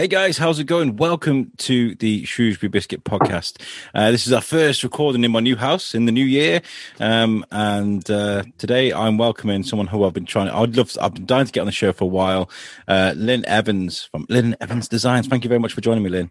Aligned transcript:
Hey 0.00 0.08
guys, 0.08 0.38
how's 0.38 0.58
it 0.58 0.64
going? 0.64 0.96
Welcome 0.96 1.52
to 1.58 1.94
the 1.96 2.24
Shrewsbury 2.24 2.70
Biscuit 2.70 3.04
podcast. 3.04 3.60
Uh, 3.94 4.10
this 4.10 4.26
is 4.26 4.32
our 4.32 4.40
first 4.40 4.82
recording 4.82 5.24
in 5.24 5.30
my 5.30 5.40
new 5.40 5.56
house 5.56 5.94
in 5.94 6.06
the 6.06 6.10
new 6.10 6.24
year, 6.24 6.62
um, 7.00 7.44
and 7.50 8.10
uh, 8.10 8.44
today 8.56 8.94
I'm 8.94 9.18
welcoming 9.18 9.62
someone 9.62 9.88
who 9.88 10.04
I've 10.04 10.14
been 10.14 10.24
trying. 10.24 10.48
I'd 10.48 10.74
love. 10.74 10.96
I've 11.02 11.12
been 11.12 11.26
dying 11.26 11.44
to 11.44 11.52
get 11.52 11.60
on 11.60 11.66
the 11.66 11.72
show 11.72 11.92
for 11.92 12.04
a 12.04 12.06
while. 12.06 12.48
Uh, 12.88 13.12
Lyn 13.14 13.44
Evans 13.44 14.04
from 14.04 14.24
Lyn 14.30 14.56
Evans 14.58 14.88
Designs. 14.88 15.26
Thank 15.26 15.44
you 15.44 15.48
very 15.48 15.60
much 15.60 15.74
for 15.74 15.82
joining 15.82 16.02
me, 16.02 16.08
Lyn. 16.08 16.30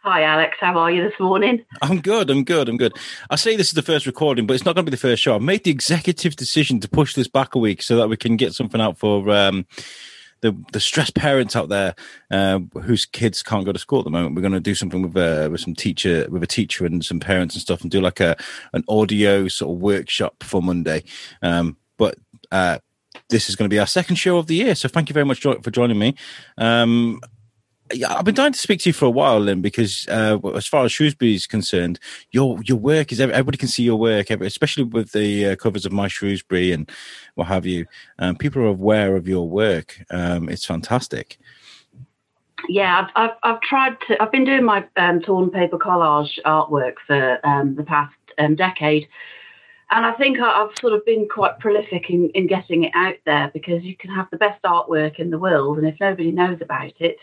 Hi, 0.00 0.22
Alex. 0.22 0.58
How 0.60 0.76
are 0.76 0.90
you 0.90 1.02
this 1.02 1.18
morning? 1.18 1.64
I'm 1.80 2.02
good. 2.02 2.28
I'm 2.28 2.44
good. 2.44 2.68
I'm 2.68 2.76
good. 2.76 2.92
I 3.30 3.36
say 3.36 3.56
this 3.56 3.68
is 3.68 3.74
the 3.74 3.80
first 3.80 4.04
recording, 4.04 4.46
but 4.46 4.52
it's 4.52 4.66
not 4.66 4.74
going 4.74 4.84
to 4.84 4.90
be 4.90 4.94
the 4.94 5.00
first 5.00 5.22
show. 5.22 5.34
I've 5.36 5.40
made 5.40 5.64
the 5.64 5.70
executive 5.70 6.36
decision 6.36 6.80
to 6.80 6.88
push 6.88 7.14
this 7.14 7.28
back 7.28 7.54
a 7.54 7.58
week 7.58 7.80
so 7.80 7.96
that 7.96 8.10
we 8.10 8.18
can 8.18 8.36
get 8.36 8.52
something 8.52 8.80
out 8.82 8.98
for. 8.98 9.30
Um, 9.30 9.64
the 10.46 10.64
the 10.72 10.80
stressed 10.80 11.14
parents 11.14 11.56
out 11.56 11.68
there 11.68 11.94
uh, 12.30 12.60
whose 12.82 13.04
kids 13.04 13.42
can't 13.42 13.64
go 13.64 13.72
to 13.72 13.78
school 13.78 13.98
at 13.98 14.04
the 14.04 14.10
moment. 14.10 14.34
We're 14.34 14.42
going 14.42 14.52
to 14.52 14.60
do 14.60 14.74
something 14.74 15.02
with 15.02 15.16
uh, 15.16 15.48
with 15.50 15.60
some 15.60 15.74
teacher 15.74 16.26
with 16.30 16.42
a 16.42 16.46
teacher 16.46 16.86
and 16.86 17.04
some 17.04 17.20
parents 17.20 17.54
and 17.54 17.62
stuff, 17.62 17.82
and 17.82 17.90
do 17.90 18.00
like 18.00 18.20
a 18.20 18.36
an 18.72 18.84
audio 18.88 19.48
sort 19.48 19.74
of 19.74 19.82
workshop 19.82 20.42
for 20.42 20.62
Monday. 20.62 21.04
Um, 21.42 21.76
but 21.98 22.16
uh, 22.52 22.78
this 23.28 23.48
is 23.48 23.56
going 23.56 23.68
to 23.68 23.74
be 23.74 23.80
our 23.80 23.86
second 23.86 24.16
show 24.16 24.38
of 24.38 24.46
the 24.46 24.54
year, 24.54 24.74
so 24.74 24.88
thank 24.88 25.08
you 25.08 25.14
very 25.14 25.26
much 25.26 25.40
for 25.40 25.70
joining 25.70 25.98
me. 25.98 26.14
Um, 26.58 27.20
I've 27.90 28.24
been 28.24 28.34
dying 28.34 28.52
to 28.52 28.58
speak 28.58 28.80
to 28.80 28.88
you 28.88 28.92
for 28.92 29.04
a 29.04 29.10
while, 29.10 29.38
Lyn, 29.38 29.60
because 29.60 30.06
uh, 30.08 30.38
as 30.54 30.66
far 30.66 30.84
as 30.84 30.92
Shrewsbury 30.92 31.34
is 31.34 31.46
concerned, 31.46 32.00
your 32.30 32.58
your 32.64 32.78
work 32.78 33.12
is 33.12 33.20
everybody 33.20 33.58
can 33.58 33.68
see 33.68 33.84
your 33.84 33.96
work, 33.96 34.30
especially 34.30 34.84
with 34.84 35.12
the 35.12 35.50
uh, 35.50 35.56
covers 35.56 35.86
of 35.86 35.92
My 35.92 36.08
Shrewsbury 36.08 36.72
and 36.72 36.90
what 37.34 37.46
have 37.46 37.64
you. 37.64 37.86
Um, 38.18 38.36
people 38.36 38.62
are 38.62 38.66
aware 38.66 39.14
of 39.16 39.28
your 39.28 39.48
work. 39.48 40.00
Um, 40.10 40.48
it's 40.48 40.64
fantastic. 40.64 41.38
Yeah, 42.68 43.06
I've, 43.14 43.30
I've, 43.30 43.36
I've 43.42 43.60
tried 43.60 44.00
to. 44.08 44.20
I've 44.20 44.32
been 44.32 44.44
doing 44.44 44.64
my 44.64 44.84
um, 44.96 45.20
torn 45.20 45.50
paper 45.50 45.78
collage 45.78 46.38
artwork 46.44 46.94
for 47.06 47.46
um, 47.46 47.76
the 47.76 47.84
past 47.84 48.14
um, 48.38 48.56
decade, 48.56 49.06
and 49.92 50.04
I 50.04 50.12
think 50.14 50.40
I've 50.40 50.76
sort 50.80 50.92
of 50.92 51.04
been 51.04 51.28
quite 51.28 51.60
prolific 51.60 52.10
in, 52.10 52.30
in 52.30 52.48
getting 52.48 52.84
it 52.84 52.92
out 52.96 53.16
there 53.24 53.50
because 53.54 53.84
you 53.84 53.96
can 53.96 54.10
have 54.10 54.26
the 54.30 54.38
best 54.38 54.60
artwork 54.64 55.20
in 55.20 55.30
the 55.30 55.38
world, 55.38 55.78
and 55.78 55.86
if 55.86 56.00
nobody 56.00 56.32
knows 56.32 56.58
about 56.60 57.00
it 57.00 57.18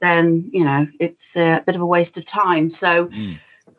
then 0.00 0.50
you 0.52 0.64
know 0.64 0.86
it's 0.98 1.18
a 1.36 1.60
bit 1.64 1.74
of 1.74 1.80
a 1.80 1.86
waste 1.86 2.16
of 2.16 2.26
time. 2.28 2.76
So. 2.80 3.06
Mm. 3.06 3.38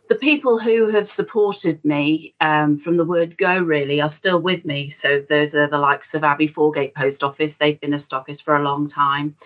The 0.10 0.18
people 0.18 0.60
who 0.60 0.90
have 0.90 1.08
supported 1.16 1.80
me 1.86 2.36
um, 2.42 2.82
from 2.84 2.98
the 2.98 3.06
word 3.06 3.38
go 3.38 3.60
really 3.60 4.02
are 4.02 4.14
still 4.20 4.40
with 4.40 4.66
me. 4.66 4.94
So 5.02 5.24
those 5.30 5.54
are 5.54 5.70
the 5.70 5.78
likes 5.78 6.08
of 6.14 6.26
Abbey 6.26 6.50
Foregate 6.50 6.94
Post 6.94 7.24
Office. 7.24 7.54
They've 7.62 7.80
been 7.80 7.94
a 7.94 8.02
stockist 8.02 8.42
for 8.44 8.58
a 8.58 8.62
long 8.62 8.90
time. 8.90 9.38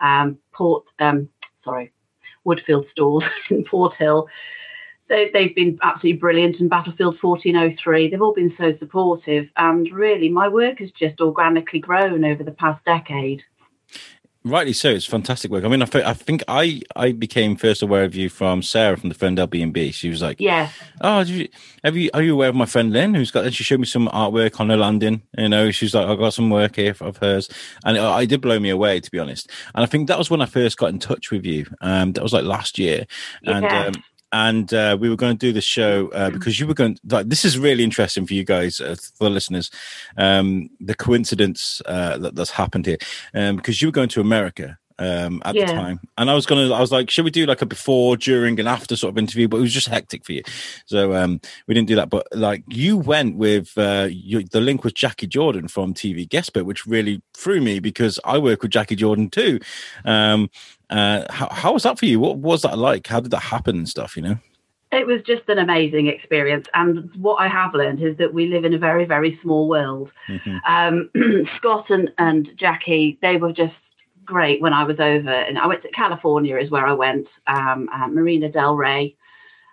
Um, 0.00 0.38
Port, 0.54 0.84
um, 0.98 1.28
sorry, 1.62 1.92
Woodfield 2.46 2.90
Stores 2.90 3.24
in 3.50 3.64
Port 3.64 3.94
Hill. 3.98 4.28
They, 5.08 5.30
they've 5.32 5.54
been 5.54 5.78
absolutely 5.82 6.18
brilliant. 6.18 6.60
And 6.60 6.70
Battlefield 6.70 7.18
1403, 7.20 8.08
they've 8.08 8.22
all 8.22 8.32
been 8.32 8.54
so 8.56 8.72
supportive. 8.78 9.48
And 9.56 9.90
really, 9.92 10.28
my 10.28 10.48
work 10.48 10.78
has 10.78 10.90
just 10.92 11.20
organically 11.20 11.80
grown 11.80 12.24
over 12.24 12.42
the 12.42 12.52
past 12.52 12.84
decade 12.84 13.42
rightly 14.44 14.72
so. 14.72 14.90
It's 14.90 15.06
fantastic 15.06 15.50
work. 15.50 15.64
I 15.64 15.68
mean, 15.68 15.82
I, 15.82 15.86
th- 15.86 16.04
I 16.04 16.12
think 16.12 16.42
I 16.48 16.82
I 16.94 17.12
became 17.12 17.56
first 17.56 17.82
aware 17.82 18.04
of 18.04 18.14
you 18.14 18.28
from 18.28 18.62
Sarah 18.62 18.96
from 18.96 19.08
the 19.08 19.14
Ferndale 19.14 19.46
B&B. 19.46 19.90
She 19.92 20.08
was 20.08 20.22
like, 20.22 20.40
"Yeah, 20.40 20.70
oh, 21.00 21.20
you, 21.20 21.48
have 21.82 21.96
you 21.96 22.10
are 22.14 22.22
you 22.22 22.34
aware 22.34 22.50
of 22.50 22.54
my 22.54 22.66
friend 22.66 22.92
Lyn 22.92 23.14
who's 23.14 23.30
got?" 23.30 23.44
And 23.44 23.54
she 23.54 23.64
showed 23.64 23.80
me 23.80 23.86
some 23.86 24.08
artwork 24.08 24.60
on 24.60 24.70
her 24.70 24.76
landing. 24.76 25.22
You 25.36 25.48
know, 25.48 25.70
she's 25.70 25.94
like, 25.94 26.06
"I 26.06 26.14
got 26.16 26.34
some 26.34 26.50
work 26.50 26.76
here 26.76 26.94
of 27.00 27.16
hers," 27.18 27.48
and 27.84 27.96
it, 27.96 28.00
it, 28.00 28.26
did 28.28 28.40
blow 28.40 28.58
me 28.58 28.70
away 28.70 29.00
to 29.00 29.10
be 29.10 29.18
honest. 29.18 29.50
And 29.74 29.82
I 29.82 29.86
think 29.86 30.08
that 30.08 30.18
was 30.18 30.30
when 30.30 30.42
I 30.42 30.46
first 30.46 30.76
got 30.76 30.90
in 30.90 30.98
touch 30.98 31.30
with 31.30 31.44
you. 31.44 31.66
Um, 31.80 32.12
that 32.12 32.22
was 32.22 32.32
like 32.32 32.44
last 32.44 32.78
year, 32.78 33.06
yeah. 33.42 33.56
and. 33.56 33.96
Um, 33.96 34.02
and 34.34 34.74
uh, 34.74 34.96
we 35.00 35.08
were 35.08 35.16
going 35.16 35.36
to 35.36 35.46
do 35.46 35.52
the 35.52 35.60
show 35.60 36.08
uh, 36.08 36.26
mm-hmm. 36.26 36.34
because 36.34 36.58
you 36.58 36.66
were 36.66 36.74
going. 36.74 36.98
Like, 37.08 37.28
this 37.28 37.44
is 37.44 37.56
really 37.56 37.84
interesting 37.84 38.26
for 38.26 38.34
you 38.34 38.44
guys, 38.44 38.80
uh, 38.80 38.96
for 39.14 39.24
the 39.24 39.30
listeners. 39.30 39.70
Um, 40.16 40.70
the 40.80 40.94
coincidence 40.94 41.80
uh, 41.86 42.18
that 42.18 42.34
that's 42.34 42.50
happened 42.50 42.86
here, 42.86 42.98
um, 43.32 43.56
because 43.56 43.80
you 43.80 43.88
were 43.88 43.92
going 43.92 44.08
to 44.08 44.20
America 44.20 44.76
um, 44.98 45.42
at 45.44 45.54
yeah. 45.54 45.66
the 45.66 45.72
time, 45.72 46.00
and 46.18 46.30
I 46.30 46.34
was 46.34 46.46
gonna. 46.46 46.72
I 46.72 46.80
was 46.80 46.92
like, 46.92 47.10
should 47.10 47.24
we 47.24 47.30
do 47.30 47.46
like 47.46 47.62
a 47.62 47.66
before, 47.66 48.16
during, 48.16 48.58
and 48.58 48.68
after 48.68 48.96
sort 48.96 49.12
of 49.12 49.18
interview? 49.18 49.48
But 49.48 49.58
it 49.58 49.62
was 49.62 49.72
just 49.72 49.88
hectic 49.88 50.24
for 50.24 50.32
you, 50.32 50.42
so 50.86 51.14
um, 51.14 51.40
we 51.66 51.74
didn't 51.74 51.88
do 51.88 51.96
that. 51.96 52.10
But 52.10 52.26
like, 52.32 52.64
you 52.68 52.96
went 52.96 53.36
with 53.36 53.76
uh, 53.76 54.08
you, 54.10 54.44
the 54.44 54.60
link 54.60 54.84
was 54.84 54.92
Jackie 54.92 55.26
Jordan 55.26 55.68
from 55.68 55.94
TV 55.94 56.28
Guest 56.28 56.52
Bit, 56.52 56.66
which 56.66 56.86
really 56.86 57.22
threw 57.34 57.60
me 57.60 57.80
because 57.80 58.18
I 58.24 58.38
work 58.38 58.62
with 58.62 58.70
Jackie 58.70 58.96
Jordan 58.96 59.30
too. 59.30 59.58
Um, 60.04 60.50
uh, 60.90 61.24
how, 61.30 61.48
how 61.50 61.72
was 61.72 61.82
that 61.82 61.98
for 61.98 62.06
you? 62.06 62.20
What 62.20 62.38
was 62.38 62.62
that 62.62 62.78
like? 62.78 63.06
How 63.06 63.20
did 63.20 63.30
that 63.32 63.40
happen 63.40 63.76
and 63.76 63.88
stuff, 63.88 64.16
you 64.16 64.22
know? 64.22 64.36
It 64.92 65.06
was 65.08 65.22
just 65.22 65.48
an 65.48 65.58
amazing 65.58 66.06
experience. 66.06 66.68
And 66.72 67.10
what 67.16 67.36
I 67.36 67.48
have 67.48 67.74
learned 67.74 68.00
is 68.00 68.16
that 68.18 68.32
we 68.32 68.46
live 68.46 68.64
in 68.64 68.74
a 68.74 68.78
very, 68.78 69.04
very 69.04 69.38
small 69.42 69.68
world. 69.68 70.12
Mm-hmm. 70.28 70.58
Um, 70.68 71.46
Scott 71.56 71.90
and, 71.90 72.12
and 72.18 72.48
Jackie, 72.56 73.18
they 73.20 73.36
were 73.36 73.52
just 73.52 73.74
great 74.24 74.60
when 74.60 74.72
I 74.72 74.84
was 74.84 75.00
over. 75.00 75.30
And 75.30 75.58
I 75.58 75.66
went 75.66 75.82
to 75.82 75.90
California, 75.90 76.56
is 76.58 76.70
where 76.70 76.86
I 76.86 76.92
went, 76.92 77.26
um, 77.46 77.88
Marina 78.10 78.50
Del 78.50 78.76
Rey. 78.76 79.16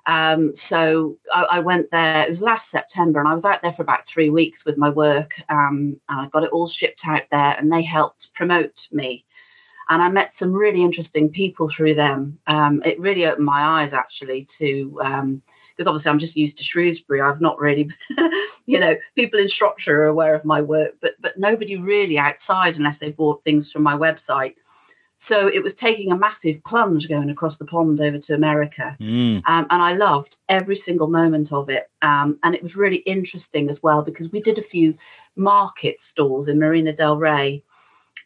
Um, 0.08 0.54
so 0.70 1.18
I, 1.34 1.44
I, 1.52 1.60
went 1.60 1.92
there, 1.92 2.24
it 2.24 2.32
was 2.32 2.40
last 2.40 2.64
September, 2.72 3.20
and 3.20 3.30
I 3.30 3.36
was 3.36 3.44
out 3.44 3.62
there 3.62 3.74
for 3.74 3.84
about 3.84 4.00
three 4.12 4.32
weeks 4.32 4.58
with 4.66 4.78
my 4.78 4.90
work. 4.90 5.32
Um, 5.50 6.00
and 6.10 6.22
I 6.22 6.28
got 6.30 6.44
it 6.44 6.52
all 6.52 6.70
shipped 6.70 7.02
out 7.06 7.24
there, 7.30 7.56
and 7.58 7.72
they 7.72 7.84
helped 7.84 8.28
promote 8.34 8.74
me 8.92 9.26
and 9.92 10.02
I 10.02 10.08
met 10.08 10.32
some 10.40 10.54
really 10.54 10.82
interesting 10.82 11.30
people 11.30 11.70
through 11.76 11.96
them. 11.96 12.40
Um, 12.48 12.82
it 12.86 12.98
really 12.98 13.26
opened 13.26 13.46
my 13.46 13.84
eyes 13.84 13.92
actually 13.94 14.48
to 14.58 15.02
because 15.82 15.90
obviously 15.90 16.12
I'm 16.12 16.20
just 16.20 16.38
used 16.38 16.58
to 16.58 16.64
Shrewsbury. 16.64 17.22
I've 17.22 17.42
not 17.42 17.60
really, 17.60 17.90
you 18.66 18.80
know, 18.80 18.96
people 19.16 19.40
in 19.40 19.50
Shropshire 19.50 20.02
are 20.02 20.08
aware 20.08 20.36
of 20.36 20.46
my 20.46 20.62
work, 20.62 20.92
but 21.02 21.12
but 21.20 21.38
nobody 21.38 21.78
really 21.78 22.18
outside 22.18 22.76
unless 22.76 22.98
they 23.00 23.12
bought 23.12 23.44
things 23.44 23.72
from 23.72 23.84
my 23.84 23.96
website. 23.96 24.56
So 25.28 25.48
it 25.48 25.64
was 25.64 25.74
taking 25.80 26.12
a 26.12 26.18
massive 26.18 26.64
plunge 26.68 27.08
going 27.08 27.30
across 27.30 27.56
the 27.58 27.66
pond 27.66 28.00
over 28.00 28.20
to 28.20 28.34
America, 28.34 28.96
mm. 29.00 29.38
um, 29.48 29.68
and 29.70 29.82
I 29.82 29.94
loved 29.94 30.36
every 30.50 30.82
single 30.86 31.08
moment 31.08 31.52
of 31.52 31.70
it. 31.70 31.90
Um, 32.02 32.40
and 32.44 32.54
it 32.54 32.64
was 32.64 32.76
really 32.76 32.98
interesting 32.98 33.70
as 33.70 33.78
well 33.82 34.02
because 34.02 34.32
we 34.32 34.42
did 34.42 34.58
a 34.58 34.68
few 34.70 34.96
market 35.36 35.98
stalls 36.12 36.48
in 36.48 36.60
Marina 36.60 36.94
Del 36.94 37.18
Rey 37.18 37.64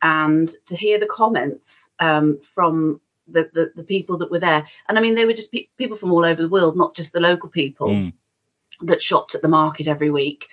and 0.01 0.51
to 0.67 0.75
hear 0.75 0.99
the 0.99 1.07
comments 1.13 1.63
um, 1.99 2.39
from 2.53 2.99
the, 3.27 3.49
the, 3.53 3.71
the, 3.75 3.83
people 3.83 4.17
that 4.19 4.31
were 4.31 4.39
there. 4.39 4.67
And 4.87 4.97
I 4.97 5.01
mean, 5.01 5.15
they 5.15 5.25
were 5.25 5.33
just 5.33 5.51
pe- 5.51 5.67
people 5.77 5.97
from 5.97 6.11
all 6.11 6.25
over 6.25 6.41
the 6.41 6.49
world, 6.49 6.77
not 6.77 6.95
just 6.95 7.11
the 7.13 7.19
local 7.19 7.49
people 7.49 7.87
mm. 7.87 8.13
that 8.81 9.01
shopped 9.01 9.35
at 9.35 9.41
the 9.41 9.47
market 9.47 9.87
every 9.87 10.11
week. 10.11 10.45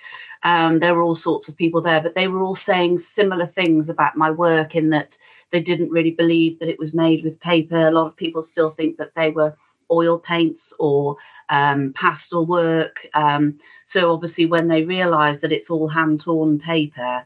Um, 0.43 0.79
there 0.79 0.93
were 0.93 1.01
all 1.01 1.19
sorts 1.23 1.47
of 1.47 1.55
people 1.55 1.81
there, 1.81 2.01
but 2.01 2.15
they 2.15 2.27
were 2.27 2.41
all 2.41 2.57
saying 2.65 3.03
similar 3.15 3.47
things 3.47 3.89
about 3.89 4.17
my 4.17 4.29
work 4.31 4.75
in 4.75 4.89
that 4.89 5.09
they 5.51 5.61
didn't 5.61 5.91
really 5.91 6.11
believe 6.11 6.59
that 6.59 6.67
it 6.67 6.79
was 6.79 6.93
made 6.93 7.23
with 7.23 7.39
paper. 7.39 7.87
A 7.87 7.91
lot 7.91 8.07
of 8.07 8.17
people 8.17 8.47
still 8.51 8.71
think 8.71 8.97
that 8.97 9.11
they 9.15 9.29
were 9.29 9.55
oil 9.89 10.17
paints 10.17 10.61
or 10.79 11.15
um, 11.49 11.93
pastel 11.95 12.45
work. 12.45 12.97
Um, 13.13 13.59
so 13.93 14.11
obviously, 14.11 14.47
when 14.47 14.67
they 14.67 14.81
realise 14.81 15.39
that 15.41 15.51
it's 15.51 15.69
all 15.69 15.87
hand 15.87 16.21
torn 16.25 16.59
paper, 16.59 17.23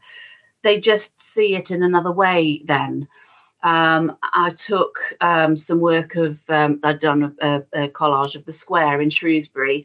they 0.62 0.78
just 0.78 1.06
see 1.34 1.56
it 1.56 1.70
in 1.70 1.82
another 1.82 2.12
way 2.12 2.62
then. 2.66 3.08
Um, 3.62 4.16
I 4.22 4.54
took 4.68 4.96
um, 5.20 5.64
some 5.66 5.80
work 5.80 6.14
of, 6.14 6.38
um, 6.48 6.78
I'd 6.84 7.00
done 7.00 7.36
a, 7.40 7.62
a, 7.72 7.88
collage 7.88 8.36
of 8.36 8.44
the 8.44 8.54
square 8.60 9.00
in 9.00 9.10
Shrewsbury. 9.10 9.84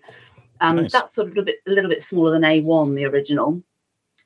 Um, 0.62 0.76
nice. 0.76 0.92
That's 0.92 1.14
sort 1.16 1.30
of 1.30 1.38
a, 1.38 1.42
bit, 1.42 1.56
a 1.68 1.72
little 1.72 1.90
bit 1.90 2.04
smaller 2.08 2.32
than 2.32 2.44
A1, 2.44 2.96
the 2.96 3.06
original. 3.06 3.62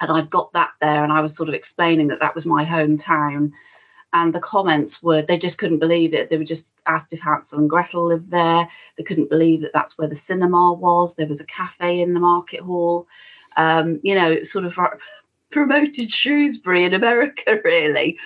And 0.01 0.11
I've 0.11 0.29
got 0.29 0.51
that 0.53 0.71
there, 0.81 1.03
and 1.03 1.13
I 1.13 1.21
was 1.21 1.31
sort 1.37 1.49
of 1.49 1.55
explaining 1.55 2.07
that 2.09 2.19
that 2.19 2.35
was 2.35 2.45
my 2.45 2.65
hometown. 2.65 3.51
And 4.13 4.33
the 4.33 4.41
comments 4.41 4.95
were, 5.01 5.21
they 5.21 5.37
just 5.37 5.57
couldn't 5.57 5.79
believe 5.79 6.13
it. 6.13 6.29
They 6.29 6.37
were 6.37 6.43
just 6.43 6.63
asked 6.85 7.07
if 7.11 7.19
Hansel 7.19 7.57
and 7.57 7.69
Gretel 7.69 8.07
lived 8.07 8.29
there. 8.29 8.67
They 8.97 9.03
couldn't 9.03 9.29
believe 9.29 9.61
that 9.61 9.71
that's 9.73 9.97
where 9.97 10.09
the 10.09 10.19
cinema 10.27 10.73
was. 10.73 11.13
There 11.17 11.27
was 11.27 11.39
a 11.39 11.45
cafe 11.45 12.01
in 12.01 12.13
the 12.13 12.19
market 12.19 12.59
hall. 12.59 13.07
Um, 13.55 13.99
you 14.03 14.13
know, 14.13 14.35
sort 14.51 14.65
of 14.65 14.73
promoted 15.51 16.11
Shrewsbury 16.11 16.83
in 16.83 16.93
America, 16.93 17.59
really. 17.63 18.17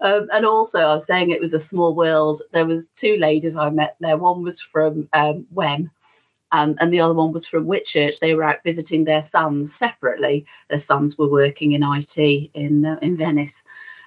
Um, 0.00 0.28
and 0.32 0.44
also, 0.44 0.78
I 0.78 0.96
was 0.96 1.04
saying 1.08 1.30
it 1.30 1.40
was 1.40 1.52
a 1.52 1.66
small 1.68 1.94
world. 1.94 2.42
There 2.52 2.66
was 2.66 2.82
two 3.00 3.16
ladies 3.16 3.54
I 3.56 3.70
met 3.70 3.96
there. 4.00 4.16
One 4.16 4.42
was 4.42 4.56
from 4.72 5.08
um, 5.12 5.46
um, 6.54 6.76
and 6.78 6.92
the 6.92 7.00
other 7.00 7.14
one 7.14 7.32
was 7.32 7.44
from 7.50 7.66
Whitchurch. 7.66 8.20
They 8.20 8.34
were 8.34 8.44
out 8.44 8.62
visiting 8.64 9.04
their 9.04 9.28
sons 9.32 9.70
separately. 9.78 10.46
Their 10.70 10.84
sons 10.86 11.16
were 11.18 11.28
working 11.28 11.72
in 11.72 11.82
IT 11.82 12.50
in 12.54 12.84
uh, 12.84 12.96
in 13.02 13.16
Venice, 13.16 13.52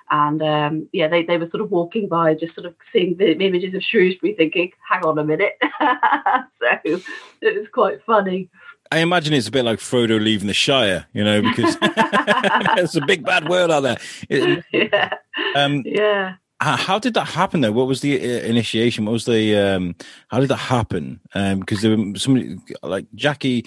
and 0.10 0.42
um, 0.42 0.90
yeah, 0.94 1.10
they, 1.10 1.24
they 1.24 1.38
were 1.38 1.50
sort 1.50 1.62
of 1.62 1.72
walking 1.72 2.08
by, 2.08 2.36
just 2.36 2.56
sort 2.56 2.66
of 2.66 2.76
seeing 2.94 3.18
the 3.18 3.34
images 3.34 3.74
of 3.74 3.84
Shrewsbury, 3.84 4.34
thinking, 4.34 4.72
"Hang 4.90 5.04
on 5.04 5.20
a 5.20 5.26
minute." 5.26 5.58
so 5.82 7.02
it 7.42 7.60
was 7.60 7.68
quite 7.74 8.02
funny. 8.06 8.50
I 8.92 9.00
imagine 9.00 9.34
it's 9.34 9.48
a 9.48 9.52
bit 9.52 9.66
like 9.66 9.80
Frodo 9.80 10.22
leaving 10.22 10.48
the 10.48 10.54
Shire, 10.54 11.06
you 11.14 11.24
know, 11.24 11.42
because 11.42 11.78
it's 11.82 12.96
a 12.96 13.02
big 13.02 13.24
bad 13.24 13.50
world 13.50 13.72
out 13.72 13.82
there. 13.82 13.98
It, 14.30 14.64
yeah. 14.72 15.14
Um, 15.56 15.84
yeah. 15.86 16.36
how 16.60 17.00
did 17.00 17.14
that 17.16 17.26
happen 17.26 17.62
though? 17.62 17.72
What 17.72 17.88
was 17.88 18.02
the 18.02 18.18
uh, 18.20 18.42
initiation? 18.44 19.06
What 19.06 19.14
was 19.14 19.26
the 19.26 19.56
um, 19.56 19.96
how 20.30 20.40
did 20.40 20.50
that 20.50 20.58
happen? 20.58 21.20
Because 21.34 21.84
um, 21.86 21.90
there 21.90 21.98
were 21.98 22.20
somebody 22.20 22.58
like 22.84 23.06
Jackie 23.16 23.66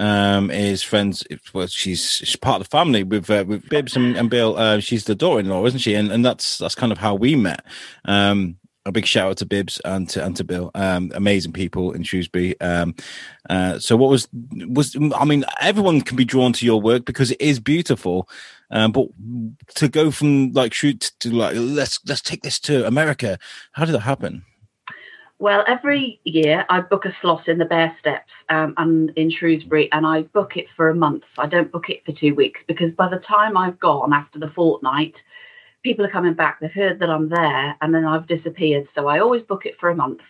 um, 0.00 0.50
is 0.50 0.82
friends. 0.82 1.24
Well, 1.52 1.66
she's, 1.66 2.10
she's 2.10 2.36
part 2.36 2.60
of 2.60 2.66
the 2.66 2.70
family 2.70 3.04
with 3.04 3.30
uh, 3.30 3.44
with 3.46 3.68
Bibbs 3.68 3.96
and, 3.96 4.16
and 4.16 4.30
Bill. 4.30 4.56
Uh, 4.56 4.80
she's 4.80 5.04
the 5.04 5.14
daughter-in-law, 5.14 5.66
isn't 5.66 5.80
she? 5.80 5.94
And 5.94 6.10
and 6.10 6.24
that's 6.24 6.58
that's 6.58 6.74
kind 6.74 6.90
of 6.90 6.98
how 6.98 7.14
we 7.14 7.36
met. 7.36 7.64
Um, 8.06 8.56
a 8.86 8.92
big 8.92 9.06
shout 9.06 9.30
out 9.30 9.36
to 9.38 9.46
Bibbs 9.46 9.80
and 9.84 10.08
to 10.10 10.24
and 10.24 10.36
to 10.36 10.44
Bill. 10.44 10.70
Um, 10.74 11.12
amazing 11.14 11.52
people 11.52 11.92
in 11.92 12.02
Shrewsbury. 12.02 12.60
Um, 12.60 12.94
uh, 13.48 13.78
so 13.78 13.96
what 13.96 14.10
was 14.10 14.28
was 14.32 14.96
I 15.14 15.24
mean, 15.24 15.44
everyone 15.60 16.00
can 16.00 16.16
be 16.16 16.24
drawn 16.24 16.52
to 16.54 16.66
your 16.66 16.80
work 16.80 17.04
because 17.04 17.30
it 17.30 17.40
is 17.40 17.60
beautiful. 17.60 18.28
Um, 18.70 18.92
but 18.92 19.08
to 19.76 19.88
go 19.88 20.10
from 20.10 20.52
like 20.52 20.72
shoot 20.72 21.12
to 21.20 21.30
like 21.30 21.54
let's 21.56 22.00
let's 22.06 22.22
take 22.22 22.42
this 22.42 22.58
to 22.60 22.86
America, 22.86 23.38
how 23.72 23.84
did 23.84 23.92
that 23.92 24.00
happen? 24.00 24.44
Well, 25.38 25.64
every 25.66 26.20
year 26.24 26.66
I 26.68 26.82
book 26.82 27.06
a 27.06 27.16
slot 27.22 27.48
in 27.48 27.56
the 27.56 27.64
Bear 27.64 27.96
Steps 27.98 28.30
um, 28.50 28.74
and 28.76 29.10
in 29.16 29.30
Shrewsbury, 29.30 29.90
and 29.90 30.06
I 30.06 30.22
book 30.22 30.58
it 30.58 30.66
for 30.76 30.90
a 30.90 30.94
month. 30.94 31.24
I 31.38 31.46
don't 31.46 31.72
book 31.72 31.88
it 31.88 32.04
for 32.04 32.12
two 32.12 32.34
weeks 32.34 32.60
because 32.68 32.92
by 32.92 33.08
the 33.08 33.20
time 33.20 33.56
I've 33.56 33.80
gone 33.80 34.12
after 34.12 34.38
the 34.38 34.50
fortnight, 34.50 35.14
people 35.82 36.04
are 36.04 36.10
coming 36.10 36.34
back. 36.34 36.60
They've 36.60 36.70
heard 36.70 36.98
that 37.00 37.10
I'm 37.10 37.28
there, 37.28 37.76
and 37.80 37.94
then 37.94 38.04
I've 38.04 38.26
disappeared. 38.26 38.88
So 38.94 39.08
I 39.08 39.20
always 39.20 39.42
book 39.42 39.66
it 39.66 39.78
for 39.78 39.90
a 39.90 39.96
month. 39.96 40.20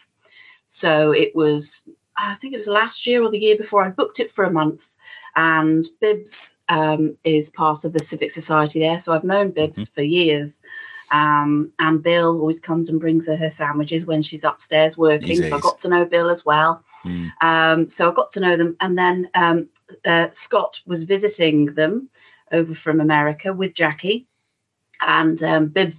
So 0.80 1.12
it 1.12 1.34
was, 1.34 1.64
I 2.16 2.36
think 2.40 2.54
it 2.54 2.58
was 2.58 2.66
last 2.66 3.06
year 3.06 3.22
or 3.22 3.30
the 3.30 3.38
year 3.38 3.56
before, 3.56 3.84
I 3.84 3.90
booked 3.90 4.20
it 4.20 4.32
for 4.34 4.44
a 4.44 4.52
month, 4.52 4.80
and 5.36 5.86
Bibbs 6.00 6.32
um, 6.68 7.16
is 7.24 7.46
part 7.54 7.84
of 7.84 7.92
the 7.92 8.06
Civic 8.08 8.32
Society 8.34 8.80
there. 8.80 9.02
So 9.04 9.12
I've 9.12 9.24
known 9.24 9.50
Bibbs 9.50 9.74
mm-hmm. 9.74 9.94
for 9.94 10.02
years. 10.02 10.52
Um, 11.12 11.72
and 11.80 12.02
Bill 12.02 12.38
always 12.38 12.60
comes 12.60 12.88
and 12.88 13.00
brings 13.00 13.26
her 13.26 13.36
her 13.36 13.52
sandwiches 13.58 14.06
when 14.06 14.22
she's 14.22 14.44
upstairs 14.44 14.96
working. 14.96 15.38
So 15.38 15.56
I 15.56 15.60
got 15.60 15.82
to 15.82 15.88
know 15.88 16.04
Bill 16.04 16.30
as 16.30 16.44
well. 16.44 16.84
Mm. 17.04 17.30
Um, 17.42 17.92
so 17.98 18.10
I 18.10 18.14
got 18.14 18.32
to 18.34 18.40
know 18.40 18.56
them. 18.56 18.76
And 18.80 18.96
then 18.96 19.28
um, 19.34 19.68
uh, 20.06 20.28
Scott 20.44 20.76
was 20.86 21.02
visiting 21.04 21.74
them 21.74 22.08
over 22.52 22.78
from 22.84 23.00
America 23.00 23.52
with 23.52 23.74
Jackie. 23.74 24.28
And 25.06 25.42
um, 25.42 25.68
Bibbs 25.68 25.96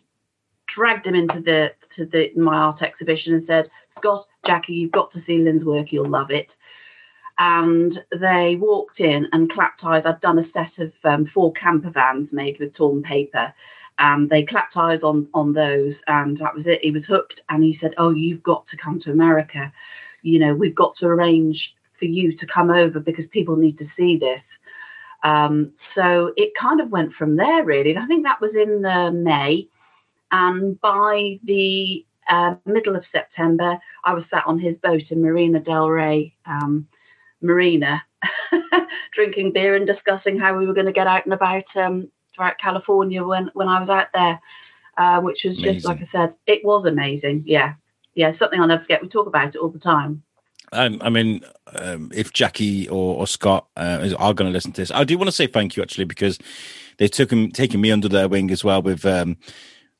dragged 0.73 1.05
him 1.05 1.15
into 1.15 1.41
the 1.41 1.71
to 1.95 2.05
the 2.05 2.31
my 2.39 2.55
art 2.55 2.81
exhibition 2.81 3.33
and 3.33 3.45
said, 3.45 3.69
Scott, 3.97 4.27
Jackie, 4.45 4.73
you've 4.73 4.91
got 4.91 5.11
to 5.13 5.23
see 5.25 5.39
Lyn's 5.39 5.65
work. 5.65 5.91
You'll 5.91 6.09
love 6.09 6.31
it. 6.31 6.47
And 7.37 7.99
they 8.19 8.55
walked 8.59 8.99
in 8.99 9.27
and 9.31 9.51
clapped 9.51 9.83
eyes. 9.83 10.03
I'd 10.05 10.21
done 10.21 10.39
a 10.39 10.51
set 10.51 10.71
of 10.77 10.91
um, 11.03 11.29
four 11.33 11.53
camper 11.53 11.89
vans 11.89 12.29
made 12.31 12.59
with 12.59 12.75
torn 12.75 13.01
paper 13.01 13.53
and 14.01 14.29
they 14.29 14.43
clapped 14.43 14.75
eyes 14.75 15.01
on 15.03 15.27
on 15.33 15.53
those 15.53 15.93
and 16.07 16.37
that 16.37 16.55
was 16.55 16.65
it 16.65 16.79
he 16.81 16.91
was 16.91 17.03
hooked 17.05 17.39
and 17.49 17.63
he 17.63 17.77
said 17.79 17.93
oh 17.97 18.09
you've 18.09 18.43
got 18.43 18.65
to 18.67 18.77
come 18.77 18.99
to 18.99 19.11
america 19.11 19.71
you 20.23 20.39
know 20.39 20.53
we've 20.53 20.75
got 20.75 20.95
to 20.97 21.05
arrange 21.05 21.73
for 21.99 22.05
you 22.05 22.35
to 22.35 22.47
come 22.47 22.69
over 22.69 22.99
because 22.99 23.25
people 23.31 23.55
need 23.55 23.77
to 23.77 23.87
see 23.95 24.17
this 24.17 24.41
um, 25.23 25.71
so 25.95 26.33
it 26.35 26.51
kind 26.59 26.81
of 26.81 26.89
went 26.89 27.13
from 27.13 27.35
there 27.35 27.63
really 27.63 27.91
And 27.91 27.99
i 27.99 28.07
think 28.07 28.23
that 28.23 28.41
was 28.41 28.51
in 28.55 28.85
uh, 28.85 29.11
may 29.11 29.67
and 30.31 30.79
by 30.81 31.39
the 31.43 32.05
uh, 32.29 32.55
middle 32.65 32.95
of 32.95 33.03
september 33.11 33.77
i 34.05 34.13
was 34.13 34.23
sat 34.29 34.45
on 34.45 34.59
his 34.59 34.75
boat 34.77 35.03
in 35.09 35.21
marina 35.21 35.59
del 35.59 35.89
rey 35.89 36.33
um, 36.45 36.87
marina 37.41 38.03
drinking 39.13 39.51
beer 39.51 39.75
and 39.75 39.87
discussing 39.87 40.37
how 40.37 40.57
we 40.57 40.65
were 40.65 40.73
going 40.73 40.85
to 40.85 40.91
get 40.91 41.07
out 41.07 41.25
and 41.25 41.33
about 41.33 41.63
um, 41.75 42.09
throughout 42.33 42.57
California 42.59 43.23
when 43.23 43.49
when 43.53 43.67
I 43.67 43.79
was 43.79 43.89
out 43.89 44.07
there, 44.13 44.39
uh, 44.97 45.21
which 45.21 45.43
was 45.43 45.57
amazing. 45.57 45.73
just 45.73 45.85
like 45.85 46.01
I 46.01 46.09
said, 46.11 46.33
it 46.47 46.63
was 46.63 46.85
amazing. 46.85 47.43
Yeah, 47.45 47.73
yeah, 48.15 48.37
something 48.37 48.59
I'll 48.59 48.67
never 48.67 48.83
forget. 48.83 49.01
We 49.01 49.09
talk 49.09 49.27
about 49.27 49.55
it 49.55 49.57
all 49.57 49.69
the 49.69 49.79
time. 49.79 50.23
Um, 50.71 50.99
I 51.01 51.09
mean, 51.09 51.41
um, 51.75 52.11
if 52.13 52.31
Jackie 52.31 52.87
or, 52.87 53.17
or 53.17 53.27
Scott 53.27 53.67
uh, 53.75 54.09
are 54.17 54.33
going 54.33 54.49
to 54.49 54.53
listen 54.53 54.71
to 54.73 54.81
this, 54.81 54.91
I 54.91 55.03
do 55.03 55.17
want 55.17 55.27
to 55.27 55.35
say 55.35 55.47
thank 55.47 55.75
you 55.75 55.83
actually 55.83 56.05
because 56.05 56.39
they 56.97 57.07
took 57.07 57.31
him, 57.31 57.51
taken 57.51 57.81
me 57.81 57.91
under 57.91 58.07
their 58.07 58.29
wing 58.29 58.51
as 58.51 58.63
well 58.63 58.81
with 58.81 59.05
um, 59.05 59.37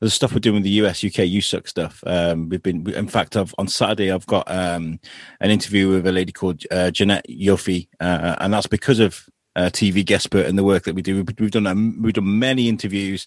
the 0.00 0.10
stuff 0.10 0.32
we're 0.32 0.40
doing 0.40 0.56
with 0.56 0.64
the 0.64 0.70
US, 0.70 1.04
UK, 1.04 1.26
USUC 1.28 1.68
stuff. 1.68 2.02
Um, 2.06 2.48
we've 2.48 2.62
been, 2.62 2.88
in 2.90 3.06
fact, 3.06 3.36
I've, 3.36 3.54
on 3.58 3.68
Saturday 3.68 4.10
I've 4.10 4.26
got 4.26 4.50
um, 4.50 4.98
an 5.40 5.50
interview 5.50 5.90
with 5.90 6.06
a 6.06 6.12
lady 6.12 6.32
called 6.32 6.62
uh, 6.70 6.90
Jeanette 6.90 7.26
Yoffie, 7.28 7.88
uh, 8.00 8.36
and 8.40 8.52
that's 8.52 8.66
because 8.66 8.98
of 8.98 9.28
uh, 9.54 9.70
TV 9.72 10.04
guest 10.04 10.24
spurt 10.24 10.46
and 10.46 10.58
the 10.58 10.64
work 10.64 10.84
that 10.84 10.94
we 10.94 11.02
do. 11.02 11.16
We've, 11.16 11.38
we've 11.38 11.50
done 11.50 11.66
um, 11.66 12.00
we've 12.00 12.14
done 12.14 12.38
many 12.38 12.68
interviews, 12.68 13.26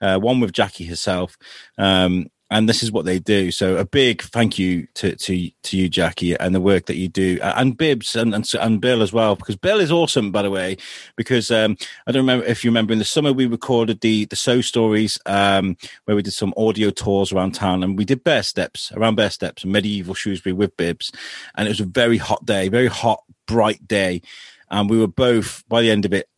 uh, 0.00 0.18
one 0.18 0.40
with 0.40 0.52
Jackie 0.52 0.86
herself, 0.86 1.36
um, 1.78 2.26
and 2.50 2.68
this 2.68 2.82
is 2.82 2.90
what 2.90 3.04
they 3.04 3.18
do. 3.18 3.50
So 3.50 3.76
a 3.76 3.84
big 3.84 4.22
thank 4.22 4.58
you 4.58 4.88
to 4.94 5.14
to 5.14 5.50
to 5.62 5.76
you, 5.76 5.88
Jackie, 5.88 6.36
and 6.36 6.54
the 6.54 6.60
work 6.60 6.86
that 6.86 6.96
you 6.96 7.08
do, 7.08 7.38
and 7.42 7.76
Bibbs 7.76 8.16
and 8.16 8.34
and, 8.34 8.50
and 8.60 8.80
Bill 8.80 9.02
as 9.02 9.12
well, 9.12 9.36
because 9.36 9.56
Bill 9.56 9.80
is 9.80 9.92
awesome, 9.92 10.32
by 10.32 10.42
the 10.42 10.50
way. 10.50 10.76
Because 11.16 11.50
um, 11.50 11.76
I 12.06 12.12
don't 12.12 12.22
remember 12.22 12.44
if 12.44 12.64
you 12.64 12.70
remember 12.70 12.92
in 12.92 12.98
the 12.98 13.04
summer 13.04 13.32
we 13.32 13.46
recorded 13.46 14.00
the 14.00 14.24
the 14.26 14.36
So 14.36 14.60
Stories, 14.60 15.18
um, 15.26 15.76
where 16.04 16.16
we 16.16 16.22
did 16.22 16.32
some 16.32 16.54
audio 16.56 16.90
tours 16.90 17.32
around 17.32 17.52
town, 17.52 17.84
and 17.84 17.96
we 17.96 18.04
did 18.04 18.24
Bear 18.24 18.42
Steps 18.42 18.90
around 18.92 19.14
Bear 19.14 19.30
Steps, 19.30 19.64
medieval 19.64 20.14
Shrewsbury 20.14 20.52
with 20.52 20.76
Bibbs, 20.76 21.12
and 21.56 21.68
it 21.68 21.70
was 21.70 21.80
a 21.80 21.84
very 21.84 22.18
hot 22.18 22.44
day, 22.44 22.68
very 22.68 22.88
hot, 22.88 23.22
bright 23.46 23.86
day 23.86 24.22
and 24.70 24.88
we 24.88 24.98
were 24.98 25.08
both 25.08 25.64
by 25.68 25.82
the 25.82 25.90
end 25.90 26.04
of 26.04 26.12
it 26.12 26.28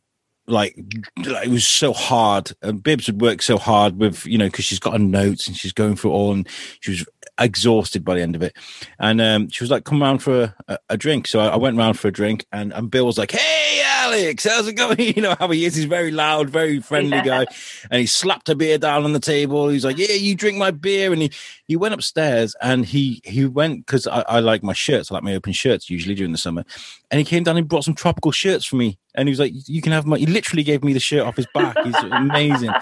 like 0.46 0.74
it 1.16 1.50
was 1.50 1.66
so 1.66 1.92
hard 1.92 2.52
and 2.62 2.82
Bibbs 2.82 3.06
would 3.06 3.20
work 3.20 3.42
so 3.42 3.58
hard 3.58 3.98
with 3.98 4.26
you 4.26 4.38
know 4.38 4.46
because 4.46 4.64
she's 4.64 4.80
got 4.80 4.94
her 4.94 4.98
notes 4.98 5.46
and 5.46 5.56
she's 5.56 5.72
going 5.72 5.96
through 5.96 6.10
all 6.10 6.32
and 6.32 6.48
she 6.80 6.90
was 6.90 7.06
exhausted 7.38 8.04
by 8.04 8.14
the 8.14 8.22
end 8.22 8.36
of 8.36 8.42
it. 8.42 8.56
And 8.98 9.20
um, 9.20 9.48
she 9.48 9.62
was 9.62 9.70
like 9.70 9.84
come 9.84 10.02
round 10.02 10.22
for 10.22 10.54
a, 10.68 10.78
a 10.90 10.96
drink. 10.96 11.28
So 11.28 11.40
I, 11.40 11.48
I, 11.48 11.56
went 11.56 11.76
round 11.76 11.98
for 11.98 12.08
a 12.08 12.12
drink 12.12 12.46
and, 12.52 12.72
and 12.72 12.90
Bill 12.90 13.06
was 13.06 13.19
like 13.19 13.31
hey 13.31 13.82
Alex 13.84 14.44
how's 14.44 14.67
it 14.67 14.74
going? 14.74 14.98
You 15.12 15.22
know 15.22 15.36
how 15.38 15.48
he 15.48 15.64
is. 15.64 15.74
He's 15.74 15.84
very 15.84 16.10
loud 16.10 16.50
very 16.50 16.81
friendly 16.81 17.19
yeah. 17.19 17.44
guy. 17.44 17.46
And 17.90 18.00
he 18.00 18.06
slapped 18.06 18.48
a 18.48 18.55
beer 18.55 18.78
down 18.78 19.05
on 19.05 19.12
the 19.12 19.20
table. 19.20 19.69
He's 19.69 19.84
like 19.84 19.98
yeah 19.98 20.14
you 20.14 20.34
drink 20.34 20.58
my 20.58 20.72
beer. 20.72 21.12
And 21.12 21.22
he 21.22 21.31
he 21.67 21.76
went 21.76 21.94
upstairs 21.94 22.56
and 22.60 22.84
he 22.84 23.20
he 23.24 23.46
went 23.46 23.86
because 23.86 24.06
I, 24.06 24.22
I 24.22 24.40
like 24.40 24.62
my 24.62 24.72
shirts. 24.72 25.10
I 25.10 25.14
like 25.14 25.24
my 25.24 25.34
open 25.34 25.52
shirts 25.52 25.88
usually 25.88 26.14
during 26.14 26.32
the 26.32 26.38
summer. 26.38 26.64
And 27.10 27.19
he 27.19 27.24
came 27.24 27.44
down 27.44 27.56
and 27.56 27.69
brought 27.69 27.84
some 27.84 27.94
tropical 27.94 28.32
shirts 28.32 28.64
for 28.64 28.76
me 28.76 28.98
and 29.14 29.28
he 29.28 29.31
was 29.31 29.38
like, 29.38 29.52
"You 29.69 29.82
can 29.82 29.92
have 29.92 30.06
my." 30.06 30.19
He 30.19 30.26
literally 30.26 30.62
gave 30.62 30.82
me 30.82 30.92
the 30.92 31.00
shirt 31.00 31.26
off 31.26 31.36
his 31.36 31.46
back. 31.54 31.76
He's 31.84 31.94
amazing. 32.10 32.72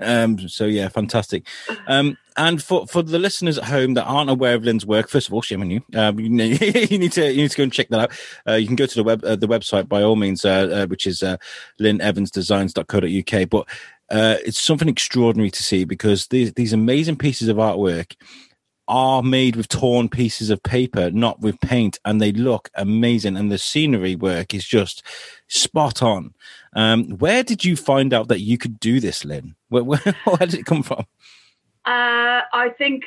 Um, 0.00 0.48
so 0.48 0.64
yeah, 0.64 0.88
fantastic. 0.88 1.46
Um, 1.86 2.16
and 2.36 2.62
for 2.62 2.86
for 2.86 3.02
the 3.02 3.18
listeners 3.18 3.58
at 3.58 3.64
home 3.64 3.94
that 3.94 4.04
aren't 4.04 4.30
aware 4.30 4.54
of 4.54 4.64
Lyn's 4.64 4.84
work, 4.84 5.08
first 5.08 5.28
of 5.28 5.34
all, 5.34 5.42
shame 5.42 5.62
on 5.62 5.70
you. 5.70 5.82
Um, 5.94 6.18
you, 6.18 6.28
need, 6.28 6.60
you, 6.90 6.98
need 6.98 7.12
to 7.12 7.30
you 7.32 7.42
need 7.42 7.50
to 7.50 7.56
go 7.56 7.62
and 7.62 7.72
check 7.72 7.88
that 7.88 8.00
out. 8.00 8.12
Uh, 8.46 8.54
you 8.54 8.66
can 8.66 8.76
go 8.76 8.86
to 8.86 8.94
the 8.94 9.04
web 9.04 9.24
uh, 9.24 9.36
the 9.36 9.48
website 9.48 9.88
by 9.88 10.02
all 10.02 10.16
means, 10.16 10.44
uh, 10.44 10.68
uh 10.82 10.86
which 10.86 11.06
is 11.06 11.22
uh, 11.22 11.36
lynevansdesigns.co.uk. 11.80 13.48
But 13.48 13.68
uh, 14.10 14.36
it's 14.44 14.60
something 14.60 14.88
extraordinary 14.88 15.50
to 15.50 15.62
see 15.62 15.84
because 15.84 16.26
these 16.28 16.52
these 16.54 16.72
amazing 16.72 17.16
pieces 17.16 17.48
of 17.48 17.56
artwork 17.56 18.14
are 18.88 19.22
made 19.22 19.56
with 19.56 19.68
torn 19.68 20.08
pieces 20.08 20.50
of 20.50 20.62
paper, 20.62 21.10
not 21.10 21.40
with 21.40 21.60
paint, 21.60 21.98
and 22.04 22.20
they 22.20 22.32
look 22.32 22.70
amazing. 22.74 23.36
And 23.36 23.50
the 23.50 23.58
scenery 23.58 24.16
work 24.16 24.54
is 24.54 24.64
just 24.64 25.02
spot 25.48 26.02
on. 26.02 26.34
Um, 26.74 27.10
where 27.18 27.42
did 27.42 27.64
you 27.64 27.76
find 27.76 28.12
out 28.12 28.28
that 28.28 28.40
you 28.40 28.58
could 28.58 28.78
do 28.78 29.00
this, 29.00 29.24
Lyn? 29.24 29.54
Where, 29.68 29.84
where, 29.84 29.98
where 30.24 30.46
did 30.46 30.54
it 30.54 30.66
come 30.66 30.82
from? 30.82 31.06
Uh, 31.84 32.42
I 32.52 32.74
think 32.76 33.04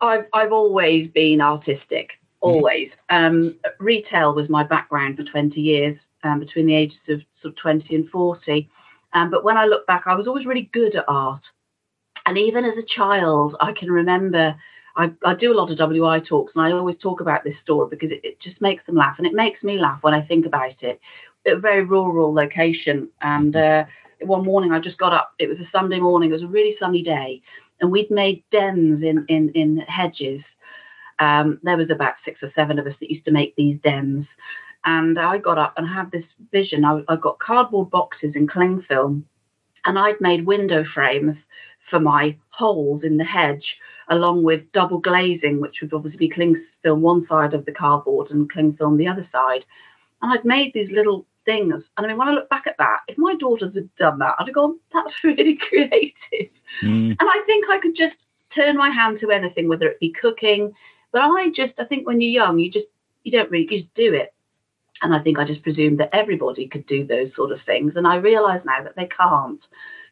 I've 0.00 0.26
I've 0.34 0.52
always 0.52 1.10
been 1.10 1.40
artistic. 1.40 2.10
Mm-hmm. 2.42 2.48
Always. 2.48 2.90
Um, 3.08 3.56
retail 3.78 4.34
was 4.34 4.48
my 4.48 4.62
background 4.62 5.16
for 5.16 5.24
20 5.24 5.60
years, 5.60 5.98
um, 6.22 6.40
between 6.40 6.66
the 6.66 6.74
ages 6.74 6.98
of 7.08 7.20
sort 7.42 7.52
of 7.52 7.56
20 7.56 7.94
and 7.94 8.08
40. 8.08 8.70
Um, 9.12 9.30
but 9.30 9.44
when 9.44 9.56
I 9.56 9.66
look 9.66 9.86
back, 9.86 10.04
I 10.06 10.14
was 10.14 10.26
always 10.26 10.46
really 10.46 10.70
good 10.72 10.94
at 10.94 11.04
art. 11.08 11.42
And 12.26 12.38
even 12.38 12.64
as 12.64 12.76
a 12.76 12.82
child, 12.82 13.56
I 13.60 13.72
can 13.72 13.90
remember 13.90 14.54
I, 15.00 15.30
I, 15.30 15.34
do 15.34 15.52
a 15.52 15.58
lot 15.58 15.70
of 15.70 15.78
WI 15.78 16.20
talks 16.20 16.52
and 16.54 16.64
I 16.64 16.72
always 16.72 16.96
talk 16.98 17.20
about 17.20 17.44
this 17.44 17.54
story 17.62 17.88
because 17.90 18.10
it, 18.10 18.20
it, 18.22 18.40
just 18.40 18.60
makes 18.60 18.84
them 18.86 18.96
laugh 18.96 19.16
and 19.18 19.26
it 19.26 19.32
makes 19.32 19.62
me 19.62 19.78
laugh 19.78 20.02
when 20.02 20.14
I 20.14 20.22
think 20.22 20.46
about 20.46 20.82
it. 20.82 21.00
A 21.46 21.56
very 21.56 21.84
rural 21.84 22.34
location. 22.34 23.08
And 23.22 23.56
uh, 23.56 23.84
one 24.20 24.44
morning 24.44 24.72
I 24.72 24.78
just 24.78 24.98
got 24.98 25.12
up. 25.12 25.32
It 25.38 25.48
was 25.48 25.58
a 25.58 25.68
Sunday 25.72 26.00
morning. 26.00 26.30
It 26.30 26.34
was 26.34 26.42
a 26.42 26.48
really 26.48 26.76
sunny 26.78 27.02
day. 27.02 27.40
And 27.80 27.90
we'd 27.90 28.10
made 28.10 28.44
dens 28.52 29.02
in, 29.02 29.24
in, 29.28 29.48
in 29.50 29.78
hedges. 29.78 30.42
Um, 31.18 31.58
there 31.62 31.78
was 31.78 31.90
about 31.90 32.14
six 32.24 32.42
or 32.42 32.52
seven 32.54 32.78
of 32.78 32.86
us 32.86 32.94
that 33.00 33.10
used 33.10 33.24
to 33.24 33.32
make 33.32 33.56
these 33.56 33.78
dens. 33.82 34.26
And 34.84 35.18
I 35.18 35.38
got 35.38 35.58
up 35.58 35.74
and 35.76 35.88
had 35.88 36.10
this 36.10 36.24
vision. 36.52 36.84
I, 36.84 37.02
I 37.08 37.16
got 37.16 37.38
cardboard 37.38 37.90
boxes 37.90 38.32
and 38.34 38.50
cling 38.50 38.84
film 38.86 39.26
and 39.84 39.98
I'd 39.98 40.20
made 40.20 40.46
window 40.46 40.84
frames 40.84 41.36
for 41.88 42.00
my 42.00 42.36
holes 42.50 43.02
in 43.02 43.16
the 43.16 43.24
hedge 43.24 43.76
along 44.10 44.42
with 44.42 44.70
double 44.72 44.98
glazing, 44.98 45.60
which 45.60 45.80
would 45.80 45.94
obviously 45.94 46.18
be 46.18 46.28
cling 46.28 46.62
film 46.82 47.00
one 47.00 47.26
side 47.28 47.54
of 47.54 47.64
the 47.64 47.72
cardboard 47.72 48.30
and 48.30 48.50
cling 48.50 48.74
film 48.74 48.96
the 48.96 49.08
other 49.08 49.26
side. 49.32 49.64
And 50.20 50.32
I'd 50.32 50.44
made 50.44 50.72
these 50.74 50.90
little 50.90 51.24
things. 51.46 51.82
And 51.96 52.04
I 52.04 52.08
mean, 52.08 52.18
when 52.18 52.28
I 52.28 52.32
look 52.32 52.50
back 52.50 52.66
at 52.66 52.76
that, 52.78 53.00
if 53.08 53.16
my 53.16 53.34
daughters 53.36 53.74
had 53.74 53.88
done 53.96 54.18
that, 54.18 54.34
I'd 54.38 54.48
have 54.48 54.54
gone, 54.54 54.78
that's 54.92 55.14
really 55.24 55.56
creative. 55.56 56.50
Mm. 56.82 57.16
And 57.18 57.20
I 57.20 57.42
think 57.46 57.66
I 57.70 57.78
could 57.78 57.96
just 57.96 58.16
turn 58.54 58.76
my 58.76 58.90
hand 58.90 59.20
to 59.20 59.30
anything, 59.30 59.68
whether 59.68 59.88
it 59.88 60.00
be 60.00 60.12
cooking. 60.20 60.74
But 61.12 61.22
I 61.22 61.50
just, 61.50 61.74
I 61.78 61.84
think 61.84 62.06
when 62.06 62.20
you're 62.20 62.30
young, 62.30 62.58
you 62.58 62.70
just, 62.70 62.86
you 63.22 63.32
don't 63.32 63.50
really, 63.50 63.68
you 63.70 63.82
just 63.82 63.94
do 63.94 64.12
it. 64.12 64.34
And 65.02 65.14
I 65.14 65.20
think 65.20 65.38
I 65.38 65.44
just 65.44 65.62
presumed 65.62 65.98
that 66.00 66.10
everybody 66.12 66.66
could 66.68 66.86
do 66.86 67.06
those 67.06 67.34
sort 67.34 67.52
of 67.52 67.60
things. 67.62 67.94
And 67.96 68.06
I 68.06 68.16
realise 68.16 68.62
now 68.64 68.82
that 68.82 68.96
they 68.96 69.06
can't. 69.06 69.60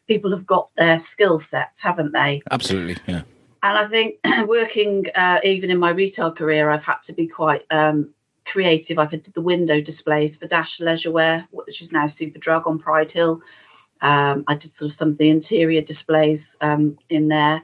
People 0.07 0.31
have 0.31 0.47
got 0.47 0.69
their 0.75 1.05
skill 1.13 1.43
sets, 1.51 1.75
haven't 1.77 2.13
they? 2.13 2.41
Absolutely, 2.49 2.97
yeah. 3.05 3.21
And 3.61 3.77
I 3.77 3.87
think 3.89 4.15
working 4.47 5.05
uh, 5.15 5.39
even 5.43 5.69
in 5.69 5.79
my 5.79 5.91
retail 5.91 6.31
career, 6.31 6.69
I've 6.69 6.83
had 6.83 6.97
to 7.07 7.13
be 7.13 7.27
quite 7.27 7.61
um, 7.71 8.09
creative. 8.45 8.97
I've 8.97 9.11
had 9.11 9.23
the 9.33 9.41
window 9.41 9.81
displays 9.81 10.35
for 10.39 10.47
Dash 10.47 10.69
Leisurewear, 10.79 11.47
which 11.51 11.81
is 11.81 11.91
now 11.91 12.13
Superdrug 12.19 12.67
on 12.67 12.79
Pride 12.79 13.11
Hill. 13.11 13.41
Um, 14.01 14.45
I 14.47 14.55
did 14.55 14.71
sort 14.79 14.91
of 14.91 14.97
some 14.97 15.09
of 15.09 15.17
the 15.17 15.29
interior 15.29 15.81
displays 15.81 16.39
um, 16.61 16.97
in 17.09 17.27
there. 17.27 17.61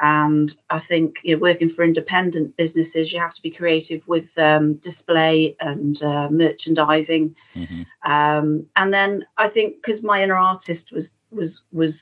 And 0.00 0.54
I 0.70 0.80
think 0.88 1.16
you 1.24 1.34
know, 1.34 1.40
working 1.42 1.72
for 1.74 1.82
independent 1.82 2.56
businesses, 2.56 3.12
you 3.12 3.18
have 3.18 3.34
to 3.34 3.42
be 3.42 3.50
creative 3.50 4.00
with 4.06 4.26
um, 4.36 4.74
display 4.74 5.56
and 5.60 6.00
uh, 6.02 6.28
merchandising. 6.30 7.34
Mm-hmm. 7.56 8.10
Um, 8.10 8.66
and 8.76 8.94
then 8.94 9.24
I 9.38 9.48
think 9.48 9.76
because 9.84 10.02
my 10.02 10.22
inner 10.22 10.36
artist 10.36 10.84
was 10.92 11.04
was 11.32 11.50
was 11.72 11.92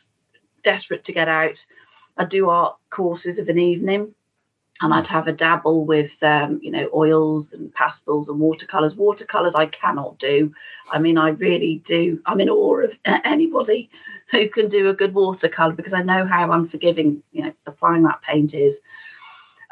desperate 0.62 1.06
to 1.06 1.12
get 1.12 1.28
out, 1.28 1.54
I 2.16 2.24
do 2.24 2.48
art 2.48 2.76
courses 2.90 3.38
of 3.38 3.48
an 3.48 3.58
evening 3.58 4.14
and 4.80 4.92
I'd 4.92 5.06
have 5.06 5.26
a 5.26 5.32
dabble 5.32 5.86
with, 5.86 6.10
um, 6.22 6.60
you 6.62 6.70
know, 6.70 6.88
oils 6.94 7.46
and 7.52 7.72
pastels 7.72 8.28
and 8.28 8.38
watercolors. 8.38 8.94
Watercolors 8.94 9.54
I 9.56 9.66
cannot 9.66 10.18
do. 10.18 10.52
I 10.92 10.98
mean, 10.98 11.16
I 11.16 11.30
really 11.30 11.82
do. 11.88 12.20
I'm 12.26 12.40
in 12.40 12.50
awe 12.50 12.84
of 12.84 12.90
anybody 13.24 13.88
who 14.30 14.48
can 14.50 14.68
do 14.68 14.88
a 14.90 14.94
good 14.94 15.14
watercolor 15.14 15.72
because 15.72 15.94
I 15.94 16.02
know 16.02 16.26
how 16.26 16.50
unforgiving, 16.52 17.22
you 17.32 17.44
know, 17.44 17.52
applying 17.66 18.02
that 18.02 18.20
paint 18.22 18.52
is. 18.52 18.74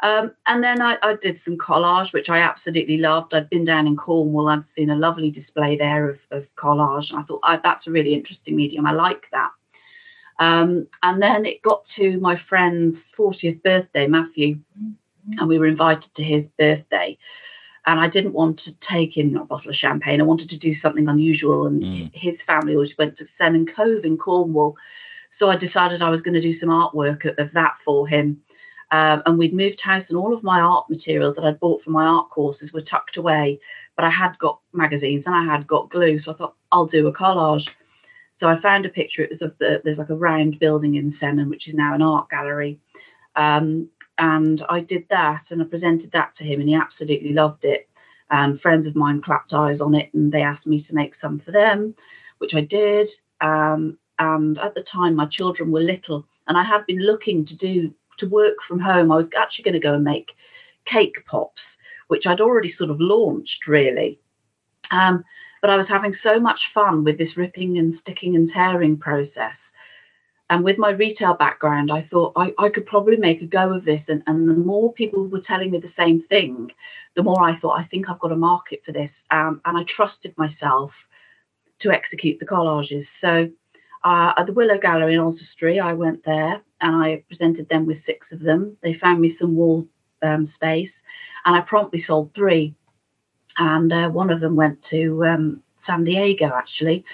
Um, 0.01 0.31
and 0.47 0.63
then 0.63 0.81
I, 0.81 0.97
I, 1.01 1.15
did 1.21 1.39
some 1.45 1.57
collage, 1.57 2.11
which 2.13 2.29
I 2.29 2.39
absolutely 2.39 2.97
loved. 2.97 3.33
I'd 3.33 3.49
been 3.49 3.65
down 3.65 3.87
in 3.87 3.95
Cornwall. 3.95 4.49
I'd 4.49 4.63
seen 4.75 4.89
a 4.89 4.95
lovely 4.95 5.31
display 5.31 5.77
there 5.77 6.09
of, 6.09 6.19
of 6.31 6.45
collage. 6.57 7.09
And 7.09 7.19
I 7.19 7.23
thought, 7.23 7.39
oh, 7.43 7.59
that's 7.63 7.87
a 7.87 7.91
really 7.91 8.13
interesting 8.13 8.55
medium. 8.55 8.85
I 8.85 8.91
like 8.91 9.23
that. 9.31 9.51
Um, 10.39 10.87
and 11.03 11.21
then 11.21 11.45
it 11.45 11.61
got 11.61 11.83
to 11.95 12.19
my 12.19 12.39
friend's 12.49 12.97
40th 13.17 13.63
birthday, 13.63 14.07
Matthew, 14.07 14.55
mm-hmm. 14.55 15.39
and 15.39 15.47
we 15.47 15.57
were 15.57 15.67
invited 15.67 16.09
to 16.15 16.23
his 16.23 16.45
birthday. 16.57 17.17
And 17.87 17.99
I 17.99 18.07
didn't 18.07 18.33
want 18.33 18.61
to 18.65 18.75
take 18.89 19.15
him 19.15 19.35
a 19.37 19.45
bottle 19.45 19.69
of 19.69 19.75
champagne. 19.75 20.19
I 20.19 20.25
wanted 20.25 20.49
to 20.49 20.57
do 20.57 20.75
something 20.81 21.07
unusual. 21.07 21.67
And 21.67 21.83
mm. 21.83 22.11
his 22.13 22.33
family 22.47 22.73
always 22.73 22.97
went 22.97 23.15
to 23.19 23.27
Sennen 23.39 23.67
Cove 23.75 24.03
in 24.03 24.17
Cornwall. 24.17 24.75
So 25.37 25.49
I 25.49 25.55
decided 25.55 26.01
I 26.01 26.09
was 26.09 26.21
going 26.21 26.33
to 26.33 26.41
do 26.41 26.59
some 26.59 26.69
artwork 26.69 27.25
of, 27.25 27.37
of 27.37 27.53
that 27.53 27.75
for 27.85 28.07
him. 28.07 28.41
Um, 28.91 29.21
and 29.25 29.37
we'd 29.37 29.53
moved 29.53 29.81
house, 29.81 30.05
and 30.09 30.17
all 30.17 30.33
of 30.33 30.43
my 30.43 30.59
art 30.59 30.89
materials 30.89 31.35
that 31.35 31.45
I'd 31.45 31.59
bought 31.59 31.83
for 31.83 31.91
my 31.91 32.05
art 32.05 32.29
courses 32.29 32.71
were 32.71 32.81
tucked 32.81 33.17
away. 33.17 33.59
But 33.95 34.05
I 34.05 34.09
had 34.09 34.37
got 34.39 34.59
magazines 34.73 35.23
and 35.25 35.35
I 35.35 35.43
had 35.43 35.67
got 35.67 35.89
glue. 35.89 36.21
So 36.21 36.31
I 36.31 36.35
thought, 36.35 36.55
I'll 36.71 36.87
do 36.87 37.07
a 37.07 37.13
collage. 37.13 37.67
So 38.39 38.47
I 38.47 38.59
found 38.61 38.85
a 38.85 38.89
picture. 38.89 39.23
It 39.23 39.31
was 39.31 39.41
of 39.41 39.57
the 39.59 39.81
there's 39.83 39.97
like 39.97 40.09
a 40.09 40.15
round 40.15 40.59
building 40.59 40.95
in 40.95 41.17
Sennen, 41.21 41.49
which 41.49 41.67
is 41.67 41.75
now 41.75 41.93
an 41.93 42.01
art 42.01 42.29
gallery. 42.29 42.79
Um, 43.35 43.89
and 44.17 44.63
I 44.69 44.79
did 44.79 45.05
that 45.09 45.43
and 45.49 45.61
I 45.61 45.65
presented 45.65 46.11
that 46.11 46.35
to 46.37 46.43
him, 46.43 46.59
and 46.59 46.69
he 46.69 46.75
absolutely 46.75 47.33
loved 47.33 47.63
it. 47.63 47.89
And 48.31 48.59
friends 48.59 48.87
of 48.87 48.95
mine 48.95 49.21
clapped 49.21 49.53
eyes 49.53 49.79
on 49.81 49.95
it, 49.95 50.13
and 50.13 50.31
they 50.31 50.41
asked 50.41 50.65
me 50.65 50.83
to 50.83 50.95
make 50.95 51.13
some 51.21 51.39
for 51.39 51.51
them, 51.51 51.95
which 52.39 52.53
I 52.55 52.61
did. 52.61 53.09
Um, 53.41 53.97
and 54.19 54.57
at 54.59 54.73
the 54.75 54.83
time, 54.83 55.15
my 55.15 55.25
children 55.25 55.71
were 55.71 55.81
little, 55.81 56.25
and 56.47 56.57
I 56.57 56.63
had 56.63 56.85
been 56.85 56.99
looking 56.99 57.45
to 57.45 57.55
do 57.55 57.93
to 58.17 58.27
work 58.27 58.55
from 58.67 58.79
home. 58.79 59.11
I 59.11 59.17
was 59.17 59.27
actually 59.37 59.63
going 59.63 59.73
to 59.73 59.79
go 59.79 59.93
and 59.93 60.03
make 60.03 60.31
cake 60.85 61.17
pops, 61.25 61.61
which 62.07 62.25
I'd 62.25 62.41
already 62.41 62.73
sort 62.77 62.89
of 62.89 62.99
launched, 62.99 63.67
really. 63.67 64.19
Um, 64.91 65.23
but 65.61 65.69
I 65.69 65.77
was 65.77 65.87
having 65.87 66.15
so 66.23 66.39
much 66.39 66.59
fun 66.73 67.03
with 67.03 67.17
this 67.17 67.37
ripping 67.37 67.77
and 67.77 67.97
sticking 68.01 68.35
and 68.35 68.51
tearing 68.51 68.97
process. 68.97 69.55
And 70.49 70.63
with 70.63 70.77
my 70.77 70.91
retail 70.91 71.33
background, 71.33 71.91
I 71.91 72.07
thought 72.11 72.33
I, 72.35 72.53
I 72.59 72.69
could 72.69 72.85
probably 72.85 73.17
make 73.17 73.41
a 73.41 73.47
go 73.47 73.73
of 73.73 73.83
this. 73.83 74.01
And, 74.07 74.21
and 74.27 74.47
the 74.47 74.53
more 74.53 74.93
people 74.93 75.25
were 75.25 75.41
telling 75.41 75.71
me 75.71 75.79
the 75.79 75.91
same 75.97 76.21
thing, 76.23 76.69
the 77.15 77.23
more 77.23 77.41
I 77.41 77.57
thought, 77.59 77.79
I 77.79 77.85
think 77.85 78.07
I've 78.07 78.19
got 78.19 78.31
a 78.31 78.37
market 78.37 78.81
for 78.85 78.91
this. 78.91 79.09
Um, 79.31 79.61
and 79.65 79.77
I 79.77 79.83
trusted 79.83 80.37
myself 80.37 80.91
to 81.81 81.91
execute 81.91 82.39
the 82.39 82.45
collages. 82.45 83.07
So 83.21 83.49
uh, 84.03 84.33
at 84.37 84.45
the 84.45 84.53
Willow 84.53 84.77
Gallery 84.77 85.15
in 85.15 85.19
Oswestry, 85.19 85.79
I 85.79 85.93
went 85.93 86.23
there 86.25 86.61
and 86.79 86.95
I 86.95 87.23
presented 87.27 87.67
them 87.69 87.87
with 87.87 88.05
six 88.05 88.27
of 88.31 88.39
them. 88.39 88.77
They 88.83 88.93
found 88.93 89.21
me 89.21 89.35
some 89.39 89.55
wall 89.55 89.87
um, 90.21 90.51
space 90.55 90.91
and 91.45 91.55
I 91.55 91.61
promptly 91.61 92.03
sold 92.05 92.31
three 92.35 92.75
and 93.57 93.91
uh, 93.91 94.09
one 94.09 94.29
of 94.29 94.39
them 94.39 94.55
went 94.55 94.79
to 94.89 95.25
um, 95.25 95.63
San 95.85 96.03
Diego 96.03 96.51
actually. 96.55 97.05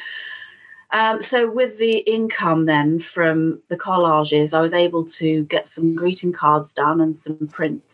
Um, 0.91 1.21
so 1.29 1.49
with 1.49 1.77
the 1.77 1.99
income 1.99 2.65
then 2.65 3.03
from 3.13 3.61
the 3.69 3.77
collages, 3.77 4.53
I 4.53 4.59
was 4.61 4.73
able 4.73 5.07
to 5.19 5.43
get 5.45 5.67
some 5.73 5.95
greeting 5.95 6.33
cards 6.33 6.69
done 6.75 6.99
and 6.99 7.17
some 7.25 7.47
prints. 7.47 7.85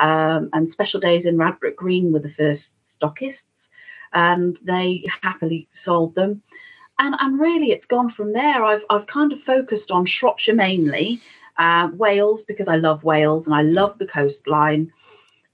Um, 0.00 0.50
and 0.52 0.72
Special 0.72 0.98
Days 0.98 1.24
in 1.24 1.36
Radbrook 1.36 1.76
Green 1.76 2.12
were 2.12 2.18
the 2.18 2.34
first 2.36 2.62
stockists, 3.00 3.36
and 4.12 4.58
they 4.62 5.04
happily 5.22 5.68
sold 5.84 6.16
them. 6.16 6.42
And, 6.98 7.14
and 7.20 7.38
really, 7.38 7.70
it's 7.70 7.86
gone 7.86 8.10
from 8.10 8.32
there. 8.32 8.64
I've, 8.64 8.82
I've 8.90 9.06
kind 9.06 9.32
of 9.32 9.40
focused 9.42 9.92
on 9.92 10.06
Shropshire 10.06 10.54
mainly, 10.54 11.20
uh, 11.58 11.90
Wales 11.94 12.40
because 12.48 12.66
I 12.68 12.76
love 12.76 13.04
Wales 13.04 13.44
and 13.46 13.54
I 13.54 13.62
love 13.62 13.98
the 13.98 14.06
coastline, 14.06 14.92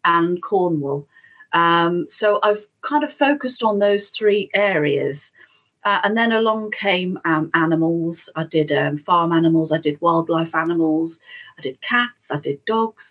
and 0.04 0.42
Cornwall. 0.42 1.06
Um, 1.52 2.06
so 2.20 2.40
I've 2.42 2.64
kind 2.88 3.04
of 3.04 3.10
focused 3.18 3.62
on 3.62 3.78
those 3.78 4.02
three 4.16 4.50
areas. 4.54 5.18
Uh, 5.84 6.00
and 6.04 6.16
then 6.16 6.32
along 6.32 6.70
came 6.78 7.18
um, 7.24 7.50
animals. 7.54 8.16
I 8.36 8.44
did 8.44 8.72
um, 8.72 9.02
farm 9.06 9.32
animals, 9.32 9.70
I 9.72 9.78
did 9.78 10.00
wildlife 10.00 10.54
animals, 10.54 11.12
I 11.58 11.62
did 11.62 11.78
cats, 11.80 12.12
I 12.30 12.38
did 12.40 12.64
dogs. 12.64 13.02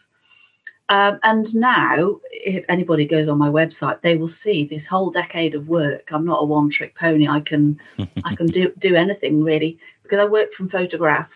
Um, 0.89 1.19
and 1.23 1.53
now, 1.53 2.19
if 2.31 2.63
anybody 2.69 3.05
goes 3.05 3.27
on 3.27 3.37
my 3.37 3.49
website, 3.49 4.01
they 4.01 4.15
will 4.15 4.31
see 4.43 4.65
this 4.65 4.83
whole 4.89 5.11
decade 5.11 5.53
of 5.53 5.67
work. 5.67 6.07
I'm 6.11 6.25
not 6.25 6.41
a 6.41 6.45
one-trick 6.45 6.95
pony. 6.95 7.27
I 7.27 7.41
can, 7.41 7.79
I 8.23 8.35
can 8.35 8.47
do 8.47 8.71
do 8.79 8.95
anything 8.95 9.43
really 9.43 9.79
because 10.03 10.19
I 10.19 10.25
work 10.25 10.53
from 10.55 10.69
photograph. 10.69 11.29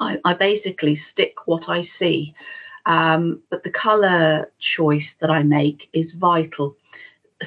I, 0.00 0.18
I 0.24 0.34
basically 0.34 1.00
stick 1.12 1.34
what 1.46 1.68
I 1.68 1.88
see 1.98 2.34
um, 2.86 3.42
but 3.50 3.64
the 3.64 3.70
color 3.70 4.50
choice 4.76 5.06
that 5.20 5.28
I 5.28 5.42
make 5.42 5.88
is 5.92 6.06
vital. 6.16 6.76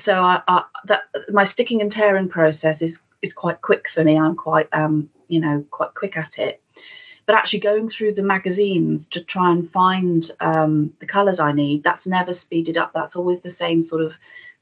So 0.05 0.11
I, 0.11 0.41
I, 0.47 0.63
that, 0.87 1.01
my 1.29 1.51
sticking 1.53 1.81
and 1.81 1.91
tearing 1.91 2.29
process 2.29 2.77
is 2.81 2.93
is 3.21 3.33
quite 3.33 3.61
quick 3.61 3.83
for 3.93 4.03
me. 4.03 4.17
I'm 4.17 4.35
quite 4.35 4.67
um, 4.73 5.09
you 5.29 5.39
know 5.39 5.65
quite 5.71 5.93
quick 5.95 6.15
at 6.17 6.31
it. 6.37 6.61
But 7.25 7.35
actually 7.35 7.59
going 7.59 7.89
through 7.89 8.15
the 8.15 8.23
magazines 8.23 9.05
to 9.11 9.23
try 9.23 9.51
and 9.51 9.71
find 9.71 10.31
um, 10.39 10.93
the 10.99 11.05
colours 11.05 11.39
I 11.39 11.51
need, 11.53 11.83
that's 11.83 12.05
never 12.05 12.33
speeded 12.41 12.75
up. 12.75 12.91
That's 12.93 13.15
always 13.15 13.39
the 13.43 13.55
same 13.59 13.87
sort 13.89 14.01
of. 14.01 14.11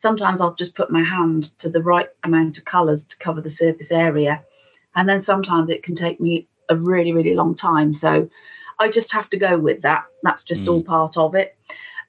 Sometimes 0.02 0.40
I'll 0.42 0.54
just 0.54 0.76
put 0.76 0.92
my 0.92 1.04
hand 1.04 1.50
to 1.62 1.70
the 1.70 1.82
right 1.82 2.08
amount 2.24 2.58
of 2.58 2.66
colours 2.66 3.02
to 3.10 3.24
cover 3.24 3.42
the 3.42 3.56
surface 3.58 3.88
area, 3.90 4.44
and 4.96 5.10
then 5.10 5.24
sometimes 5.26 5.70
it 5.72 5.84
can 5.84 5.96
take 5.96 6.22
me 6.22 6.48
a 6.70 6.76
really 6.76 7.14
really 7.14 7.34
long 7.34 7.58
time. 7.58 7.98
So 8.00 8.30
I 8.80 8.90
just 8.90 9.12
have 9.12 9.30
to 9.32 9.38
go 9.38 9.58
with 9.58 9.82
that. 9.82 10.06
That's 10.24 10.44
just 10.44 10.62
mm. 10.62 10.70
all 10.70 10.84
part 10.84 11.18
of 11.18 11.36
it. 11.36 11.56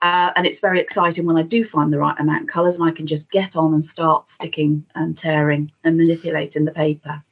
Uh, 0.01 0.31
and 0.37 0.47
it's 0.47 0.61
very 0.61 0.81
exciting 0.81 1.27
when 1.27 1.37
I 1.37 1.43
do 1.43 1.67
find 1.69 1.93
the 1.93 1.99
right 1.99 2.19
amount 2.21 2.43
of 2.43 2.49
colours 2.49 2.75
and 2.75 2.85
I 2.85 2.93
can 2.93 3.07
just 3.07 3.29
get 3.33 3.57
on 3.57 3.75
and 3.75 3.89
start 3.93 4.25
sticking 4.37 4.85
and 4.95 5.19
tearing 5.19 5.73
and 5.83 5.97
manipulating 5.97 6.65
the 6.65 6.71
paper. 6.71 7.23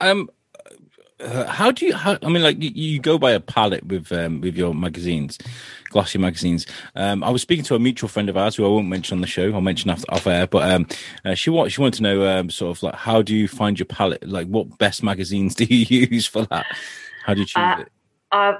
Um, 0.00 0.28
uh, 1.20 1.46
how 1.46 1.70
do 1.70 1.86
you? 1.86 1.94
How, 1.94 2.18
I 2.22 2.28
mean, 2.28 2.42
like 2.42 2.60
you, 2.60 2.70
you, 2.74 2.98
go 2.98 3.18
by 3.18 3.30
a 3.30 3.38
palette 3.38 3.86
with 3.86 4.10
um, 4.10 4.40
with 4.40 4.56
your 4.56 4.74
magazines, 4.74 5.38
glossy 5.90 6.18
magazines. 6.18 6.66
Um, 6.96 7.22
I 7.22 7.30
was 7.30 7.42
speaking 7.42 7.64
to 7.66 7.76
a 7.76 7.78
mutual 7.78 8.08
friend 8.08 8.28
of 8.28 8.36
ours 8.36 8.56
who 8.56 8.64
I 8.64 8.68
won't 8.68 8.88
mention 8.88 9.18
on 9.18 9.20
the 9.20 9.28
show. 9.28 9.52
I'll 9.52 9.60
mention 9.60 9.90
after 9.90 10.10
off 10.12 10.26
air, 10.26 10.48
but 10.48 10.68
um, 10.68 10.88
uh, 11.24 11.34
she 11.34 11.50
want 11.50 11.70
she 11.70 11.80
wanted 11.80 11.98
to 11.98 12.02
know 12.02 12.26
um, 12.26 12.50
sort 12.50 12.76
of 12.76 12.82
like 12.82 12.96
how 12.96 13.22
do 13.22 13.36
you 13.36 13.46
find 13.46 13.78
your 13.78 13.86
palette? 13.86 14.26
Like, 14.26 14.48
what 14.48 14.78
best 14.78 15.04
magazines 15.04 15.54
do 15.54 15.64
you 15.64 16.08
use 16.10 16.26
for 16.26 16.44
that? 16.46 16.66
How 17.24 17.34
do 17.34 17.40
you 17.40 17.46
choose 17.46 17.62
uh, 17.62 17.76
it? 17.82 17.92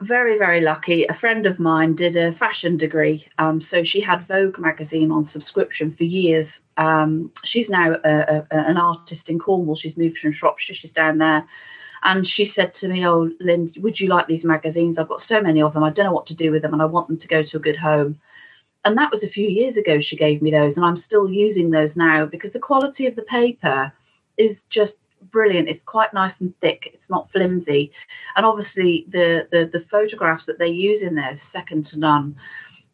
Very, 0.03 0.39
very 0.39 0.61
lucky. 0.61 1.05
A 1.05 1.15
friend 1.19 1.47
of 1.47 1.59
mine 1.59 1.97
did 1.97 2.17
a 2.17 2.35
fashion 2.37 2.77
degree, 2.77 3.27
um, 3.39 3.67
so 3.71 3.85
she 3.85 4.01
had 4.01 4.29
Vogue 4.29 4.59
magazine 4.59 5.11
on 5.11 5.31
subscription 5.33 5.95
for 5.97 6.05
years. 6.05 6.47
Um, 6.77 7.31
she's 7.45 7.69
now 7.69 7.95
a, 8.05 8.11
a, 8.11 8.47
an 8.51 8.77
artist 8.77 9.23
in 9.29 9.39
Cornwall. 9.39 9.77
She's 9.77 9.97
moved 9.97 10.19
from 10.19 10.35
Shropshire. 10.35 10.75
She's 10.75 10.93
down 10.93 11.19
there. 11.19 11.47
And 12.05 12.27
she 12.27 12.53
said 12.55 12.73
to 12.81 12.89
me, 12.89 13.07
Oh, 13.07 13.31
Lyn, 13.41 13.73
would 13.79 14.01
you 14.01 14.09
like 14.09 14.27
these 14.27 14.45
magazines? 14.45 14.99
I've 14.99 15.09
got 15.09 15.23
so 15.29 15.41
many 15.41 15.63
of 15.63 15.73
them. 15.73 15.85
I 15.85 15.91
don't 15.91 16.07
know 16.07 16.13
what 16.13 16.27
to 16.27 16.35
do 16.35 16.51
with 16.51 16.63
them, 16.63 16.73
and 16.73 16.83
I 16.83 16.87
want 16.87 17.09
them 17.09 17.21
to 17.21 17.29
go 17.29 17.43
to 17.43 17.57
a 17.57 17.61
good 17.61 17.77
home. 17.77 18.19
And 18.85 18.99
that 18.99 19.13
was 19.13 19.23
a 19.23 19.31
few 19.31 19.49
years 19.49 19.77
ago 19.77 20.01
she 20.01 20.17
gave 20.17 20.43
me 20.43 20.51
those, 20.51 20.75
and 20.77 20.85
I'm 20.85 21.03
still 21.07 21.31
using 21.31 21.71
those 21.71 21.93
now 21.95 22.27
because 22.27 22.53
the 22.53 22.59
quality 22.59 23.07
of 23.07 23.15
the 23.15 23.23
paper 23.23 23.93
is 24.37 24.57
just 24.71 24.93
brilliant. 25.31 25.69
It's 25.69 25.83
quite 25.87 26.13
nice 26.13 26.35
and 26.41 26.53
thick. 26.61 26.83
It's 26.93 27.11
not 27.11 27.31
flimsy, 27.33 27.93
and 28.37 28.45
obviously 28.47 29.07
the 29.11 29.47
the, 29.51 29.71
the 29.73 29.85
photographs 29.91 30.45
that 30.47 30.59
they 30.59 30.69
use 30.69 31.03
in 31.03 31.15
there 31.15 31.35
is 31.35 31.41
second 31.53 31.89
to 31.89 31.99
none. 31.99 32.37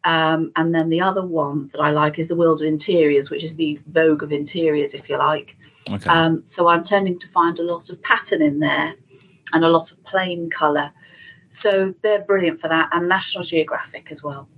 Um, 0.04 0.52
and 0.56 0.74
then 0.74 0.88
the 0.90 1.00
other 1.00 1.24
one 1.24 1.70
that 1.72 1.80
I 1.80 1.90
like 1.90 2.18
is 2.18 2.28
the 2.28 2.36
World 2.36 2.62
of 2.62 2.66
Interiors, 2.66 3.30
which 3.30 3.44
is 3.44 3.56
the 3.56 3.78
Vogue 3.88 4.22
of 4.22 4.32
Interiors, 4.32 4.92
if 4.94 5.08
you 5.08 5.18
like. 5.18 5.56
Okay. 5.90 6.08
Um, 6.08 6.44
so 6.56 6.68
I'm 6.68 6.84
tending 6.84 7.18
to 7.18 7.26
find 7.34 7.58
a 7.58 7.62
lot 7.62 7.88
of 7.90 8.00
pattern 8.02 8.40
in 8.40 8.60
there 8.60 8.94
and 9.52 9.64
a 9.64 9.68
lot 9.68 9.90
of 9.90 10.02
plain 10.04 10.50
colour. 10.56 10.90
So 11.62 11.94
they're 12.02 12.22
brilliant 12.22 12.60
for 12.60 12.68
that, 12.68 12.90
and 12.92 13.08
National 13.08 13.44
Geographic 13.44 14.12
as 14.12 14.22
well. 14.22 14.48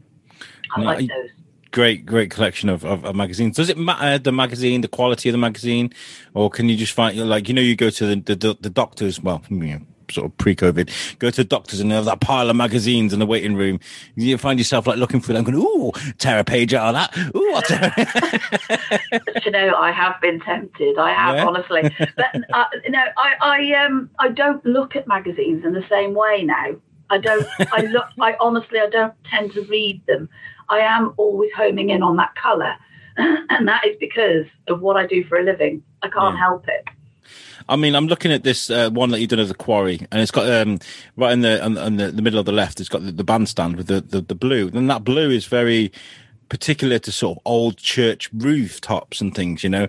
I 0.76 0.82
like 0.82 0.98
those. 1.08 1.30
Great, 1.72 2.04
great 2.04 2.30
collection 2.30 2.68
of, 2.68 2.84
of, 2.84 3.04
of, 3.04 3.14
magazines. 3.14 3.56
Does 3.56 3.68
it 3.68 3.78
matter 3.78 4.18
the 4.18 4.32
magazine, 4.32 4.80
the 4.80 4.88
quality 4.88 5.28
of 5.28 5.32
the 5.32 5.38
magazine, 5.38 5.92
or 6.34 6.50
can 6.50 6.68
you 6.68 6.76
just 6.76 6.92
find 6.92 7.16
like 7.28 7.48
you 7.48 7.54
know 7.54 7.62
you 7.62 7.76
go 7.76 7.90
to 7.90 8.06
the 8.06 8.34
the, 8.34 8.56
the 8.60 8.70
doctors? 8.70 9.20
Well, 9.20 9.40
you 9.48 9.56
know, 9.56 9.80
sort 10.10 10.26
of 10.26 10.36
pre-COVID, 10.38 11.18
go 11.18 11.30
to 11.30 11.36
the 11.36 11.44
doctors 11.44 11.80
and 11.80 11.90
they 11.90 11.94
have 11.94 12.04
that 12.04 12.20
pile 12.20 12.50
of 12.50 12.56
magazines 12.56 13.12
in 13.12 13.18
the 13.18 13.26
waiting 13.26 13.54
room. 13.54 13.80
You 14.16 14.36
find 14.38 14.58
yourself 14.58 14.86
like 14.86 14.98
looking 14.98 15.20
through 15.20 15.34
them, 15.34 15.44
going, 15.44 15.58
"Ooh, 15.58 15.92
tear 16.18 16.38
a 16.38 16.44
page 16.44 16.74
out 16.74 16.94
of 16.94 16.94
that." 16.94 17.36
Ooh, 17.36 17.52
I'll 17.54 17.62
tear. 19.22 19.42
you 19.44 19.50
know, 19.50 19.74
I 19.76 19.92
have 19.92 20.20
been 20.20 20.40
tempted. 20.40 20.98
I 20.98 21.12
have 21.12 21.36
yeah. 21.36 21.46
honestly, 21.46 21.82
but 22.16 22.34
uh, 22.52 22.64
you 22.84 22.90
know, 22.90 23.04
I 23.16 23.34
I 23.40 23.84
um 23.84 24.10
I 24.18 24.28
don't 24.28 24.64
look 24.64 24.96
at 24.96 25.06
magazines 25.06 25.64
in 25.64 25.72
the 25.72 25.84
same 25.88 26.14
way 26.14 26.42
now. 26.44 26.76
I 27.10 27.18
don't. 27.18 27.46
I 27.72 27.82
look. 27.82 28.06
I 28.20 28.36
honestly, 28.40 28.78
I 28.78 28.88
don't 28.88 29.14
tend 29.24 29.52
to 29.54 29.62
read 29.62 30.00
them. 30.06 30.28
I 30.68 30.78
am 30.78 31.12
always 31.16 31.50
homing 31.56 31.90
in 31.90 32.02
on 32.02 32.16
that 32.16 32.34
colour, 32.36 32.76
and 33.16 33.68
that 33.68 33.86
is 33.86 33.96
because 33.98 34.46
of 34.68 34.80
what 34.80 34.96
I 34.96 35.06
do 35.06 35.24
for 35.24 35.38
a 35.38 35.42
living. 35.42 35.82
I 36.02 36.08
can't 36.08 36.36
yeah. 36.36 36.40
help 36.40 36.68
it. 36.68 36.84
I 37.68 37.76
mean, 37.76 37.94
I'm 37.94 38.06
looking 38.06 38.32
at 38.32 38.42
this 38.42 38.70
uh, 38.70 38.90
one 38.90 39.10
that 39.10 39.20
you've 39.20 39.30
done 39.30 39.38
as 39.38 39.50
a 39.50 39.54
quarry, 39.54 40.06
and 40.10 40.20
it's 40.20 40.30
got 40.30 40.50
um, 40.50 40.78
right 41.16 41.32
in 41.32 41.42
the 41.42 41.62
on, 41.64 41.78
on 41.78 41.96
the, 41.96 42.10
the, 42.10 42.22
middle 42.22 42.40
of 42.40 42.46
the 42.46 42.52
left. 42.52 42.80
It's 42.80 42.88
got 42.88 43.04
the, 43.04 43.12
the 43.12 43.24
bandstand 43.24 43.76
with 43.76 43.86
the, 43.86 44.00
the, 44.00 44.20
the 44.20 44.34
blue, 44.34 44.70
and 44.72 44.90
that 44.90 45.04
blue 45.04 45.30
is 45.30 45.46
very 45.46 45.92
particular 46.50 46.98
to 46.98 47.10
sort 47.10 47.38
of 47.38 47.42
old 47.46 47.78
church 47.78 48.28
rooftops 48.34 49.22
and 49.22 49.34
things, 49.34 49.64
you 49.64 49.70
know. 49.70 49.84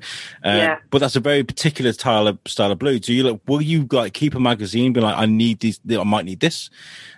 Uh, 0.45 0.55
yeah. 0.55 0.77
But 0.91 0.99
that's 0.99 1.17
a 1.17 1.19
very 1.19 1.43
particular 1.43 1.91
style 1.91 2.27
of 2.27 2.39
style 2.47 2.71
of 2.71 2.79
blue. 2.79 2.99
Do 2.99 3.13
you 3.13 3.23
like? 3.23 3.41
Will 3.47 3.61
you 3.61 3.85
like 3.91 4.13
keep 4.13 4.33
a 4.35 4.39
magazine? 4.39 4.93
Be 4.93 5.01
like, 5.01 5.17
I 5.17 5.25
need 5.25 5.59
these. 5.59 5.81
I 5.91 6.03
might 6.03 6.23
need 6.23 6.39
this 6.39 6.69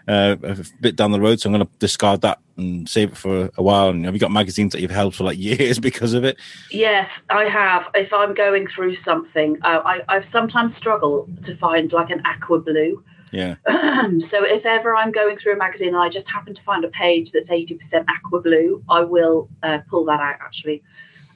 uh, 0.08 0.38
a 0.42 0.58
bit 0.82 0.96
down 0.96 1.12
the 1.12 1.20
road, 1.20 1.40
so 1.40 1.50
I'm 1.50 1.54
going 1.54 1.68
to 1.68 1.72
discard 1.78 2.22
that 2.22 2.40
and 2.58 2.88
save 2.90 3.12
it 3.12 3.18
for 3.18 3.52
a 3.58 3.62
while. 3.62 3.90
And 3.90 4.06
have 4.06 4.14
you 4.14 4.20
got 4.20 4.32
magazines 4.32 4.72
that 4.72 4.82
you've 4.82 4.92
held 4.92 5.14
for 5.14 5.26
like 5.26 5.38
years 5.52 5.78
because 5.78 6.14
of 6.14 6.24
it? 6.24 6.38
Yes, 6.72 7.10
I 7.30 7.44
have. 7.44 7.84
If 7.94 8.12
I'm 8.12 8.34
going 8.34 8.68
through 8.68 8.98
something, 9.04 9.58
uh, 9.64 9.82
I, 9.86 10.02
I've 10.08 10.26
sometimes 10.32 10.76
struggled 10.78 11.46
to 11.46 11.56
find 11.58 11.92
like 11.92 12.10
an 12.10 12.22
aqua 12.26 12.60
blue 12.60 13.04
yeah. 13.34 13.56
so 13.68 14.46
if 14.46 14.66
ever 14.66 14.96
I'm 14.96 15.12
going 15.12 15.38
through 15.38 15.54
a 15.54 15.58
magazine 15.58 15.90
and 15.90 15.98
I 15.98 16.08
just 16.08 16.30
happen 16.30 16.54
to 16.54 16.62
find 16.64 16.86
a 16.86 16.90
page 16.90 17.32
that's 17.34 17.50
80% 17.50 17.80
aqua 18.08 18.42
blue, 18.42 18.84
I 18.90 19.02
will 19.02 19.50
uh, 19.64 19.80
pull 19.90 20.06
that 20.06 20.20
out 20.20 20.36
actually, 20.40 20.84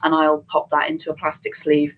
and 0.02 0.14
I'll 0.14 0.44
pop 0.48 0.70
that 0.70 0.88
into 0.88 1.10
a 1.10 1.14
plastic 1.14 1.52
sleeve. 1.62 1.92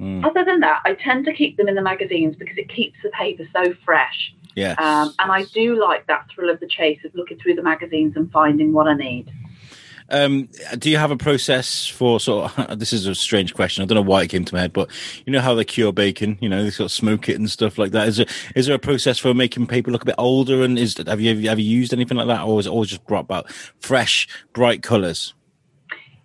Mm. 0.00 0.26
Other 0.26 0.44
than 0.44 0.60
that, 0.60 0.82
I 0.84 0.94
tend 0.94 1.24
to 1.26 1.32
keep 1.32 1.56
them 1.56 1.68
in 1.68 1.76
the 1.76 1.82
magazines 1.82 2.34
because 2.36 2.58
it 2.58 2.68
keeps 2.68 2.98
the 3.02 3.10
paper 3.10 3.44
so 3.52 3.72
fresh. 3.84 4.34
Yeah. 4.56 4.74
Um, 4.78 5.14
and 5.20 5.30
I 5.30 5.44
do 5.44 5.80
like 5.80 6.06
that 6.08 6.26
thrill 6.34 6.50
of 6.50 6.58
the 6.60 6.66
chase 6.66 6.98
of 7.04 7.14
looking 7.14 7.38
through 7.38 7.54
the 7.54 7.62
magazines 7.62 8.14
and 8.16 8.30
finding 8.32 8.72
what 8.72 8.88
I 8.88 8.94
need. 8.94 9.30
Um, 10.10 10.48
do 10.78 10.90
you 10.90 10.96
have 10.98 11.10
a 11.10 11.16
process 11.16 11.86
for 11.86 12.20
sort 12.20 12.58
of, 12.58 12.78
this 12.78 12.92
is 12.92 13.06
a 13.06 13.14
strange 13.14 13.54
question. 13.54 13.82
I 13.82 13.86
don't 13.86 13.96
know 13.96 14.02
why 14.02 14.22
it 14.22 14.28
came 14.28 14.44
to 14.44 14.54
my 14.54 14.60
head, 14.60 14.72
but 14.72 14.90
you 15.24 15.32
know 15.32 15.40
how 15.40 15.54
they 15.54 15.64
cure 15.64 15.92
bacon, 15.92 16.38
you 16.40 16.48
know, 16.48 16.62
they 16.62 16.70
sort 16.70 16.86
of 16.86 16.92
smoke 16.92 17.28
it 17.28 17.36
and 17.36 17.50
stuff 17.50 17.78
like 17.78 17.92
that. 17.92 18.08
Is 18.08 18.16
there, 18.18 18.26
is 18.54 18.66
there 18.66 18.76
a 18.76 18.78
process 18.78 19.18
for 19.18 19.32
making 19.34 19.66
paper 19.66 19.90
look 19.90 20.02
a 20.02 20.06
bit 20.06 20.14
older? 20.18 20.62
And 20.62 20.78
is, 20.78 20.96
have 21.06 21.20
you, 21.20 21.48
have 21.48 21.58
you 21.58 21.64
used 21.64 21.92
anything 21.92 22.16
like 22.16 22.28
that? 22.28 22.42
Or 22.42 22.60
is 22.60 22.66
it 22.66 22.70
always 22.70 22.90
just 22.90 23.06
brought 23.06 23.20
about 23.20 23.50
fresh, 23.80 24.28
bright 24.52 24.82
colors? 24.82 25.34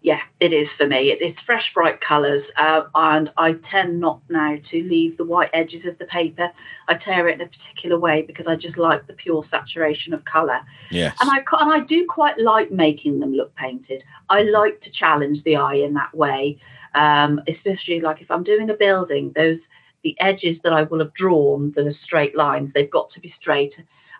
Yeah, 0.01 0.21
it 0.39 0.53
is 0.53 0.69
for 0.77 0.87
me. 0.87 1.11
It, 1.11 1.19
it's 1.21 1.39
fresh, 1.45 1.71
bright 1.73 1.99
colours, 1.99 2.43
uh, 2.57 2.83
and 2.95 3.31
I 3.35 3.55
tend 3.69 3.99
not 3.99 4.21
now 4.29 4.55
to 4.71 4.83
leave 4.83 5.17
the 5.17 5.25
white 5.25 5.49
edges 5.53 5.85
of 5.85 5.97
the 5.97 6.05
paper. 6.05 6.49
I 6.87 6.93
tear 6.95 7.27
it 7.27 7.41
in 7.41 7.41
a 7.41 7.49
particular 7.49 7.99
way 7.99 8.21
because 8.21 8.47
I 8.47 8.55
just 8.55 8.77
like 8.77 9.07
the 9.07 9.13
pure 9.13 9.43
saturation 9.51 10.13
of 10.13 10.23
colour. 10.23 10.61
Yes. 10.89 11.17
And 11.19 11.29
I 11.29 11.39
and 11.59 11.71
I 11.71 11.81
do 11.81 12.05
quite 12.07 12.39
like 12.39 12.71
making 12.71 13.19
them 13.19 13.33
look 13.33 13.53
painted. 13.55 14.03
I 14.29 14.43
like 14.43 14.81
to 14.81 14.89
challenge 14.89 15.43
the 15.43 15.57
eye 15.57 15.75
in 15.75 15.93
that 15.95 16.15
way, 16.15 16.59
um, 16.95 17.41
especially 17.47 17.99
like 17.99 18.21
if 18.21 18.31
I'm 18.31 18.43
doing 18.43 18.69
a 18.69 18.75
building, 18.75 19.33
those 19.35 19.59
the 20.03 20.15
edges 20.21 20.57
that 20.63 20.71
I 20.71 20.83
will 20.83 20.99
have 20.99 21.13
drawn 21.13 21.73
that 21.75 21.85
are 21.85 21.95
straight 22.05 22.37
lines, 22.37 22.71
they've 22.73 22.89
got 22.89 23.11
to 23.11 23.19
be 23.19 23.33
straight, 23.39 23.73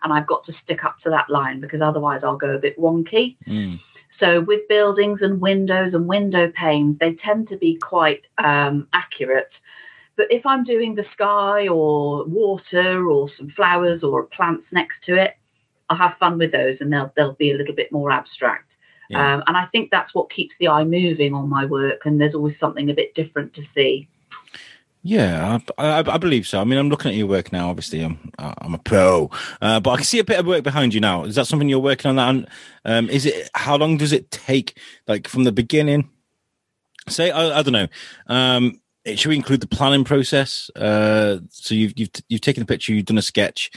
and 0.04 0.12
I've 0.12 0.28
got 0.28 0.46
to 0.48 0.54
stick 0.62 0.84
up 0.84 0.98
to 1.04 1.10
that 1.10 1.30
line 1.30 1.62
because 1.62 1.80
otherwise 1.82 2.22
I'll 2.24 2.36
go 2.36 2.50
a 2.50 2.60
bit 2.60 2.78
wonky. 2.78 3.38
Mm. 3.48 3.80
So 4.20 4.42
with 4.42 4.68
buildings 4.68 5.20
and 5.22 5.40
windows 5.40 5.94
and 5.94 6.08
window 6.08 6.52
panes, 6.52 6.98
they 7.00 7.14
tend 7.14 7.50
to 7.50 7.58
be 7.58 7.78
quite 7.78 8.22
um, 8.38 8.88
accurate. 8.94 9.52
But 10.18 10.28
if 10.32 10.46
I'm 10.46 10.66
doing 10.66 10.96
the 10.96 11.06
sky 11.14 11.70
or 11.70 12.26
water 12.26 13.08
or 13.08 13.30
some 13.38 13.50
flowers 13.52 14.04
or 14.04 14.24
plants 14.24 14.66
next 14.72 14.96
to 15.06 15.16
it, 15.16 15.38
I'll 15.90 15.98
have 15.98 16.18
fun 16.20 16.38
with 16.38 16.52
those 16.52 16.78
and 16.82 16.92
they'll 16.92 17.12
they'll 17.16 17.34
be 17.34 17.52
a 17.52 17.56
little 17.56 17.74
bit 17.74 17.92
more 17.92 18.12
abstract. 18.12 18.70
Yeah. 19.10 19.36
Um, 19.36 19.44
and 19.48 19.58
I 19.58 19.66
think 19.68 19.90
that's 19.90 20.14
what 20.14 20.32
keeps 20.32 20.54
the 20.60 20.68
eye 20.68 20.84
moving 20.84 21.34
on 21.34 21.50
my 21.50 21.66
work. 21.66 22.02
And 22.06 22.20
there's 22.20 22.36
always 22.36 22.56
something 22.60 22.90
a 22.90 22.94
bit 22.94 23.16
different 23.16 23.54
to 23.56 23.64
see. 23.74 24.08
Yeah, 25.02 25.60
I, 25.78 25.84
I, 26.02 26.14
I, 26.14 26.18
believe 26.18 26.46
so. 26.46 26.60
I 26.60 26.66
mean, 26.66 26.78
I'm 26.78 26.90
looking 26.90 27.12
at 27.12 27.16
your 27.16 27.28
work 27.28 27.54
now. 27.54 27.70
Obviously, 27.70 28.04
I'm 28.04 28.32
I'm 28.38 28.74
a 28.74 28.80
pro, 28.80 29.32
uh, 29.62 29.80
but 29.80 29.92
I 29.92 29.96
can 29.96 30.06
see 30.06 30.20
a 30.20 30.26
bit 30.26 30.40
of 30.40 30.46
work 30.46 30.64
behind 30.64 30.94
you 30.94 31.00
now. 31.00 31.24
Is 31.24 31.36
that 31.36 31.48
something 31.48 31.70
you're 31.70 31.80
working 31.80 32.10
on? 32.10 32.16
That 32.18 32.30
and 32.30 32.48
um, 32.84 33.10
is 33.10 33.26
it? 33.26 33.50
How 33.54 33.78
long 33.78 33.96
does 33.96 34.12
it 34.12 34.30
take? 34.30 34.78
Like 35.08 35.30
from 35.30 35.46
the 35.46 35.54
beginning? 35.54 36.10
Say, 37.08 37.32
I, 37.32 37.60
I 37.60 37.62
don't 37.62 37.74
know. 37.74 37.88
Um, 38.28 38.82
should 39.06 39.30
we 39.30 39.38
include 39.38 39.62
the 39.62 39.68
planning 39.68 40.04
process? 40.04 40.70
Uh, 40.76 41.40
so 41.50 41.76
you've 41.76 41.98
you've 41.98 42.12
you've 42.28 42.42
taken 42.42 42.64
a 42.64 42.66
picture, 42.66 42.94
you've 42.94 43.06
done 43.06 43.18
a 43.18 43.22
sketch, 43.22 43.72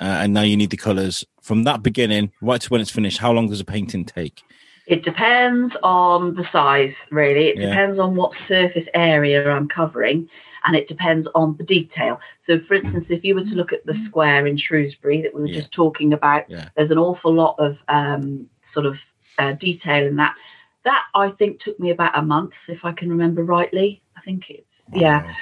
uh, 0.00 0.04
and 0.04 0.32
now 0.32 0.42
you 0.42 0.56
need 0.56 0.70
the 0.70 0.76
colours. 0.76 1.24
From 1.42 1.64
that 1.64 1.82
beginning 1.82 2.30
right 2.40 2.60
to 2.60 2.68
when 2.68 2.80
it's 2.80 2.90
finished, 2.90 3.18
how 3.18 3.32
long 3.32 3.48
does 3.48 3.60
a 3.60 3.64
painting 3.64 4.04
take? 4.04 4.42
It 4.86 5.04
depends 5.04 5.74
on 5.82 6.36
the 6.36 6.48
size, 6.52 6.94
really. 7.10 7.48
It 7.48 7.58
yeah. 7.58 7.70
depends 7.70 7.98
on 7.98 8.14
what 8.14 8.32
surface 8.46 8.86
area 8.94 9.50
I'm 9.50 9.68
covering 9.68 10.30
and 10.64 10.76
it 10.76 10.88
depends 10.88 11.28
on 11.34 11.56
the 11.56 11.64
detail. 11.64 12.20
So, 12.46 12.60
for 12.66 12.74
instance, 12.74 13.06
if 13.08 13.24
you 13.24 13.34
were 13.34 13.44
to 13.44 13.54
look 13.54 13.72
at 13.72 13.84
the 13.86 13.94
square 14.06 14.46
in 14.46 14.56
Shrewsbury 14.56 15.22
that 15.22 15.34
we 15.34 15.42
were 15.42 15.48
yeah. 15.48 15.60
just 15.60 15.72
talking 15.72 16.12
about, 16.12 16.48
yeah. 16.48 16.68
there's 16.76 16.90
an 16.90 16.98
awful 16.98 17.32
lot 17.32 17.56
of 17.58 17.76
um, 17.88 18.48
sort 18.74 18.86
of 18.86 18.96
uh, 19.38 19.52
detail 19.52 20.06
in 20.06 20.16
that. 20.16 20.34
That 20.84 21.04
I 21.14 21.30
think 21.30 21.60
took 21.60 21.78
me 21.78 21.90
about 21.90 22.16
a 22.16 22.22
month, 22.22 22.52
if 22.68 22.84
I 22.84 22.92
can 22.92 23.10
remember 23.10 23.42
rightly. 23.42 24.02
I 24.16 24.20
think 24.22 24.44
it's 24.48 24.66
wow. 24.90 25.00
yeah, 25.00 25.34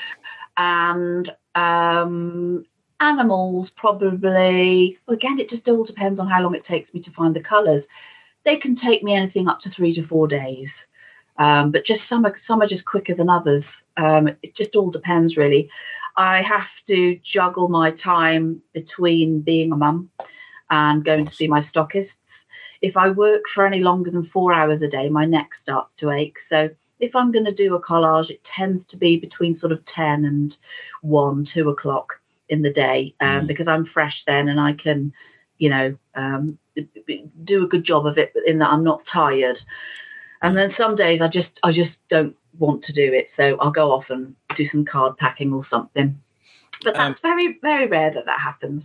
and 0.57 1.31
um, 1.55 2.65
animals 3.01 3.69
probably. 3.77 4.99
Well, 5.07 5.17
again, 5.17 5.39
it 5.39 5.51
just 5.51 5.69
all 5.69 5.85
depends 5.85 6.19
on 6.19 6.29
how 6.29 6.43
long 6.43 6.55
it 6.55 6.67
takes 6.67 6.93
me 6.93 7.03
to 7.03 7.11
find 7.13 7.35
the 7.35 7.43
colours. 7.43 7.85
They 8.45 8.57
can 8.57 8.77
take 8.77 9.03
me 9.03 9.15
anything 9.15 9.49
up 9.49 9.61
to 9.63 9.71
three 9.71 9.95
to 9.95 10.07
four 10.07 10.29
days. 10.29 10.69
Um, 11.39 11.71
but 11.71 11.85
just 11.85 12.01
some 12.09 12.25
are 12.25 12.35
some 12.47 12.63
are 12.63 12.69
just 12.69 12.85
quicker 12.85 13.15
than 13.15 13.29
others. 13.29 13.65
Um, 13.97 14.29
it 14.43 14.57
just 14.57 14.77
all 14.77 14.91
depends, 14.91 15.37
really. 15.37 15.71
I 16.17 16.43
have 16.43 16.69
to 16.89 17.19
juggle 17.23 17.69
my 17.69 17.91
time 17.91 18.63
between 18.73 19.41
being 19.41 19.73
a 19.73 19.77
mum 19.77 20.11
and 20.71 21.05
going 21.05 21.27
to 21.27 21.35
see 21.35 21.47
my 21.47 21.63
stockists. 21.75 22.11
If 22.83 22.97
I 22.97 23.11
work 23.11 23.43
for 23.55 23.67
any 23.67 23.81
longer 23.81 24.11
than 24.11 24.27
four 24.27 24.53
hours 24.53 24.83
a 24.83 24.89
day, 24.89 25.09
my 25.09 25.25
neck 25.25 25.51
starts 25.63 25.91
to 25.99 26.11
ache. 26.11 26.37
So 26.49 26.71
if 27.01 27.15
I'm 27.15 27.33
going 27.33 27.45
to 27.45 27.55
do 27.55 27.75
a 27.75 27.83
collage, 27.83 28.31
it 28.31 28.41
tends 28.45 28.85
to 28.89 28.97
be 28.97 29.19
between 29.19 29.59
sort 29.59 29.73
of 29.73 29.85
10 29.95 30.25
and 30.25 30.57
1, 31.03 31.49
2 31.53 31.69
o'clock 31.69 32.15
in 32.49 32.63
the 32.63 32.73
day 32.73 33.15
um, 33.21 33.43
mm. 33.43 33.47
because 33.47 33.69
I'm 33.69 33.87
fresh 33.87 34.23
then 34.27 34.49
and 34.49 34.61
I 34.61 34.73
can, 34.73 35.13
you 35.59 35.69
know, 35.69 35.97
um, 36.15 36.59
do 37.45 37.65
a 37.65 37.69
good 37.69 37.85
job 37.85 38.07
of 38.07 38.19
it 38.19 38.33
in 38.47 38.59
that 38.59 38.71
I'm 38.71 38.85
not 38.85 39.03
tired. 39.11 39.59
And 40.43 40.57
then 40.57 40.75
some 40.77 40.97
days 40.97 41.21
I 41.21 41.29
just 41.29 41.49
I 41.63 41.73
just 41.73 41.93
don't 42.11 42.37
want 42.59 42.85
to 42.85 42.93
do 42.93 43.13
it, 43.13 43.29
so 43.37 43.57
I'll 43.61 43.71
go 43.71 43.93
off 43.93 44.11
and 44.11 44.35
do 44.57 44.69
some 44.71 44.85
card 44.85 45.17
packing 45.17 45.53
or 45.53 45.67
something. 45.69 46.21
But 46.83 46.95
that's 46.95 47.09
um, 47.09 47.17
very 47.23 47.59
very 47.63 47.87
rare 47.87 48.13
that 48.13 48.27
that 48.27 48.41
happens. 48.41 48.83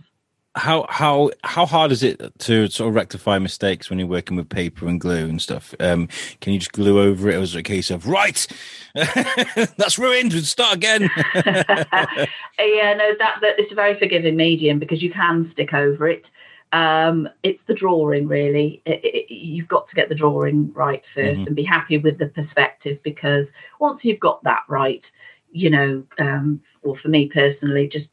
How 0.54 0.86
how 0.90 1.30
how 1.44 1.64
hard 1.64 1.92
is 1.92 2.02
it 2.02 2.20
to 2.40 2.68
sort 2.68 2.88
of 2.88 2.94
rectify 2.94 3.38
mistakes 3.38 3.88
when 3.88 3.98
you're 3.98 4.08
working 4.08 4.36
with 4.36 4.50
paper 4.50 4.86
and 4.86 5.00
glue 5.00 5.24
and 5.24 5.40
stuff? 5.40 5.74
Um, 5.80 6.08
can 6.40 6.52
you 6.52 6.58
just 6.58 6.72
glue 6.72 7.00
over 7.00 7.30
it, 7.30 7.36
or 7.36 7.40
is 7.40 7.54
it 7.54 7.60
a 7.60 7.62
case 7.62 7.90
of 7.90 8.06
right, 8.06 8.46
that's 8.94 9.98
ruined, 9.98 10.32
start 10.44 10.76
again? 10.76 11.10
yeah, 11.34 12.94
no, 12.94 13.14
that, 13.18 13.38
that 13.40 13.54
it's 13.58 13.72
a 13.72 13.74
very 13.74 13.98
forgiving 13.98 14.36
medium 14.36 14.78
because 14.78 15.02
you 15.02 15.10
can 15.10 15.50
stick 15.52 15.72
over 15.72 16.08
it. 16.08 16.24
Um, 16.72 17.28
it's 17.42 17.62
the 17.66 17.74
drawing, 17.74 18.26
really. 18.26 18.82
It, 18.86 19.00
it, 19.04 19.32
you've 19.32 19.68
got 19.68 19.88
to 19.88 19.94
get 19.94 20.08
the 20.08 20.14
drawing 20.14 20.72
right 20.72 21.02
1st 21.14 21.30
mm-hmm. 21.30 21.46
and 21.46 21.56
be 21.56 21.64
happy 21.64 21.98
with 21.98 22.18
the 22.18 22.28
perspective 22.28 22.98
because 23.02 23.46
once 23.78 24.00
you've 24.02 24.20
got 24.20 24.42
that 24.44 24.62
right, 24.68 25.02
you 25.50 25.68
know, 25.68 26.02
um, 26.18 26.62
or 26.82 26.96
for 26.98 27.08
me 27.08 27.28
personally, 27.28 27.88
just 27.88 28.06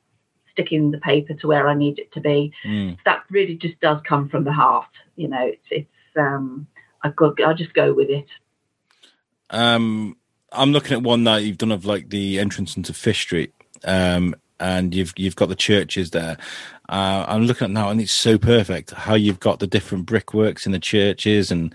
sticking 0.52 0.92
the 0.92 0.98
paper 0.98 1.34
to 1.34 1.48
where 1.48 1.68
I 1.68 1.74
need 1.74 2.00
it 2.00 2.12
to 2.14 2.20
be. 2.20 2.52
Mm. 2.66 2.98
That 3.06 3.24
really 3.30 3.56
just 3.56 3.80
does 3.80 4.02
come 4.08 4.28
from 4.28 4.44
the 4.44 4.52
heart. 4.52 4.90
You 5.16 5.30
know, 5.30 5.46
it's 5.46 5.66
it's 5.72 6.18
um, 6.18 6.68
I 7.02 7.10
go 7.10 7.34
I 7.46 7.54
just 7.54 7.74
go 7.74 7.94
with 7.94 8.10
it. 8.10 8.28
Um, 9.50 10.18
I'm 10.52 10.72
looking 10.72 10.94
at 10.94 11.04
one 11.04 11.24
that 11.24 11.44
you've 11.44 11.58
done 11.58 11.72
of 11.72 11.86
like 11.86 12.10
the 12.10 12.40
entrance 12.40 12.76
into 12.76 12.94
Fish 12.94 13.22
Street. 13.22 13.54
Um, 13.84 14.36
and 14.60 14.94
you've 14.94 15.14
you've 15.16 15.36
got 15.36 15.50
the 15.50 15.56
churches 15.56 16.12
there. 16.12 16.38
Uh, 16.90 17.26
I'm 17.28 17.44
looking 17.44 17.66
at 17.66 17.72
now, 17.72 17.90
and 17.90 18.02
it's 18.02 18.12
so 18.12 18.38
perfect 18.38 18.92
how 18.92 19.16
you've 19.16 19.40
got 19.40 19.60
the 19.60 19.68
different 19.68 20.06
brickworks 20.06 20.66
in 20.66 20.72
the 20.72 20.80
churches, 20.80 21.52
and 21.52 21.74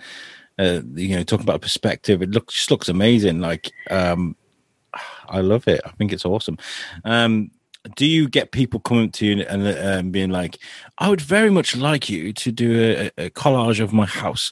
uh, 0.58 0.80
you 0.94 1.16
know, 1.16 1.22
talking 1.22 1.44
about 1.44 1.62
perspective, 1.62 2.22
it 2.22 2.30
looks 2.30 2.54
just 2.54 2.70
looks 2.70 2.88
amazing. 2.88 3.40
Like, 3.40 3.70
um, 3.90 4.36
I 5.28 5.40
love 5.40 5.66
it. 5.68 5.80
I 5.84 5.90
think 5.90 6.12
it's 6.12 6.24
awesome. 6.24 6.58
Um, 7.04 7.50
do 7.96 8.06
you 8.06 8.28
get 8.28 8.50
people 8.50 8.80
coming 8.80 9.10
to 9.10 9.26
you 9.26 9.44
and 9.44 9.78
um, 9.78 10.10
being 10.10 10.30
like, 10.30 10.58
"I 10.98 11.10
would 11.10 11.20
very 11.20 11.50
much 11.50 11.76
like 11.76 12.08
you 12.08 12.32
to 12.32 12.52
do 12.52 13.10
a, 13.18 13.26
a 13.26 13.30
collage 13.30 13.80
of 13.80 13.92
my 13.92 14.06
house"? 14.06 14.50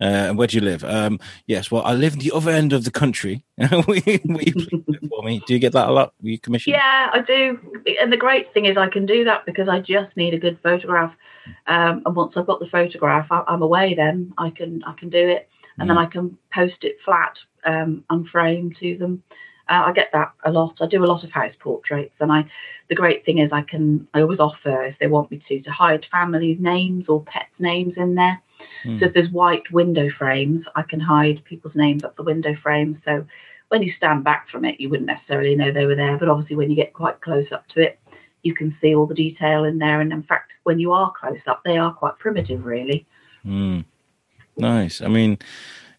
Uh, 0.00 0.32
where 0.34 0.46
do 0.46 0.58
you 0.58 0.62
live? 0.62 0.84
Um, 0.84 1.18
yes, 1.46 1.70
well, 1.70 1.82
I 1.82 1.94
live 1.94 2.14
in 2.14 2.18
the 2.18 2.32
other 2.32 2.50
end 2.50 2.72
of 2.72 2.84
the 2.84 2.90
country. 2.90 3.44
will, 3.58 3.96
you, 3.96 4.20
will 4.24 4.42
you 4.42 4.84
for 5.08 5.22
me? 5.22 5.42
Do 5.46 5.54
you 5.54 5.58
get 5.58 5.72
that 5.72 5.88
a 5.88 5.92
lot? 5.92 6.12
Will 6.20 6.30
you 6.30 6.38
commission? 6.38 6.72
Yeah, 6.72 7.10
I 7.12 7.20
do. 7.20 7.58
And 8.00 8.12
the 8.12 8.18
great 8.18 8.52
thing 8.52 8.66
is, 8.66 8.76
I 8.76 8.88
can 8.88 9.06
do 9.06 9.24
that 9.24 9.46
because 9.46 9.68
I 9.68 9.80
just 9.80 10.14
need 10.16 10.34
a 10.34 10.38
good 10.38 10.58
photograph. 10.62 11.14
Um, 11.66 12.02
and 12.04 12.14
once 12.14 12.34
I've 12.36 12.46
got 12.46 12.60
the 12.60 12.68
photograph, 12.68 13.28
I, 13.30 13.44
am 13.48 13.62
away. 13.62 13.94
Then 13.94 14.34
I 14.36 14.50
can 14.50 14.82
I 14.84 14.92
can 14.92 15.08
do 15.08 15.28
it, 15.28 15.48
and 15.78 15.86
mm. 15.86 15.90
then 15.90 15.98
I 15.98 16.06
can 16.06 16.36
post 16.52 16.82
it 16.82 16.96
flat, 17.04 17.34
um, 17.64 18.04
frame 18.30 18.74
to 18.80 18.98
them. 18.98 19.22
Uh, 19.68 19.84
I 19.86 19.92
get 19.92 20.10
that 20.12 20.32
a 20.44 20.50
lot. 20.50 20.76
I 20.80 20.86
do 20.86 21.04
a 21.04 21.06
lot 21.06 21.24
of 21.24 21.30
house 21.30 21.54
portraits, 21.58 22.14
and 22.20 22.30
I. 22.32 22.44
The 22.90 22.94
great 22.94 23.24
thing 23.24 23.38
is, 23.38 23.50
I 23.50 23.62
can. 23.62 24.06
I 24.12 24.20
always 24.20 24.40
offer, 24.40 24.84
if 24.84 24.98
they 24.98 25.06
want 25.06 25.30
me 25.30 25.42
to, 25.48 25.62
to 25.62 25.70
hide 25.70 26.06
families' 26.10 26.58
names 26.60 27.08
or 27.08 27.22
pets' 27.22 27.58
names 27.58 27.94
in 27.96 28.14
there. 28.14 28.42
Mm. 28.84 29.00
So 29.00 29.06
if 29.06 29.14
there's 29.14 29.30
white 29.30 29.70
window 29.72 30.10
frames, 30.10 30.66
I 30.76 30.82
can 30.82 31.00
hide 31.00 31.42
people's 31.44 31.74
names 31.74 32.04
up 32.04 32.16
the 32.16 32.22
window 32.22 32.54
frames. 32.62 32.98
So 33.04 33.26
when 33.68 33.82
you 33.82 33.92
stand 33.96 34.22
back 34.22 34.50
from 34.50 34.64
it, 34.66 34.80
you 34.80 34.90
wouldn't 34.90 35.06
necessarily 35.06 35.56
know 35.56 35.72
they 35.72 35.86
were 35.86 35.96
there. 35.96 36.18
But 36.18 36.28
obviously, 36.28 36.56
when 36.56 36.70
you 36.70 36.76
get 36.76 36.92
quite 36.92 37.22
close 37.22 37.50
up 37.52 37.66
to 37.68 37.80
it, 37.80 37.98
you 38.42 38.54
can 38.54 38.76
see 38.80 38.94
all 38.94 39.06
the 39.06 39.14
detail 39.14 39.64
in 39.64 39.78
there. 39.78 40.02
And 40.02 40.12
in 40.12 40.22
fact, 40.22 40.52
when 40.64 40.78
you 40.78 40.92
are 40.92 41.12
close 41.18 41.40
up, 41.46 41.62
they 41.64 41.78
are 41.78 41.92
quite 41.92 42.18
primitive, 42.18 42.64
really. 42.66 43.06
Mm. 43.46 43.86
Nice. 44.56 45.00
I 45.00 45.08
mean, 45.08 45.38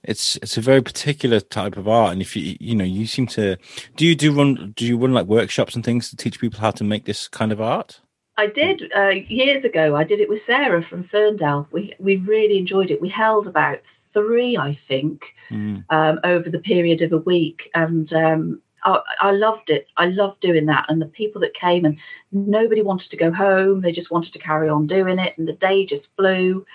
it's 0.08 0.36
it's 0.38 0.58
a 0.58 0.62
very 0.62 0.82
particular 0.82 1.40
type 1.40 1.78
of 1.78 1.88
art 1.88 2.14
and 2.14 2.22
if 2.22 2.36
you 2.36 2.56
you 2.60 2.76
know 2.76 2.86
you 2.86 3.06
seem 3.06 3.28
to 3.28 3.58
do 3.96 4.06
you 4.06 4.16
do 4.16 4.32
run 4.32 4.74
do 4.76 4.86
you 4.86 4.98
run 4.98 5.14
like 5.14 5.28
workshops 5.28 5.76
and 5.76 5.84
things 5.84 6.10
to 6.10 6.16
teach 6.16 6.40
people 6.40 6.60
how 6.60 6.72
to 6.72 6.84
make 6.84 7.06
this 7.06 7.28
kind 7.28 7.52
of 7.52 7.60
art 7.60 8.02
i 8.38 8.48
did 8.48 8.84
uh, 8.96 9.10
years 9.28 9.64
ago 9.64 9.96
i 9.96 10.04
did 10.04 10.20
it 10.20 10.30
with 10.30 10.42
sarah 10.46 10.84
from 10.90 11.04
ferndale 11.06 11.68
we 11.72 11.94
we 12.00 12.18
really 12.18 12.58
enjoyed 12.58 12.92
it 12.92 13.02
we 13.02 13.10
held 13.10 13.48
about 13.48 13.80
three 14.14 14.58
i 14.58 14.78
think 14.88 15.22
mm. 15.50 15.84
um, 15.90 16.20
over 16.24 16.50
the 16.50 16.60
period 16.60 17.02
of 17.02 17.12
a 17.12 17.18
week 17.18 17.70
and 17.74 18.12
um, 18.14 18.62
I, 18.86 19.02
I 19.20 19.32
loved 19.32 19.70
it. 19.70 19.88
I 19.98 20.06
loved 20.06 20.42
doing 20.42 20.68
that. 20.68 20.86
And 20.90 21.02
the 21.02 21.08
people 21.08 21.42
that 21.42 21.56
came 21.56 21.86
and 21.86 21.98
nobody 22.32 22.82
wanted 22.82 23.10
to 23.10 23.18
go 23.18 23.32
home. 23.32 23.82
They 23.82 23.92
just 23.92 24.12
wanted 24.12 24.32
to 24.34 24.40
carry 24.40 24.70
on 24.70 24.88
doing 24.88 25.20
it. 25.20 25.34
And 25.38 25.48
the 25.48 25.54
day 25.54 25.86
just 25.86 26.06
flew. 26.16 26.66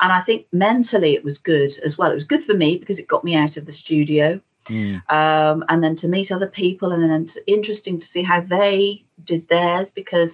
And 0.00 0.12
I 0.12 0.22
think 0.22 0.46
mentally 0.52 1.14
it 1.14 1.24
was 1.24 1.36
good 1.42 1.72
as 1.84 1.98
well. 1.98 2.10
It 2.12 2.16
was 2.16 2.24
good 2.24 2.44
for 2.44 2.54
me 2.54 2.78
because 2.78 2.98
it 2.98 3.08
got 3.08 3.24
me 3.24 3.34
out 3.34 3.56
of 3.56 3.66
the 3.66 3.74
studio. 3.74 4.40
Mm. 4.68 4.96
Um, 5.10 5.64
and 5.68 5.82
then 5.82 5.96
to 5.98 6.08
meet 6.08 6.30
other 6.30 6.46
people, 6.46 6.92
and 6.92 7.02
then 7.02 7.30
it's 7.34 7.44
interesting 7.46 8.00
to 8.00 8.06
see 8.12 8.22
how 8.22 8.42
they 8.42 9.04
did 9.24 9.48
theirs 9.48 9.88
because 9.94 10.28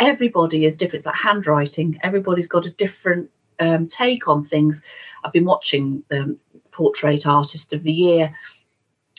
everybody 0.00 0.66
is 0.66 0.72
different. 0.72 0.96
It's 0.96 1.06
like 1.06 1.14
handwriting, 1.14 1.98
everybody's 2.02 2.48
got 2.48 2.66
a 2.66 2.70
different 2.70 3.30
um, 3.60 3.88
take 3.96 4.26
on 4.26 4.48
things. 4.48 4.74
I've 5.24 5.32
been 5.32 5.44
watching 5.44 6.02
the 6.10 6.36
Portrait 6.72 7.24
Artist 7.24 7.64
of 7.72 7.84
the 7.84 7.92
Year, 7.92 8.34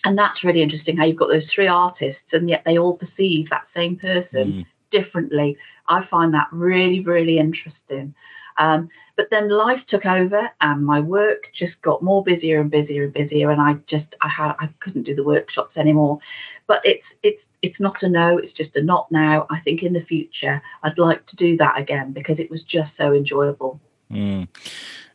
and 0.04 0.18
that's 0.18 0.44
really 0.44 0.62
interesting 0.62 0.98
how 0.98 1.06
you've 1.06 1.18
got 1.18 1.30
those 1.30 1.48
three 1.54 1.68
artists, 1.68 2.22
and 2.34 2.50
yet 2.50 2.64
they 2.66 2.78
all 2.78 2.98
perceive 2.98 3.50
that 3.50 3.68
same 3.74 3.96
person 3.96 4.52
mm. 4.52 4.66
differently. 4.92 5.58
I 5.88 6.06
find 6.08 6.34
that 6.34 6.48
really, 6.52 7.00
really 7.00 7.40
interesting. 7.40 8.14
Um, 8.58 8.90
but 9.16 9.28
then 9.30 9.50
life 9.50 9.82
took 9.88 10.06
over, 10.06 10.50
and 10.62 10.86
my 10.86 11.00
work 11.00 11.44
just 11.54 11.80
got 11.82 12.02
more 12.02 12.24
busier 12.24 12.60
and 12.60 12.72
busier 12.72 13.04
and 13.04 13.14
busier, 13.14 13.52
and 13.52 13.62
I 13.62 13.74
just 13.88 14.08
I 14.22 14.30
had 14.30 14.54
I 14.60 14.70
couldn't 14.80 15.04
do 15.04 15.16
the 15.16 15.24
workshops 15.24 15.78
anymore. 15.78 16.20
But 16.68 16.82
it's 16.84 17.06
it's 17.22 17.42
it's 17.62 17.80
not 17.80 18.02
a 18.04 18.10
no, 18.10 18.38
it's 18.38 18.54
just 18.54 18.76
a 18.76 18.82
not 18.82 19.12
now. 19.12 19.48
I 19.50 19.60
think 19.62 19.84
in 19.84 19.94
the 19.94 20.04
future 20.04 20.62
I'd 20.84 20.98
like 20.98 21.26
to 21.28 21.36
do 21.36 21.58
that 21.58 21.78
again 21.78 22.12
because 22.12 22.40
it 22.40 22.50
was 22.50 22.64
just 22.64 22.92
so 22.98 23.14
enjoyable. 23.14 23.80
Mm. 24.12 24.48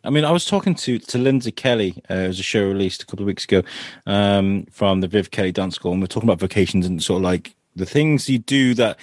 I 0.04 0.10
mean, 0.10 0.24
I 0.24 0.30
was 0.30 0.46
talking 0.46 0.74
to 0.76 0.98
to 0.98 1.18
Lindsay 1.18 1.52
Kelly. 1.52 2.02
Uh, 2.10 2.14
it 2.14 2.28
was 2.28 2.40
a 2.40 2.44
show 2.44 2.66
released 2.66 3.02
a 3.02 3.06
couple 3.06 3.24
of 3.24 3.26
weeks 3.26 3.44
ago 3.44 3.62
um, 4.06 4.66
from 4.70 5.00
the 5.00 5.08
Viv 5.08 5.30
Kelly 5.30 5.52
Dance 5.52 5.74
School, 5.74 5.92
and 5.92 6.00
we're 6.00 6.06
talking 6.06 6.28
about 6.28 6.40
vocations 6.40 6.86
and 6.86 7.02
sort 7.02 7.18
of 7.18 7.24
like 7.24 7.54
the 7.74 7.86
things 7.86 8.28
you 8.28 8.38
do 8.38 8.74
that 8.74 8.98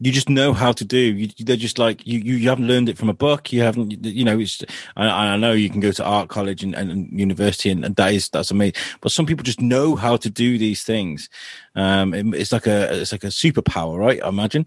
you 0.00 0.12
just 0.12 0.28
know 0.28 0.52
how 0.52 0.70
to 0.72 0.84
do. 0.84 0.98
You, 0.98 1.28
they're 1.40 1.56
just 1.56 1.78
like 1.78 2.06
you, 2.06 2.20
you. 2.20 2.36
You 2.36 2.48
haven't 2.48 2.68
learned 2.68 2.88
it 2.88 2.96
from 2.96 3.08
a 3.08 3.14
book. 3.14 3.52
You 3.52 3.62
haven't. 3.62 4.04
You 4.04 4.24
know. 4.24 4.38
It's. 4.38 4.62
I, 4.96 5.08
I 5.08 5.36
know 5.36 5.52
you 5.52 5.68
can 5.68 5.80
go 5.80 5.90
to 5.90 6.04
art 6.04 6.28
college 6.28 6.62
and, 6.62 6.74
and 6.74 7.08
university, 7.18 7.70
and, 7.70 7.84
and, 7.84 7.96
that 7.96 8.14
is 8.14 8.28
that's 8.28 8.52
amazing. 8.52 8.80
But 9.00 9.10
some 9.10 9.26
people 9.26 9.42
just 9.42 9.60
know 9.60 9.96
how 9.96 10.16
to 10.16 10.30
do 10.30 10.56
these 10.56 10.84
things. 10.84 11.28
Um, 11.74 12.14
it, 12.14 12.26
it's 12.34 12.52
like 12.52 12.68
a 12.68 13.00
it's 13.00 13.10
like 13.10 13.24
a 13.24 13.28
superpower, 13.28 13.98
right? 13.98 14.22
I 14.22 14.28
imagine. 14.28 14.66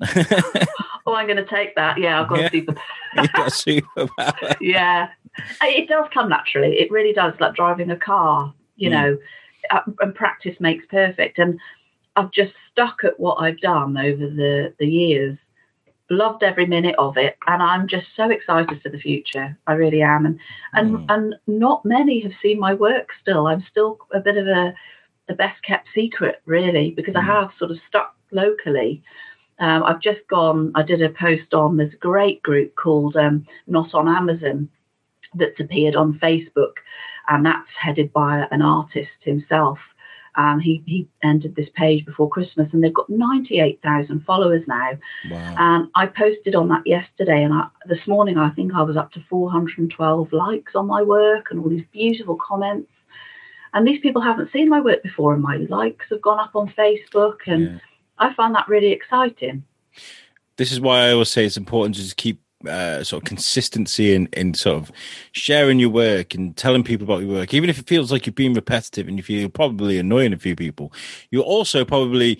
oh, 1.06 1.14
I'm 1.14 1.26
going 1.26 1.36
to 1.36 1.44
take 1.44 1.74
that. 1.74 1.98
Yeah, 1.98 2.22
I've 2.22 2.28
got 2.28 2.40
yeah. 2.40 2.46
a 2.46 2.50
superpower. 2.50 2.78
you 3.16 3.28
got 3.28 3.48
a 3.48 3.50
superpower. 3.50 4.56
yeah, 4.62 5.08
it 5.62 5.88
does 5.88 6.06
come 6.14 6.30
naturally. 6.30 6.78
It 6.78 6.90
really 6.90 7.12
does. 7.12 7.34
Like 7.38 7.54
driving 7.54 7.90
a 7.90 7.98
car. 7.98 8.54
You 8.76 8.88
mm. 8.88 8.92
know, 8.92 9.18
uh, 9.70 9.80
and 10.00 10.14
practice 10.14 10.56
makes 10.58 10.86
perfect. 10.86 11.38
And 11.38 11.60
I've 12.20 12.32
just 12.32 12.52
stuck 12.70 13.04
at 13.04 13.18
what 13.18 13.36
I've 13.36 13.60
done 13.60 13.96
over 13.96 14.26
the, 14.26 14.74
the 14.78 14.86
years, 14.86 15.38
loved 16.10 16.42
every 16.42 16.66
minute 16.66 16.96
of 16.98 17.16
it, 17.16 17.36
and 17.46 17.62
I'm 17.62 17.88
just 17.88 18.06
so 18.16 18.30
excited 18.30 18.82
for 18.82 18.90
the 18.90 18.98
future. 18.98 19.56
I 19.66 19.72
really 19.72 20.02
am. 20.02 20.26
And 20.26 20.38
and 20.74 20.98
mm. 20.98 21.06
and 21.08 21.34
not 21.46 21.84
many 21.84 22.20
have 22.20 22.32
seen 22.42 22.58
my 22.58 22.74
work 22.74 23.08
still. 23.22 23.46
I'm 23.46 23.64
still 23.70 23.98
a 24.12 24.20
bit 24.20 24.36
of 24.36 24.46
a 24.46 24.74
the 25.28 25.34
best 25.34 25.62
kept 25.62 25.88
secret, 25.94 26.42
really, 26.44 26.90
because 26.90 27.14
mm. 27.14 27.20
I 27.20 27.24
have 27.24 27.50
sort 27.58 27.70
of 27.70 27.78
stuck 27.88 28.14
locally. 28.32 29.02
Um, 29.60 29.82
I've 29.84 30.00
just 30.00 30.20
gone, 30.28 30.72
I 30.74 30.82
did 30.82 31.02
a 31.02 31.10
post 31.10 31.52
on 31.52 31.76
this 31.76 31.92
great 32.00 32.42
group 32.42 32.74
called 32.76 33.14
um, 33.16 33.46
Not 33.66 33.92
on 33.94 34.08
Amazon 34.08 34.70
that's 35.34 35.60
appeared 35.60 35.94
on 35.96 36.18
Facebook, 36.18 36.72
and 37.28 37.44
that's 37.44 37.68
headed 37.78 38.12
by 38.12 38.46
an 38.50 38.62
artist 38.62 39.10
himself. 39.20 39.78
Um, 40.36 40.60
he, 40.60 40.82
he 40.86 41.08
entered 41.22 41.56
this 41.56 41.68
page 41.74 42.04
before 42.06 42.28
Christmas 42.28 42.68
and 42.72 42.82
they've 42.82 42.94
got 42.94 43.10
98,000 43.10 44.24
followers 44.24 44.62
now. 44.66 44.92
Wow. 45.30 45.54
And 45.58 45.90
I 45.94 46.06
posted 46.06 46.54
on 46.54 46.68
that 46.68 46.86
yesterday 46.86 47.42
and 47.42 47.52
I, 47.52 47.66
this 47.86 48.06
morning 48.06 48.38
I 48.38 48.50
think 48.50 48.72
I 48.74 48.82
was 48.82 48.96
up 48.96 49.12
to 49.12 49.24
412 49.28 50.32
likes 50.32 50.74
on 50.74 50.86
my 50.86 51.02
work 51.02 51.48
and 51.50 51.60
all 51.60 51.68
these 51.68 51.84
beautiful 51.92 52.36
comments. 52.36 52.90
And 53.72 53.86
these 53.86 54.00
people 54.00 54.22
haven't 54.22 54.52
seen 54.52 54.68
my 54.68 54.80
work 54.80 55.02
before 55.02 55.34
and 55.34 55.42
my 55.42 55.56
likes 55.56 56.06
have 56.10 56.22
gone 56.22 56.40
up 56.40 56.54
on 56.54 56.72
Facebook 56.76 57.38
and 57.46 57.62
yeah. 57.62 57.78
I 58.18 58.34
find 58.34 58.54
that 58.54 58.68
really 58.68 58.92
exciting. 58.92 59.64
This 60.56 60.72
is 60.72 60.80
why 60.80 61.06
I 61.06 61.12
always 61.12 61.30
say 61.30 61.46
it's 61.46 61.56
important 61.56 61.94
to 61.96 62.02
just 62.02 62.16
keep 62.16 62.40
uh, 62.66 63.02
sort 63.02 63.22
of 63.22 63.26
consistency 63.26 64.14
in, 64.14 64.26
in 64.32 64.54
sort 64.54 64.76
of 64.76 64.92
sharing 65.32 65.78
your 65.78 65.90
work 65.90 66.34
and 66.34 66.56
telling 66.56 66.84
people 66.84 67.04
about 67.04 67.22
your 67.22 67.30
work, 67.30 67.54
even 67.54 67.70
if 67.70 67.78
it 67.78 67.86
feels 67.86 68.12
like 68.12 68.26
you're 68.26 68.32
being 68.32 68.54
repetitive 68.54 69.08
and 69.08 69.16
you 69.16 69.22
feel 69.22 69.48
probably 69.48 69.98
annoying 69.98 70.32
a 70.32 70.38
few 70.38 70.54
people, 70.54 70.92
you're 71.30 71.42
also 71.42 71.84
probably 71.84 72.38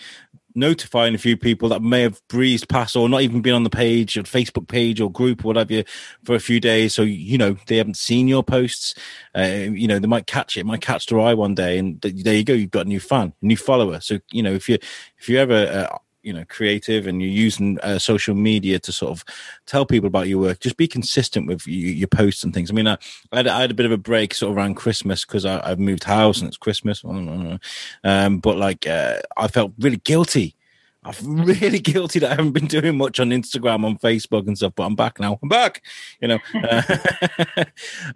notifying 0.54 1.14
a 1.14 1.18
few 1.18 1.36
people 1.36 1.68
that 1.68 1.82
may 1.82 2.02
have 2.02 2.20
breezed 2.28 2.68
past 2.68 2.96
or 2.96 3.08
not 3.08 3.22
even 3.22 3.40
been 3.40 3.54
on 3.54 3.62
the 3.62 3.70
page 3.70 4.18
or 4.18 4.22
Facebook 4.24 4.68
page 4.68 5.00
or 5.00 5.10
group 5.10 5.44
or 5.44 5.48
whatever 5.48 5.84
for 6.24 6.34
a 6.34 6.40
few 6.40 6.60
days. 6.60 6.94
So, 6.94 7.02
you 7.02 7.38
know, 7.38 7.56
they 7.66 7.76
haven't 7.76 7.96
seen 7.96 8.28
your 8.28 8.42
posts. 8.42 8.94
Uh, 9.36 9.68
you 9.72 9.86
know, 9.86 9.98
they 9.98 10.08
might 10.08 10.26
catch 10.26 10.56
it, 10.56 10.66
might 10.66 10.80
catch 10.80 11.06
their 11.06 11.20
eye 11.20 11.34
one 11.34 11.54
day. 11.54 11.78
And 11.78 12.00
th- 12.02 12.24
there 12.24 12.34
you 12.34 12.44
go. 12.44 12.52
You've 12.52 12.70
got 12.70 12.86
a 12.86 12.88
new 12.88 13.00
fan, 13.00 13.32
new 13.42 13.56
follower. 13.56 14.00
So, 14.00 14.18
you 14.32 14.42
know, 14.42 14.52
if 14.52 14.68
you, 14.68 14.78
if 15.18 15.28
you 15.28 15.38
ever, 15.38 15.88
uh, 15.92 15.98
you 16.22 16.32
know 16.32 16.44
creative 16.48 17.06
and 17.06 17.20
you're 17.20 17.30
using 17.30 17.78
uh, 17.80 17.98
social 17.98 18.34
media 18.34 18.78
to 18.78 18.92
sort 18.92 19.10
of 19.10 19.24
tell 19.66 19.86
people 19.86 20.06
about 20.06 20.28
your 20.28 20.38
work 20.38 20.60
just 20.60 20.76
be 20.76 20.88
consistent 20.88 21.46
with 21.46 21.66
you, 21.66 21.88
your 21.88 22.08
posts 22.08 22.44
and 22.44 22.54
things 22.54 22.70
i 22.70 22.74
mean 22.74 22.86
I, 22.86 22.98
I, 23.32 23.36
had, 23.38 23.46
I, 23.46 23.60
had, 23.60 23.70
a 23.70 23.74
bit 23.74 23.86
of 23.86 23.92
a 23.92 23.98
break 23.98 24.34
sort 24.34 24.50
of 24.50 24.56
around 24.56 24.74
christmas 24.74 25.24
because 25.24 25.44
i've 25.44 25.78
moved 25.78 26.04
house 26.04 26.40
and 26.40 26.48
it's 26.48 26.56
christmas 26.56 27.02
um, 27.04 28.38
but 28.38 28.56
like 28.56 28.86
uh, 28.86 29.20
i 29.36 29.48
felt 29.48 29.72
really 29.78 29.98
guilty 29.98 30.56
I'm 31.02 31.14
really 31.44 31.78
guilty 31.78 32.18
that 32.18 32.32
I 32.32 32.34
haven't 32.34 32.52
been 32.52 32.66
doing 32.66 32.98
much 32.98 33.20
on 33.20 33.30
Instagram, 33.30 33.86
on 33.86 33.96
Facebook, 33.96 34.46
and 34.46 34.56
stuff. 34.56 34.74
But 34.76 34.84
I'm 34.84 34.94
back 34.94 35.18
now. 35.18 35.38
I'm 35.42 35.48
back. 35.48 35.82
You 36.20 36.28
know. 36.28 36.38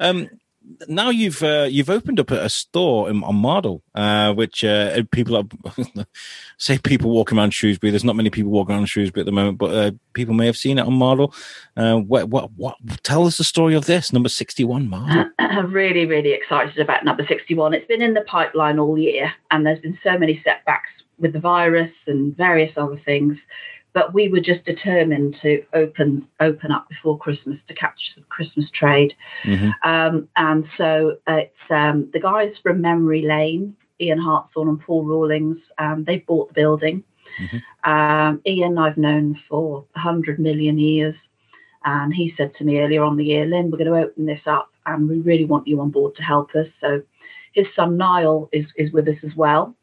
Um, 0.00 0.28
now 0.88 1.10
you've 1.10 1.42
uh, 1.42 1.66
you've 1.68 1.90
opened 1.90 2.20
up 2.20 2.30
a, 2.30 2.48
store 2.48 3.10
in, 3.10 3.22
on 3.22 3.36
Mardol, 3.36 3.82
uh, 3.94 4.32
which 4.32 4.64
uh, 4.64 5.02
people 5.10 5.36
are 5.36 6.04
say 6.58 6.78
people 6.78 7.10
walking 7.10 7.38
around 7.38 7.52
Shrewsbury. 7.52 7.90
There's 7.90 8.04
not 8.04 8.16
many 8.16 8.30
people 8.30 8.50
walking 8.50 8.74
around 8.74 8.86
Shrewsbury 8.86 9.22
at 9.22 9.26
the 9.26 9.32
moment, 9.32 9.58
but 9.58 9.74
uh, 9.74 9.90
people 10.12 10.34
may 10.34 10.46
have 10.46 10.56
seen 10.56 10.78
it 10.78 10.86
on 10.86 10.92
Mardol. 10.92 11.34
Uh, 11.76 11.96
what, 11.96 12.28
what 12.28 12.50
what 12.56 12.76
tell 13.02 13.26
us 13.26 13.38
the 13.38 13.44
story 13.44 13.74
of 13.74 13.86
this 13.86 14.12
number 14.12 14.28
sixty 14.28 14.64
one 14.64 14.88
Mardol? 14.88 15.30
Really 15.64 16.04
really 16.04 16.32
excited 16.32 16.78
about 16.78 17.04
number 17.04 17.24
sixty 17.26 17.54
one. 17.54 17.74
It's 17.74 17.86
been 17.86 18.02
in 18.02 18.14
the 18.14 18.22
pipeline 18.22 18.78
all 18.78 18.98
year, 18.98 19.32
and 19.50 19.64
there's 19.64 19.80
been 19.80 19.98
so 20.02 20.18
many 20.18 20.40
setbacks 20.44 20.88
with 21.18 21.32
the 21.32 21.40
virus 21.40 21.92
and 22.06 22.36
various 22.36 22.72
other 22.76 23.00
things 23.04 23.38
but 23.94 24.12
we 24.12 24.28
were 24.28 24.40
just 24.40 24.64
determined 24.64 25.36
to 25.40 25.64
open 25.72 26.26
open 26.40 26.72
up 26.72 26.88
before 26.88 27.16
Christmas 27.16 27.58
to 27.68 27.74
catch 27.74 28.12
the 28.16 28.22
Christmas 28.24 28.68
trade. 28.70 29.14
Mm-hmm. 29.44 29.88
Um, 29.88 30.28
and 30.36 30.66
so 30.76 31.16
it's 31.28 31.70
um, 31.70 32.10
the 32.12 32.20
guys 32.20 32.52
from 32.62 32.80
Memory 32.80 33.22
Lane, 33.22 33.76
Ian 34.00 34.18
Hartshorn 34.18 34.68
and 34.68 34.80
Paul 34.80 35.04
Rawlings. 35.04 35.58
Um, 35.78 36.04
they 36.04 36.18
bought 36.18 36.48
the 36.48 36.54
building. 36.54 37.04
Mm-hmm. 37.40 37.90
Um, 37.90 38.42
Ian, 38.46 38.78
I've 38.78 38.96
known 38.96 39.40
for 39.48 39.86
hundred 39.94 40.40
million 40.40 40.78
years, 40.78 41.14
and 41.84 42.12
he 42.12 42.34
said 42.36 42.52
to 42.56 42.64
me 42.64 42.80
earlier 42.80 43.04
on 43.04 43.16
the 43.16 43.24
year, 43.24 43.46
"Lyn, 43.46 43.70
we're 43.70 43.78
going 43.78 43.90
to 43.90 44.08
open 44.08 44.26
this 44.26 44.42
up, 44.46 44.70
and 44.86 45.08
we 45.08 45.20
really 45.20 45.44
want 45.44 45.68
you 45.68 45.80
on 45.80 45.90
board 45.90 46.16
to 46.16 46.22
help 46.22 46.50
us." 46.56 46.66
So 46.80 47.00
his 47.52 47.66
son 47.76 47.96
Niall 47.96 48.48
is 48.52 48.66
is 48.76 48.92
with 48.92 49.06
us 49.06 49.18
as 49.24 49.36
well. 49.36 49.76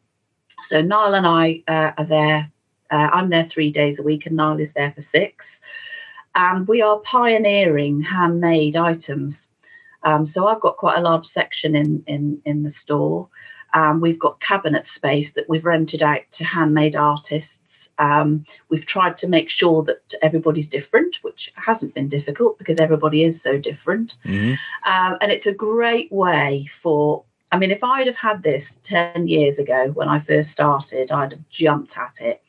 So 0.69 0.81
Niall 0.81 1.15
and 1.15 1.25
I 1.25 1.63
uh, 1.67 1.91
are 1.97 2.05
there 2.07 2.51
uh, 2.91 3.09
I'm 3.13 3.29
there 3.29 3.49
three 3.51 3.71
days 3.71 3.97
a 3.99 4.03
week, 4.03 4.25
and 4.25 4.35
Niall 4.35 4.59
is 4.59 4.69
there 4.75 4.93
for 4.95 5.05
six. 5.11 5.45
And 6.35 6.67
we 6.67 6.81
are 6.81 6.99
pioneering 6.99 8.01
handmade 8.01 8.75
items. 8.75 9.35
Um, 10.03 10.31
so 10.33 10.47
I've 10.47 10.61
got 10.61 10.77
quite 10.77 10.97
a 10.97 11.01
large 11.01 11.25
section 11.33 11.75
in 11.75 12.03
in 12.07 12.41
in 12.45 12.63
the 12.63 12.73
store. 12.83 13.29
Um, 13.73 14.01
we've 14.01 14.19
got 14.19 14.41
cabinet 14.41 14.85
space 14.95 15.29
that 15.35 15.47
we've 15.47 15.65
rented 15.65 16.01
out 16.01 16.21
to 16.37 16.43
handmade 16.43 16.95
artists. 16.95 17.49
Um, 17.99 18.45
we've 18.69 18.85
tried 18.85 19.19
to 19.19 19.27
make 19.27 19.49
sure 19.49 19.83
that 19.83 20.01
everybody's 20.21 20.67
different, 20.69 21.15
which 21.21 21.51
hasn't 21.55 21.93
been 21.93 22.09
difficult 22.09 22.57
because 22.57 22.77
everybody 22.79 23.23
is 23.23 23.39
so 23.43 23.57
different. 23.57 24.11
Mm-hmm. 24.25 24.53
Um, 24.91 25.17
and 25.21 25.31
it's 25.31 25.45
a 25.45 25.53
great 25.53 26.11
way 26.11 26.69
for 26.81 27.23
I 27.51 27.57
mean, 27.57 27.71
if 27.71 27.83
I'd 27.83 28.07
have 28.07 28.15
had 28.15 28.43
this 28.43 28.63
10 28.87 29.27
years 29.27 29.59
ago 29.59 29.91
when 29.93 30.07
I 30.07 30.21
first 30.21 30.51
started, 30.51 31.11
I'd 31.11 31.31
have 31.33 31.49
jumped 31.49 31.91
at 31.97 32.13
it. 32.19 32.41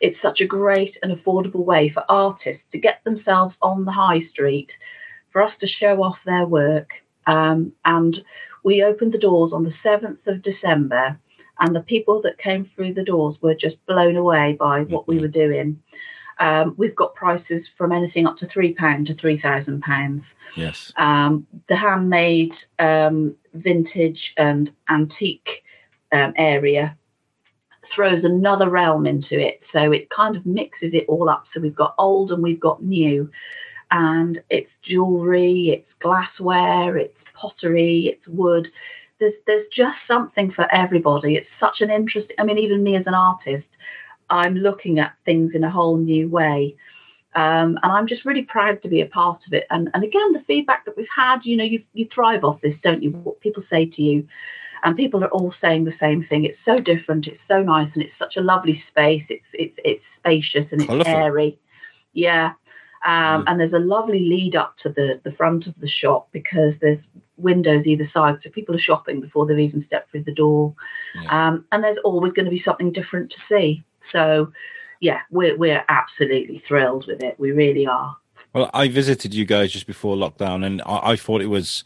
It's 0.00 0.20
such 0.20 0.40
a 0.40 0.46
great 0.46 0.96
and 1.02 1.12
affordable 1.12 1.64
way 1.64 1.90
for 1.90 2.04
artists 2.08 2.64
to 2.72 2.78
get 2.78 3.02
themselves 3.04 3.54
on 3.62 3.84
the 3.84 3.92
high 3.92 4.22
street, 4.30 4.70
for 5.32 5.42
us 5.42 5.52
to 5.60 5.66
show 5.66 6.02
off 6.02 6.18
their 6.24 6.46
work. 6.46 6.90
Um, 7.26 7.72
and 7.84 8.22
we 8.62 8.82
opened 8.82 9.12
the 9.12 9.18
doors 9.18 9.52
on 9.52 9.64
the 9.64 9.74
7th 9.84 10.26
of 10.26 10.42
December, 10.42 11.18
and 11.58 11.74
the 11.74 11.80
people 11.80 12.20
that 12.22 12.38
came 12.38 12.70
through 12.74 12.94
the 12.94 13.04
doors 13.04 13.36
were 13.40 13.54
just 13.54 13.76
blown 13.86 14.16
away 14.16 14.56
by 14.58 14.82
what 14.82 15.08
we 15.08 15.18
were 15.18 15.28
doing. 15.28 15.82
Um, 16.38 16.74
we've 16.76 16.94
got 16.94 17.14
prices 17.14 17.66
from 17.78 17.92
anything 17.92 18.26
up 18.26 18.36
to 18.38 18.46
£3 18.46 19.06
to 19.06 19.14
£3,000. 19.14 20.22
Yes. 20.54 20.92
Um, 20.96 21.46
the 21.68 21.76
handmade, 21.76 22.52
um, 22.78 23.36
vintage, 23.54 24.34
and 24.36 24.70
antique 24.90 25.62
um, 26.12 26.34
area 26.36 26.96
throws 27.96 28.22
another 28.22 28.70
realm 28.70 29.06
into 29.06 29.40
it. 29.40 29.60
So 29.72 29.90
it 29.90 30.10
kind 30.10 30.36
of 30.36 30.46
mixes 30.46 30.92
it 30.92 31.06
all 31.08 31.28
up. 31.28 31.46
So 31.52 31.60
we've 31.60 31.74
got 31.74 31.94
old 31.98 32.30
and 32.30 32.42
we've 32.42 32.60
got 32.60 32.82
new. 32.82 33.28
And 33.90 34.40
it's 34.50 34.70
jewelry, 34.82 35.70
it's 35.70 35.90
glassware, 36.00 36.96
it's 36.98 37.18
pottery, 37.34 38.08
it's 38.08 38.28
wood. 38.28 38.68
There's 39.18 39.34
there's 39.46 39.66
just 39.74 39.96
something 40.06 40.52
for 40.52 40.72
everybody. 40.72 41.36
It's 41.36 41.48
such 41.58 41.80
an 41.80 41.90
interesting 41.90 42.36
I 42.38 42.44
mean, 42.44 42.58
even 42.58 42.82
me 42.82 42.96
as 42.96 43.06
an 43.06 43.14
artist, 43.14 43.66
I'm 44.28 44.56
looking 44.56 44.98
at 44.98 45.14
things 45.24 45.52
in 45.54 45.64
a 45.64 45.70
whole 45.70 45.96
new 45.96 46.28
way. 46.28 46.76
Um, 47.34 47.78
and 47.82 47.92
I'm 47.92 48.06
just 48.06 48.24
really 48.24 48.42
proud 48.42 48.82
to 48.82 48.88
be 48.88 49.02
a 49.02 49.06
part 49.06 49.40
of 49.46 49.52
it. 49.52 49.66
And, 49.70 49.90
and 49.92 50.02
again, 50.02 50.32
the 50.32 50.42
feedback 50.46 50.86
that 50.86 50.96
we've 50.96 51.06
had, 51.14 51.40
you 51.44 51.58
know, 51.58 51.64
you, 51.64 51.82
you 51.92 52.08
thrive 52.12 52.44
off 52.44 52.62
this, 52.62 52.74
don't 52.82 53.02
you? 53.02 53.10
What 53.10 53.40
people 53.40 53.62
say 53.68 53.84
to 53.84 54.02
you 54.02 54.26
and 54.86 54.96
people 54.96 55.24
are 55.24 55.30
all 55.30 55.52
saying 55.60 55.84
the 55.84 55.96
same 55.98 56.24
thing. 56.24 56.44
It's 56.44 56.60
so 56.64 56.78
different. 56.78 57.26
It's 57.26 57.42
so 57.48 57.60
nice, 57.60 57.90
and 57.94 58.04
it's 58.04 58.16
such 58.20 58.36
a 58.36 58.40
lovely 58.40 58.84
space. 58.88 59.24
It's 59.28 59.44
it's 59.52 59.74
it's 59.84 60.04
spacious 60.16 60.66
and 60.70 60.80
it's 60.80 60.86
Colourful. 60.86 61.12
airy. 61.12 61.58
Yeah, 62.12 62.52
um, 63.04 63.42
mm. 63.42 63.44
and 63.48 63.58
there's 63.58 63.72
a 63.72 63.80
lovely 63.80 64.20
lead 64.20 64.54
up 64.54 64.78
to 64.84 64.88
the 64.88 65.20
the 65.24 65.32
front 65.32 65.66
of 65.66 65.74
the 65.80 65.88
shop 65.88 66.28
because 66.30 66.74
there's 66.80 67.00
windows 67.36 67.84
either 67.84 68.08
side, 68.14 68.36
so 68.44 68.50
people 68.50 68.76
are 68.76 68.80
shopping 68.80 69.20
before 69.20 69.44
they've 69.44 69.58
even 69.58 69.84
stepped 69.86 70.12
through 70.12 70.22
the 70.22 70.32
door. 70.32 70.72
Yeah. 71.20 71.48
Um, 71.48 71.64
and 71.72 71.82
there's 71.82 71.98
always 72.04 72.32
going 72.32 72.46
to 72.46 72.52
be 72.52 72.62
something 72.62 72.92
different 72.92 73.32
to 73.32 73.38
see. 73.48 73.84
So, 74.12 74.52
yeah, 75.00 75.18
we're 75.32 75.56
we're 75.56 75.84
absolutely 75.88 76.62
thrilled 76.68 77.08
with 77.08 77.24
it. 77.24 77.34
We 77.40 77.50
really 77.50 77.88
are. 77.88 78.16
Well, 78.52 78.70
I 78.72 78.86
visited 78.86 79.34
you 79.34 79.46
guys 79.46 79.72
just 79.72 79.88
before 79.88 80.14
lockdown, 80.14 80.64
and 80.64 80.80
I, 80.82 81.10
I 81.10 81.16
thought 81.16 81.42
it 81.42 81.48
was 81.48 81.82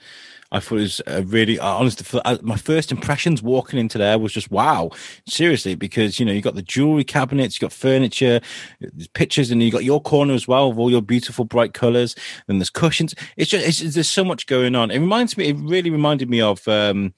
I 0.52 0.60
thought 0.60 0.78
it 0.78 0.82
was 0.82 1.00
a 1.06 1.22
really 1.22 1.58
honest. 1.58 2.02
Uh, 2.14 2.38
my 2.42 2.56
first 2.56 2.90
impressions 2.90 3.42
walking 3.42 3.78
into 3.78 3.98
there 3.98 4.18
was 4.18 4.32
just 4.32 4.50
wow, 4.50 4.90
seriously, 5.26 5.74
because 5.74 6.18
you 6.18 6.26
know 6.26 6.32
you 6.32 6.42
got 6.42 6.56
the 6.56 6.62
jewelry 6.62 7.04
cabinets, 7.04 7.56
you 7.56 7.66
got 7.66 7.72
furniture, 7.72 8.40
there's 8.80 9.08
pictures, 9.08 9.50
and 9.50 9.62
you 9.62 9.70
got 9.70 9.84
your 9.84 10.00
corner 10.00 10.34
as 10.34 10.48
well 10.48 10.70
with 10.70 10.78
all 10.78 10.90
your 10.90 11.02
beautiful 11.02 11.44
bright 11.44 11.72
colors. 11.72 12.16
And 12.48 12.60
there's 12.60 12.70
cushions. 12.70 13.14
It's 13.36 13.50
just 13.50 13.66
it's, 13.82 13.94
there's 13.94 14.08
so 14.08 14.24
much 14.24 14.46
going 14.46 14.74
on. 14.74 14.90
It 14.90 14.98
reminds 14.98 15.36
me. 15.36 15.48
It 15.48 15.56
really 15.58 15.90
reminded 15.90 16.28
me 16.28 16.40
of. 16.40 16.66
Um, 16.66 17.14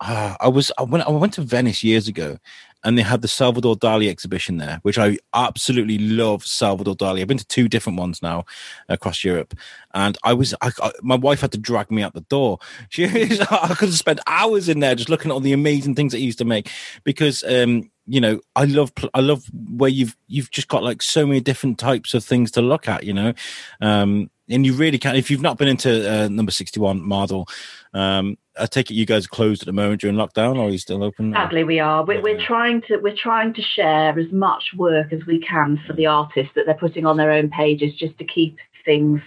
uh, 0.00 0.34
I 0.40 0.48
was 0.48 0.72
when 0.88 1.02
I 1.02 1.10
went 1.10 1.34
to 1.34 1.42
Venice 1.42 1.84
years 1.84 2.08
ago, 2.08 2.38
and 2.84 2.98
they 2.98 3.02
had 3.02 3.22
the 3.22 3.28
Salvador 3.28 3.74
Dali 3.74 4.08
exhibition 4.08 4.58
there, 4.58 4.78
which 4.82 4.98
I 4.98 5.18
absolutely 5.32 5.98
love. 5.98 6.44
Salvador 6.46 6.94
Dali. 6.94 7.20
I've 7.20 7.28
been 7.28 7.38
to 7.38 7.46
two 7.46 7.68
different 7.68 7.98
ones 7.98 8.22
now 8.22 8.44
across 8.88 9.24
Europe, 9.24 9.54
and 9.94 10.16
I 10.22 10.34
was 10.34 10.54
I, 10.60 10.70
I, 10.82 10.92
my 11.02 11.16
wife 11.16 11.40
had 11.40 11.52
to 11.52 11.58
drag 11.58 11.90
me 11.90 12.02
out 12.02 12.14
the 12.14 12.20
door. 12.22 12.58
She 12.90 13.04
I 13.04 13.74
could 13.76 13.88
have 13.88 13.94
spent 13.94 14.20
hours 14.26 14.68
in 14.68 14.80
there 14.80 14.94
just 14.94 15.08
looking 15.08 15.30
at 15.30 15.34
all 15.34 15.40
the 15.40 15.52
amazing 15.52 15.94
things 15.94 16.12
that 16.12 16.18
he 16.18 16.24
used 16.24 16.38
to 16.38 16.44
make 16.44 16.70
because 17.02 17.42
um, 17.44 17.90
you 18.06 18.20
know 18.20 18.40
I 18.54 18.66
love 18.66 18.92
I 19.14 19.20
love 19.20 19.44
where 19.52 19.90
you've 19.90 20.16
you've 20.28 20.50
just 20.50 20.68
got 20.68 20.82
like 20.82 21.02
so 21.02 21.26
many 21.26 21.40
different 21.40 21.78
types 21.78 22.14
of 22.14 22.24
things 22.24 22.50
to 22.52 22.62
look 22.62 22.88
at. 22.88 23.04
You 23.04 23.14
know, 23.14 23.34
um, 23.80 24.30
and 24.48 24.66
you 24.66 24.74
really 24.74 24.98
can 24.98 25.16
if 25.16 25.30
you've 25.30 25.40
not 25.40 25.58
been 25.58 25.68
into 25.68 26.10
uh, 26.10 26.28
number 26.28 26.52
61 26.52 27.00
Mardol 27.00 27.48
um, 27.94 28.36
I 28.58 28.66
take 28.66 28.90
it 28.90 28.94
you 28.94 29.06
guys 29.06 29.24
are 29.24 29.28
closed 29.28 29.62
at 29.62 29.66
the 29.66 29.72
moment 29.72 30.00
during 30.00 30.16
lockdown, 30.16 30.56
or 30.56 30.66
are 30.66 30.70
you 30.70 30.78
still 30.78 31.02
open? 31.02 31.32
Sadly, 31.32 31.64
we 31.64 31.80
are. 31.80 32.04
We're, 32.04 32.22
we're, 32.22 32.40
trying 32.40 32.82
to 32.82 32.98
we're 32.98 33.16
trying 33.16 33.52
to 33.54 33.62
share 33.62 34.16
as 34.18 34.30
much 34.30 34.70
work 34.76 35.12
as 35.12 35.26
we 35.26 35.40
can 35.40 35.80
for 35.86 35.92
the 35.92 36.06
artists 36.06 36.52
that 36.54 36.66
they're 36.66 36.74
putting 36.74 37.04
on 37.04 37.16
their 37.16 37.32
own 37.32 37.50
pages, 37.50 37.94
just 37.94 38.16
to 38.18 38.24
keep 38.24 38.56
things 38.84 39.20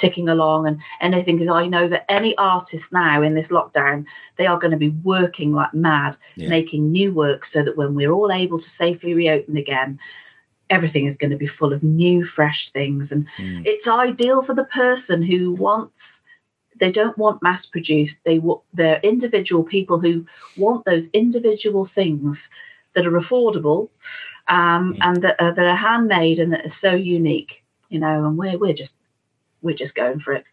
ticking 0.00 0.28
along. 0.28 0.66
And 0.66 0.78
anything 1.02 1.38
because 1.38 1.52
I 1.54 1.66
know 1.66 1.86
that 1.88 2.10
any 2.10 2.36
artist 2.38 2.84
now 2.92 3.22
in 3.22 3.34
this 3.34 3.48
lockdown, 3.48 4.06
they 4.38 4.46
are 4.46 4.58
going 4.58 4.70
to 4.70 4.78
be 4.78 4.90
working 5.04 5.52
like 5.52 5.74
mad, 5.74 6.16
yeah. 6.36 6.48
making 6.48 6.90
new 6.90 7.12
work, 7.12 7.42
so 7.52 7.62
that 7.62 7.76
when 7.76 7.94
we're 7.94 8.12
all 8.12 8.32
able 8.32 8.58
to 8.58 8.66
safely 8.78 9.12
reopen 9.12 9.58
again, 9.58 9.98
everything 10.72 11.06
is 11.06 11.16
going 11.18 11.30
to 11.30 11.36
be 11.36 11.46
full 11.46 11.72
of 11.72 11.82
new, 11.82 12.26
fresh 12.34 12.70
things. 12.72 13.08
And 13.10 13.26
mm. 13.38 13.62
it's 13.64 13.86
ideal 13.86 14.42
for 14.42 14.54
the 14.54 14.64
person 14.64 15.22
who 15.22 15.52
wants 15.52 15.92
they 16.80 16.90
don't 16.90 17.16
want 17.18 17.42
mass 17.42 17.64
produced. 17.66 18.14
They 18.24 18.38
want, 18.38 18.62
they're 18.72 18.98
individual 19.04 19.62
people 19.62 20.00
who 20.00 20.24
want 20.56 20.84
those 20.84 21.04
individual 21.12 21.88
things 21.94 22.38
that 22.94 23.06
are 23.06 23.20
affordable 23.20 23.90
um, 24.48 24.94
mm. 24.94 24.98
and 25.02 25.22
that 25.22 25.36
are, 25.38 25.54
that 25.54 25.64
are 25.64 25.76
handmade 25.76 26.40
and 26.40 26.52
that 26.52 26.64
are 26.66 26.74
so 26.80 26.92
unique. 26.94 27.62
You 27.90 28.00
know, 28.00 28.24
and 28.24 28.38
we're 28.38 28.58
we're 28.58 28.72
just 28.72 28.90
we're 29.60 29.76
just 29.76 29.94
going 29.94 30.20
for 30.20 30.32
it 30.32 30.44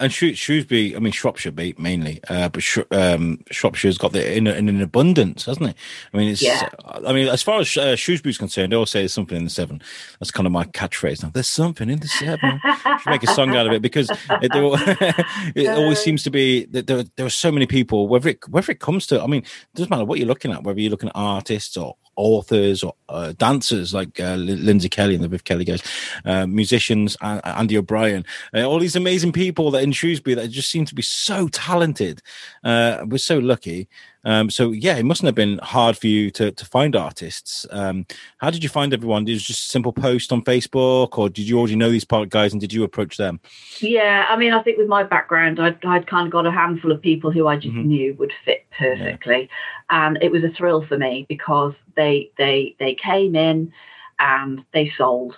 and 0.00 0.12
Shrewsbury, 0.12 0.96
I 0.96 0.98
mean 0.98 1.12
Shropshire 1.12 1.52
beat 1.52 1.78
mainly, 1.78 2.20
uh, 2.28 2.48
but 2.48 2.62
Sh- 2.62 2.78
um, 2.90 3.40
Shropshire's 3.50 3.98
got 3.98 4.12
the 4.12 4.36
in, 4.36 4.46
in, 4.46 4.68
an 4.68 4.80
abundance, 4.80 5.44
hasn't 5.44 5.70
it? 5.70 5.76
I 6.12 6.16
mean, 6.16 6.28
it's. 6.30 6.42
Yeah. 6.42 6.68
I 6.84 7.12
mean, 7.12 7.28
as 7.28 7.42
far 7.42 7.60
as 7.60 7.76
uh, 7.76 7.96
Shrewsbury's 7.96 8.38
concerned, 8.38 8.72
they 8.72 8.76
always 8.76 8.90
say 8.90 9.00
there's 9.00 9.12
something 9.12 9.36
in 9.36 9.44
the 9.44 9.50
Severn. 9.50 9.82
That's 10.18 10.30
kind 10.30 10.46
of 10.46 10.52
my 10.52 10.64
catchphrase 10.64 11.22
now. 11.22 11.30
There's 11.30 11.48
something 11.48 11.90
in 11.90 12.00
the 12.00 12.08
Severn. 12.08 12.60
Should 13.00 13.10
make 13.10 13.22
a 13.22 13.34
song 13.34 13.54
out 13.54 13.66
of 13.66 13.72
it 13.72 13.82
because 13.82 14.10
it, 14.10 14.50
it 15.54 15.68
always 15.68 16.00
seems 16.00 16.22
to 16.24 16.30
be 16.30 16.64
that 16.66 16.86
there, 16.86 17.04
there 17.16 17.26
are 17.26 17.30
so 17.30 17.52
many 17.52 17.66
people. 17.66 18.08
Whether 18.08 18.30
it 18.30 18.48
whether 18.48 18.72
it 18.72 18.80
comes 18.80 19.06
to, 19.08 19.22
I 19.22 19.26
mean, 19.26 19.42
it 19.42 19.74
doesn't 19.74 19.90
matter 19.90 20.04
what 20.04 20.18
you're 20.18 20.28
looking 20.28 20.52
at. 20.52 20.64
Whether 20.64 20.80
you're 20.80 20.90
looking 20.90 21.10
at 21.10 21.16
artists 21.16 21.76
or 21.76 21.96
authors 22.16 22.82
or 22.82 22.94
uh, 23.08 23.32
dancers 23.36 23.94
like 23.94 24.20
uh, 24.20 24.34
Lindsay 24.34 24.88
Kelly 24.88 25.14
and 25.14 25.24
the 25.24 25.28
Viv 25.28 25.44
Kelly 25.44 25.64
guys, 25.64 25.82
uh, 26.24 26.46
musicians, 26.46 27.16
Andy 27.20 27.78
O'Brien, 27.78 28.24
uh, 28.54 28.62
all 28.62 28.78
these 28.78 28.96
amazing 28.96 29.32
people 29.32 29.70
that 29.70 29.82
in 29.82 29.92
Shrewsbury 29.92 30.34
that 30.34 30.48
just 30.48 30.70
seem 30.70 30.84
to 30.84 30.94
be 30.94 31.02
so 31.02 31.48
talented. 31.48 32.22
Uh, 32.62 33.04
we're 33.06 33.18
so 33.18 33.38
lucky. 33.38 33.88
Um, 34.24 34.50
so 34.50 34.72
yeah, 34.72 34.96
it 34.96 35.04
mustn't 35.04 35.26
have 35.26 35.34
been 35.34 35.58
hard 35.58 35.96
for 35.96 36.06
you 36.06 36.30
to 36.32 36.50
to 36.50 36.64
find 36.66 36.94
artists. 36.94 37.66
Um, 37.70 38.06
how 38.38 38.50
did 38.50 38.62
you 38.62 38.68
find 38.68 38.92
everyone? 38.92 39.24
Did 39.24 39.32
you 39.32 39.38
just 39.38 39.68
a 39.68 39.70
simple 39.70 39.92
post 39.92 40.32
on 40.32 40.42
Facebook, 40.42 41.18
or 41.18 41.28
did 41.30 41.48
you 41.48 41.58
already 41.58 41.76
know 41.76 41.90
these 41.90 42.04
part 42.04 42.28
guys 42.28 42.52
and 42.52 42.60
did 42.60 42.72
you 42.72 42.84
approach 42.84 43.16
them? 43.16 43.40
Yeah, 43.80 44.26
I 44.28 44.36
mean, 44.36 44.52
I 44.52 44.62
think 44.62 44.78
with 44.78 44.88
my 44.88 45.02
background, 45.04 45.58
I'd, 45.58 45.82
I'd 45.84 46.06
kind 46.06 46.26
of 46.26 46.32
got 46.32 46.46
a 46.46 46.50
handful 46.50 46.92
of 46.92 47.00
people 47.00 47.30
who 47.30 47.46
I 47.46 47.56
just 47.56 47.74
mm-hmm. 47.74 47.88
knew 47.88 48.14
would 48.14 48.32
fit 48.44 48.66
perfectly, 48.76 49.48
yeah. 49.90 50.06
and 50.06 50.18
it 50.22 50.30
was 50.30 50.44
a 50.44 50.50
thrill 50.50 50.84
for 50.86 50.98
me 50.98 51.24
because 51.28 51.72
they 51.96 52.30
they 52.36 52.76
they 52.78 52.94
came 52.94 53.34
in 53.34 53.72
and 54.18 54.62
they 54.72 54.92
sold, 54.98 55.36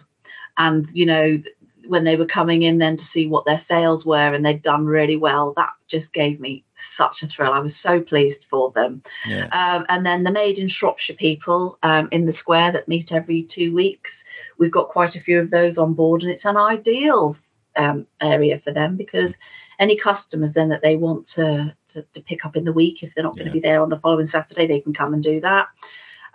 and 0.58 0.88
you 0.92 1.06
know 1.06 1.40
when 1.86 2.04
they 2.04 2.16
were 2.16 2.26
coming 2.26 2.62
in 2.62 2.78
then 2.78 2.96
to 2.96 3.02
see 3.12 3.26
what 3.26 3.44
their 3.44 3.60
sales 3.68 4.04
were 4.04 4.32
and 4.32 4.44
they'd 4.44 4.62
done 4.62 4.86
really 4.86 5.16
well, 5.16 5.52
that 5.56 5.70
just 5.90 6.12
gave 6.12 6.38
me 6.38 6.64
such 6.96 7.22
a 7.22 7.28
thrill. 7.28 7.52
I 7.52 7.60
was 7.60 7.72
so 7.82 8.00
pleased 8.00 8.40
for 8.50 8.72
them. 8.72 9.02
Yeah. 9.26 9.46
Um, 9.46 9.86
and 9.88 10.04
then 10.04 10.24
the 10.24 10.30
Made 10.30 10.58
in 10.58 10.68
Shropshire 10.68 11.16
people 11.16 11.78
um, 11.82 12.08
in 12.12 12.26
the 12.26 12.34
square 12.38 12.72
that 12.72 12.88
meet 12.88 13.12
every 13.12 13.48
two 13.54 13.74
weeks, 13.74 14.10
we've 14.58 14.72
got 14.72 14.88
quite 14.88 15.16
a 15.16 15.20
few 15.20 15.40
of 15.40 15.50
those 15.50 15.76
on 15.78 15.94
board, 15.94 16.22
and 16.22 16.30
it's 16.30 16.44
an 16.44 16.56
ideal 16.56 17.36
um, 17.76 18.06
area 18.20 18.60
for 18.64 18.72
them 18.72 18.96
because 18.96 19.32
any 19.78 19.98
customers 19.98 20.52
then 20.54 20.68
that 20.68 20.82
they 20.82 20.96
want 20.96 21.26
to, 21.34 21.74
to, 21.94 22.02
to 22.14 22.20
pick 22.20 22.44
up 22.44 22.56
in 22.56 22.64
the 22.64 22.72
week, 22.72 23.02
if 23.02 23.12
they're 23.14 23.24
not 23.24 23.36
going 23.36 23.46
to 23.46 23.52
be 23.52 23.60
there 23.60 23.82
on 23.82 23.88
the 23.88 23.98
following 23.98 24.28
Saturday, 24.30 24.66
they 24.66 24.80
can 24.80 24.94
come 24.94 25.14
and 25.14 25.22
do 25.22 25.40
that. 25.40 25.66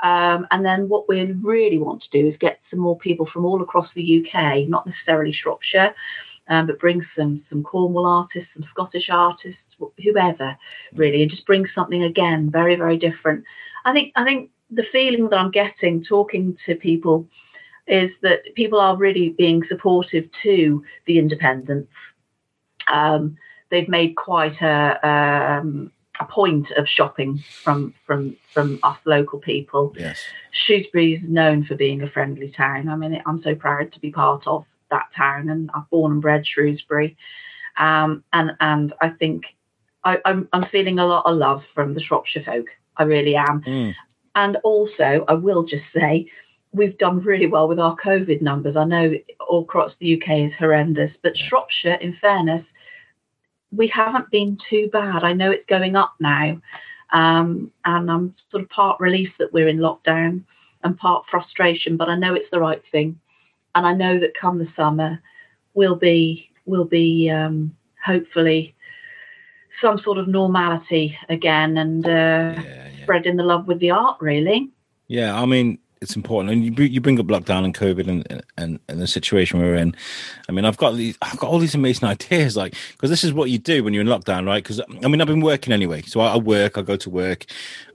Um, 0.04 0.46
and 0.52 0.64
then 0.64 0.90
what 0.90 1.10
we 1.10 1.22
really 1.42 1.80
want 1.80 2.04
to 2.04 2.10
do 2.12 2.28
is 2.28 2.36
get 2.40 2.60
some 2.70 2.80
more 2.80 2.98
people 2.98 3.28
from 3.32 3.46
all 3.46 3.62
across 3.62 3.88
the 3.96 4.26
UK, 4.26 4.68
not 4.68 4.86
necessarily 4.86 5.34
Shropshire, 5.34 5.96
um, 6.50 6.68
but 6.68 6.80
bring 6.80 7.04
some 7.16 7.44
some 7.50 7.64
Cornwall 7.64 8.06
artists, 8.06 8.50
some 8.54 8.66
Scottish 8.70 9.10
artists, 9.10 9.60
whoever 10.04 10.58
really, 10.94 11.22
and 11.22 11.32
just 11.32 11.46
bring 11.46 11.66
something 11.74 12.04
again 12.04 12.50
very 12.50 12.76
very 12.76 12.98
different. 12.98 13.44
I 13.86 13.94
think 13.94 14.14
I 14.16 14.24
think 14.24 14.52
the 14.70 14.86
feeling 14.92 15.30
that 15.30 15.38
I'm 15.40 15.52
getting 15.52 16.04
talking 16.04 16.58
to 16.66 16.76
people 16.76 17.28
is 17.88 18.12
that 18.22 18.54
people 18.56 18.80
are 18.80 18.98
really 18.98 19.30
being 19.30 19.64
supportive 19.70 20.26
to 20.44 20.84
the 21.06 21.18
independents. 21.18 21.92
Um, 22.92 23.38
they've 23.70 23.88
made 23.88 24.16
quite 24.16 24.62
a, 24.62 25.08
um, 25.08 25.92
a 26.20 26.26
point 26.26 26.70
of 26.72 26.88
shopping 26.88 27.44
from 27.64 27.94
from 28.06 28.36
from 28.54 28.80
us 28.84 28.98
local 29.06 29.40
people. 29.40 29.94
Yes. 29.98 30.22
Shrewsbury 30.52 31.16
is 31.16 31.22
known 31.24 31.64
for 31.64 31.76
being 31.76 32.02
a 32.02 32.10
friendly 32.10 32.50
town. 32.50 32.90
I 32.90 32.96
mean, 32.96 33.22
I'm 33.26 33.42
so 33.42 33.56
proud 33.56 33.94
to 33.94 34.00
be 34.00 34.12
part 34.12 34.46
of 34.48 34.66
that 34.90 35.10
town, 35.16 35.50
and 35.50 35.70
I've 35.74 35.90
born 35.90 36.14
and 36.14 36.22
bred 36.22 36.46
Shrewsbury, 36.46 37.16
um, 37.78 38.24
and 38.34 38.52
and 38.60 38.94
I 39.02 39.10
think 39.10 39.44
I, 40.08 40.14
am 40.14 40.20
I'm, 40.26 40.50
I'm 40.54 40.70
feeling 40.70 41.00
a 41.00 41.06
lot 41.06 41.26
of 41.26 41.36
love 41.36 41.64
from 41.76 41.94
the 41.94 42.02
Shropshire 42.02 42.44
folk. 42.44 42.68
I 42.96 43.04
really 43.04 43.36
am. 43.36 43.62
Mm. 43.62 43.94
And 44.36 44.56
also, 44.64 45.26
I 45.28 45.34
will 45.34 45.64
just 45.64 45.84
say, 45.94 46.32
we've 46.72 46.98
done 46.98 47.20
really 47.20 47.48
well 47.48 47.68
with 47.68 47.80
our 47.80 47.96
COVID 47.98 48.42
numbers. 48.42 48.78
I 48.78 48.86
know 48.86 49.14
all 49.50 49.64
across 49.64 49.92
the 50.00 50.14
UK 50.14 50.48
is 50.48 50.54
horrendous, 50.58 51.12
but 51.22 51.36
Shropshire, 51.36 51.96
in 51.96 52.16
fairness, 52.22 52.66
we 53.72 53.88
haven't 53.88 54.32
been 54.32 54.58
too 54.70 54.90
bad. 54.94 55.24
I 55.24 55.34
know 55.34 55.52
it's 55.52 55.66
going 55.68 55.98
up 55.98 56.14
now, 56.22 56.62
um, 57.12 57.72
and 57.84 58.10
I'm 58.10 58.36
sort 58.50 58.64
of 58.64 58.70
part 58.70 59.02
relief 59.02 59.32
that 59.40 59.52
we're 59.52 59.68
in 59.68 59.80
lockdown 59.80 60.44
and 60.84 60.98
part 60.98 61.26
frustration, 61.30 61.98
but 61.98 62.08
I 62.08 62.16
know 62.16 62.34
it's 62.34 62.50
the 62.50 62.62
right 62.62 62.82
thing, 62.94 63.20
and 63.76 63.86
I 63.86 63.94
know 63.94 64.20
that 64.20 64.40
come 64.40 64.58
the 64.58 64.72
summer, 64.74 65.22
we'll 65.74 65.96
be 65.96 66.50
we'll 66.66 66.86
be 66.86 67.30
um, 67.30 67.76
hopefully 68.06 68.74
some 69.82 70.00
sort 70.00 70.18
of 70.18 70.28
normality 70.28 71.18
again 71.30 71.78
and 71.78 72.06
uh, 72.06 72.10
yeah, 72.10 72.62
yeah. 72.64 73.04
spreading 73.04 73.38
the 73.38 73.44
love 73.44 73.68
with 73.68 73.80
the 73.80 73.92
art, 73.92 74.18
really. 74.20 74.70
Yeah, 75.08 75.40
I 75.40 75.46
mean, 75.46 75.80
it's 76.02 76.16
important. 76.16 76.54
And 76.54 76.64
you 76.64 76.86
you 76.86 77.02
bring 77.02 77.20
up 77.20 77.28
lockdown 77.28 77.66
and 77.66 77.76
COVID 77.76 78.08
and, 78.08 78.44
and 78.58 78.80
and 78.88 79.02
the 79.02 79.08
situation 79.08 79.60
we're 79.60 79.76
in. 79.76 79.96
I 80.48 80.52
mean, 80.52 80.66
I've 80.66 80.78
got 80.78 80.96
these, 80.96 81.18
I've 81.22 81.38
got 81.38 81.50
all 81.50 81.60
these 81.60 81.76
amazing 81.76 82.08
ideas, 82.10 82.56
like 82.56 82.76
because 82.92 83.10
this 83.10 83.24
is 83.24 83.34
what 83.34 83.50
you 83.50 83.58
do 83.58 83.84
when 83.84 83.94
you're 83.94 84.02
in 84.02 84.08
lockdown, 84.08 84.46
right? 84.46 84.64
Because 84.64 84.82
I 85.04 85.08
mean, 85.08 85.22
I've 85.22 85.28
been 85.28 85.42
working 85.42 85.74
anyway, 85.74 86.02
so 86.04 86.20
I, 86.20 86.34
I, 86.34 86.38
work, 86.38 86.78
I 86.78 86.82
go 86.82 86.96
to 86.98 87.10
work, 87.10 87.46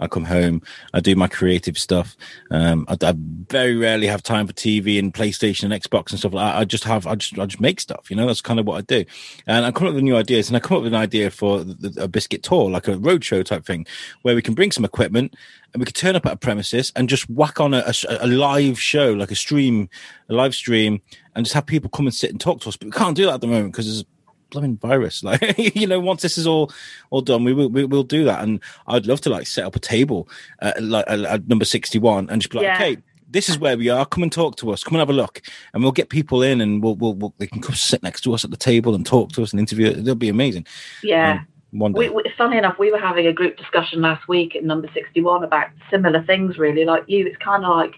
I 0.01 0.07
come 0.07 0.25
home, 0.25 0.63
I 0.93 1.01
do 1.01 1.15
my 1.17 1.29
creative 1.29 1.79
stuff. 1.79 2.17
Um, 2.51 2.87
I, 2.89 2.97
I, 3.03 3.15
very 3.17 3.77
rarely 3.77 4.07
have 4.07 4.23
time 4.23 4.47
for 4.47 4.53
TV 4.53 4.99
and 4.99 5.13
PlayStation 5.13 5.65
and 5.65 5.83
Xbox 5.83 6.11
and 6.11 6.19
stuff 6.19 6.33
that. 6.33 6.57
I 6.57 6.65
just 6.65 6.85
have, 6.85 7.07
I 7.07 7.15
just, 7.15 7.39
I 7.39 7.47
just 7.47 7.61
make 7.61 7.81
stuff. 7.81 8.11
You 8.11 8.17
know, 8.17 8.27
that's 8.27 8.41
kind 8.41 8.59
of 8.59 8.67
what 8.67 8.79
I 8.79 8.81
do. 8.83 9.05
And 9.47 9.65
I 9.65 9.71
come 9.71 9.89
up 9.89 9.95
with 9.95 10.03
new 10.03 10.17
ideas, 10.17 10.49
and 10.49 10.57
I 10.57 10.61
come 10.61 10.77
up 10.77 10.83
with 10.83 10.93
an 10.93 11.01
idea 11.01 11.31
for 11.31 11.65
a 11.99 12.09
biscuit 12.09 12.43
tour, 12.43 12.71
like 12.71 12.89
a 12.89 12.97
roadshow 12.97 13.45
type 13.45 13.65
thing, 13.65 13.87
where 14.23 14.35
we 14.35 14.43
can 14.43 14.55
bring 14.55 14.73
some 14.73 14.85
equipment 14.85 15.35
and 15.73 15.81
we 15.81 15.87
could 15.87 15.95
turn 15.95 16.17
up 16.17 16.27
at 16.27 16.33
a 16.33 16.37
premises 16.37 16.93
and 16.97 17.09
just 17.09 17.29
whack 17.31 17.61
on 17.61 17.75
a, 17.75 17.79
a, 17.79 18.19
a, 18.21 18.27
live 18.27 18.79
show, 18.79 19.13
like 19.13 19.31
a 19.31 19.35
stream, 19.35 19.89
a 20.29 20.35
live 20.35 20.55
stream, 20.55 21.01
and 21.35 21.45
just 21.45 21.55
have 21.55 21.67
people 21.67 21.89
come 21.89 22.07
and 22.07 22.15
sit 22.15 22.31
and 22.31 22.41
talk 22.41 22.61
to 22.61 22.69
us. 22.69 22.77
But 22.77 22.87
we 22.87 22.93
can't 22.93 23.17
do 23.17 23.27
that 23.27 23.35
at 23.35 23.41
the 23.41 23.47
moment 23.47 23.73
because 23.73 23.87
there's 23.87 24.03
a 24.03 24.07
blooming 24.51 24.77
virus. 24.77 25.23
Like, 25.33 25.77
you 25.77 25.87
know, 25.87 26.01
once 26.01 26.23
this 26.23 26.37
is 26.37 26.47
all 26.47 26.73
all 27.11 27.23
done, 27.23 27.45
we 27.45 27.55
will 27.55 27.69
we, 27.69 27.85
will 27.85 28.03
do 28.03 28.25
that. 28.25 28.43
And 28.43 28.61
I'd 28.87 29.07
love 29.07 29.21
to 29.23 29.31
like 29.31 29.47
set 29.47 29.65
up 29.65 29.77
a 29.77 29.81
table 29.81 30.29
at, 30.61 30.83
like 30.83 31.05
at 31.09 31.49
number 31.49 31.65
sixty 31.65 31.99
one 31.99 32.29
and 32.29 32.43
just 32.43 32.53
be 32.53 32.59
like, 32.59 32.65
yeah. 32.65 32.77
okay. 32.77 32.97
This 33.31 33.49
is 33.49 33.59
where 33.59 33.79
we 33.79 33.89
are. 33.89 34.05
Come 34.05 34.25
and 34.25 34.31
talk 34.31 34.57
to 34.57 34.71
us. 34.73 34.85
Come 34.85 34.97
and 34.97 35.01
have 35.01 35.09
a 35.09 35.15
look, 35.15 35.41
and 35.73 35.83
we'll 35.83 35.91
get 35.91 36.11
people 36.11 36.43
in, 36.43 36.61
and 36.61 36.83
we'll, 36.83 36.97
we'll, 36.97 37.15
we'll 37.15 37.35
they 37.39 37.47
can 37.47 37.63
come 37.63 37.75
sit 37.75 38.03
next 38.03 38.21
to 38.25 38.35
us 38.35 38.45
at 38.45 38.51
the 38.51 38.59
table 38.59 38.95
and 38.95 39.07
talk 39.07 39.33
to 39.33 39.43
us 39.43 39.53
and 39.53 39.61
interview. 39.61 39.87
It'll 39.87 40.15
be 40.15 40.29
amazing. 40.29 40.67
Yeah, 41.03 41.39
um, 41.39 41.47
one 41.73 41.93
we, 41.93 42.11
we, 42.11 42.23
funny 42.37 42.59
enough, 42.59 42.79
we 42.79 42.93
were 42.93 42.99
having 42.99 43.27
a 43.27 43.33
group 43.33 43.57
discussion 43.57 44.03
last 44.03 44.29
week 44.29 44.55
at 44.55 44.63
number 44.63 44.89
61 44.93 45.43
about 45.43 45.69
similar 45.91 46.23
things, 46.23 46.59
really. 46.59 46.85
Like 46.85 47.05
you, 47.07 47.27
it's 47.27 47.37
kind 47.39 47.65
of 47.65 47.75
like 47.75 47.95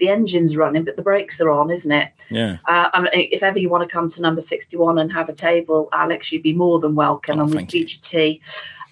the 0.00 0.08
engine's 0.08 0.56
running, 0.56 0.84
but 0.84 0.96
the 0.96 1.02
brakes 1.02 1.34
are 1.40 1.50
on, 1.50 1.70
isn't 1.70 1.92
it? 1.92 2.10
Yeah. 2.30 2.56
Uh, 2.66 2.88
I 2.92 3.00
mean, 3.02 3.10
if 3.12 3.42
ever 3.42 3.58
you 3.58 3.68
want 3.68 3.86
to 3.86 3.92
come 3.92 4.10
to 4.12 4.20
number 4.20 4.42
61 4.48 4.98
and 4.98 5.12
have 5.12 5.28
a 5.28 5.34
table, 5.34 5.88
Alex, 5.92 6.32
you'd 6.32 6.42
be 6.42 6.54
more 6.54 6.80
than 6.80 6.94
welcome. 6.94 7.38
Oh, 7.38 7.44
and 7.44 7.54
we'd 7.54 7.72
you 7.72 7.86
tea. 8.10 8.40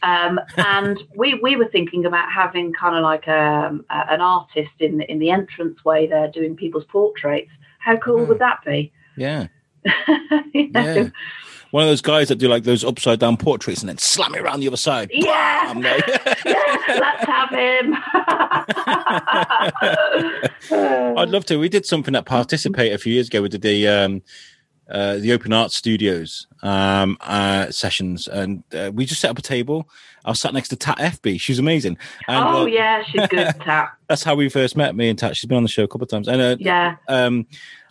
Um, 0.03 0.38
and 0.59 1.03
we 1.16 1.35
we 1.42 1.57
were 1.57 1.68
thinking 1.68 2.05
about 2.05 2.31
having 2.31 2.75
kind 2.75 2.94
of 2.94 3.03
like 3.03 3.27
um, 3.29 3.87
a, 3.88 4.12
an 4.12 4.20
artist 4.20 4.72
in 4.81 4.99
the, 4.99 5.11
in 5.11 5.18
the 5.18 5.31
entrance 5.31 5.83
way 5.83 6.07
there 6.07 6.31
doing 6.31 6.57
people's 6.57 6.85
portraits. 6.85 7.51
How 7.79 7.96
cool 7.96 8.27
would 8.27 8.40
that 8.40 8.59
be? 8.66 8.92
Yeah. 9.16 9.46
you 10.53 10.70
know? 10.70 10.94
Yeah 10.94 11.09
one 11.77 11.83
of 11.83 11.91
those 11.91 12.01
guys 12.01 12.29
that 12.29 12.37
do 12.37 12.49
like 12.49 12.65
those 12.65 12.83
upside 12.83 13.19
down 13.19 13.37
portraits 13.37 13.83
and 13.83 13.91
then 13.91 13.99
slam 13.99 14.35
it 14.35 14.41
around 14.41 14.61
the 14.61 14.67
other 14.67 14.79
side. 14.79 15.11
Yeah, 15.12 15.75
yeah 15.79 16.01
let's 16.89 17.27
have 17.27 17.51
him. 17.51 17.95
I'd 21.19 21.29
love 21.29 21.45
to. 21.45 21.59
We 21.59 21.69
did 21.69 21.85
something 21.85 22.15
that 22.15 22.25
participate 22.25 22.95
a 22.95 22.99
few 22.99 23.12
years 23.12 23.29
ago. 23.29 23.43
We 23.43 23.51
did 23.51 23.61
the 23.61 23.89
um, 23.89 24.23
uh, 24.89 25.19
the 25.19 25.35
Open 25.35 25.53
Art 25.53 25.71
Studios 25.71 26.47
um, 26.62 27.19
uh, 27.21 27.71
sessions, 27.71 28.27
and 28.27 28.65
uh, 28.73 28.91
we 28.95 29.05
just 29.05 29.21
set 29.21 29.31
up 29.31 29.39
a 29.39 29.43
table. 29.43 29.87
I 30.25 30.31
was 30.31 30.41
sat 30.41 30.55
next 30.55 30.71
to 30.71 30.77
Tat 30.77 30.97
FB. 30.97 31.39
She's 31.39 31.59
amazing. 31.59 31.99
And, 32.27 32.43
oh 32.43 32.62
uh, 32.62 32.65
yeah, 32.65 33.03
she's 33.03 33.27
good. 33.27 33.55
Tat. 33.61 33.91
that's 34.09 34.23
how 34.23 34.35
we 34.35 34.49
first 34.49 34.79
met. 34.79 34.97
Me 34.97 35.11
and 35.11 35.19
Tat. 35.19 35.37
She's 35.37 35.47
been 35.47 35.59
on 35.59 35.62
the 35.62 35.69
show 35.69 35.85
a 35.85 35.89
couple 35.89 36.05
of 36.05 36.09
times. 36.09 36.27
And 36.27 36.41
uh, 36.41 36.57
yeah. 36.59 36.97
Um, 37.07 37.47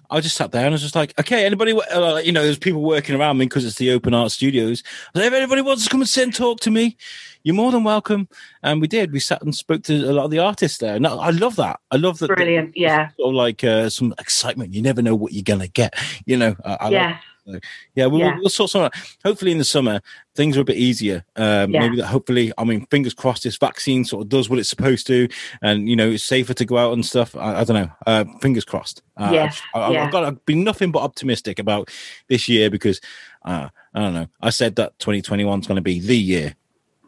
I 0.09 0.19
just 0.21 0.35
sat 0.35 0.51
there 0.51 0.61
and 0.65 0.69
I 0.69 0.75
was 0.75 0.81
just 0.81 0.95
like, 0.95 1.17
okay, 1.19 1.45
anybody, 1.45 1.73
uh, 1.73 2.17
you 2.17 2.31
know, 2.31 2.43
there's 2.43 2.57
people 2.57 2.81
working 2.81 3.15
around 3.15 3.37
me 3.37 3.45
because 3.45 3.65
it's 3.65 3.77
the 3.77 3.91
open 3.91 4.13
art 4.13 4.31
studios. 4.31 4.83
If 5.13 5.33
anybody 5.33 5.61
wants 5.61 5.83
to 5.85 5.89
come 5.89 6.01
and 6.01 6.09
sit 6.09 6.23
and 6.23 6.33
talk 6.33 6.59
to 6.61 6.71
me, 6.71 6.97
you're 7.43 7.55
more 7.55 7.71
than 7.71 7.83
welcome. 7.83 8.27
And 8.63 8.81
we 8.81 8.87
did. 8.87 9.11
We 9.11 9.19
sat 9.19 9.41
and 9.41 9.55
spoke 9.55 9.83
to 9.83 9.93
a 9.93 10.13
lot 10.13 10.25
of 10.25 10.31
the 10.31 10.39
artists 10.39 10.79
there. 10.79 10.95
And 10.95 11.05
I 11.05 11.29
love 11.29 11.55
that. 11.57 11.79
I 11.91 11.97
love 11.97 12.19
that. 12.19 12.27
Brilliant. 12.27 12.75
Yeah. 12.75 13.09
Sort 13.17 13.29
of 13.29 13.35
like 13.35 13.63
uh, 13.63 13.89
some 13.89 14.13
excitement. 14.19 14.73
You 14.73 14.81
never 14.81 15.01
know 15.01 15.15
what 15.15 15.33
you're 15.33 15.43
going 15.43 15.59
to 15.59 15.67
get. 15.67 15.93
You 16.25 16.37
know, 16.37 16.55
I, 16.65 16.77
I 16.81 16.89
yeah. 16.89 17.17
So, 17.45 17.59
yeah, 17.93 18.07
we'll, 18.07 18.19
yeah. 18.19 18.37
we'll 18.39 18.49
sort 18.49 18.71
some. 18.71 18.89
Hopefully, 19.23 19.51
in 19.51 19.57
the 19.57 19.65
summer, 19.65 20.01
things 20.35 20.57
are 20.57 20.61
a 20.61 20.65
bit 20.65 20.77
easier. 20.77 21.25
Um, 21.35 21.71
yeah. 21.71 21.81
Maybe 21.81 21.97
that. 21.97 22.07
Hopefully, 22.07 22.51
I 22.57 22.63
mean, 22.63 22.85
fingers 22.87 23.13
crossed, 23.13 23.43
this 23.43 23.57
vaccine 23.57 24.03
sort 24.03 24.23
of 24.23 24.29
does 24.29 24.49
what 24.49 24.59
it's 24.59 24.69
supposed 24.69 25.07
to, 25.07 25.27
and 25.61 25.87
you 25.87 25.95
know, 25.95 26.09
it's 26.09 26.23
safer 26.23 26.53
to 26.53 26.65
go 26.65 26.77
out 26.77 26.93
and 26.93 27.05
stuff. 27.05 27.35
I, 27.35 27.61
I 27.61 27.63
don't 27.63 27.75
know. 27.75 27.91
Uh, 28.07 28.25
fingers 28.41 28.65
crossed. 28.65 29.01
Uh, 29.17 29.29
yes. 29.31 29.61
I, 29.73 29.91
yeah. 29.91 30.05
I've 30.05 30.11
got 30.11 30.21
to 30.21 30.31
be 30.45 30.55
nothing 30.55 30.91
but 30.91 31.03
optimistic 31.03 31.59
about 31.59 31.89
this 32.27 32.49
year 32.49 32.69
because 32.69 32.99
uh, 33.43 33.69
I 33.93 33.99
don't 33.99 34.13
know. 34.13 34.27
I 34.41 34.49
said 34.49 34.75
that 34.77 34.97
2021 34.99 35.59
is 35.59 35.67
going 35.67 35.75
to 35.75 35.81
be 35.81 35.99
the 35.99 36.17
year 36.17 36.55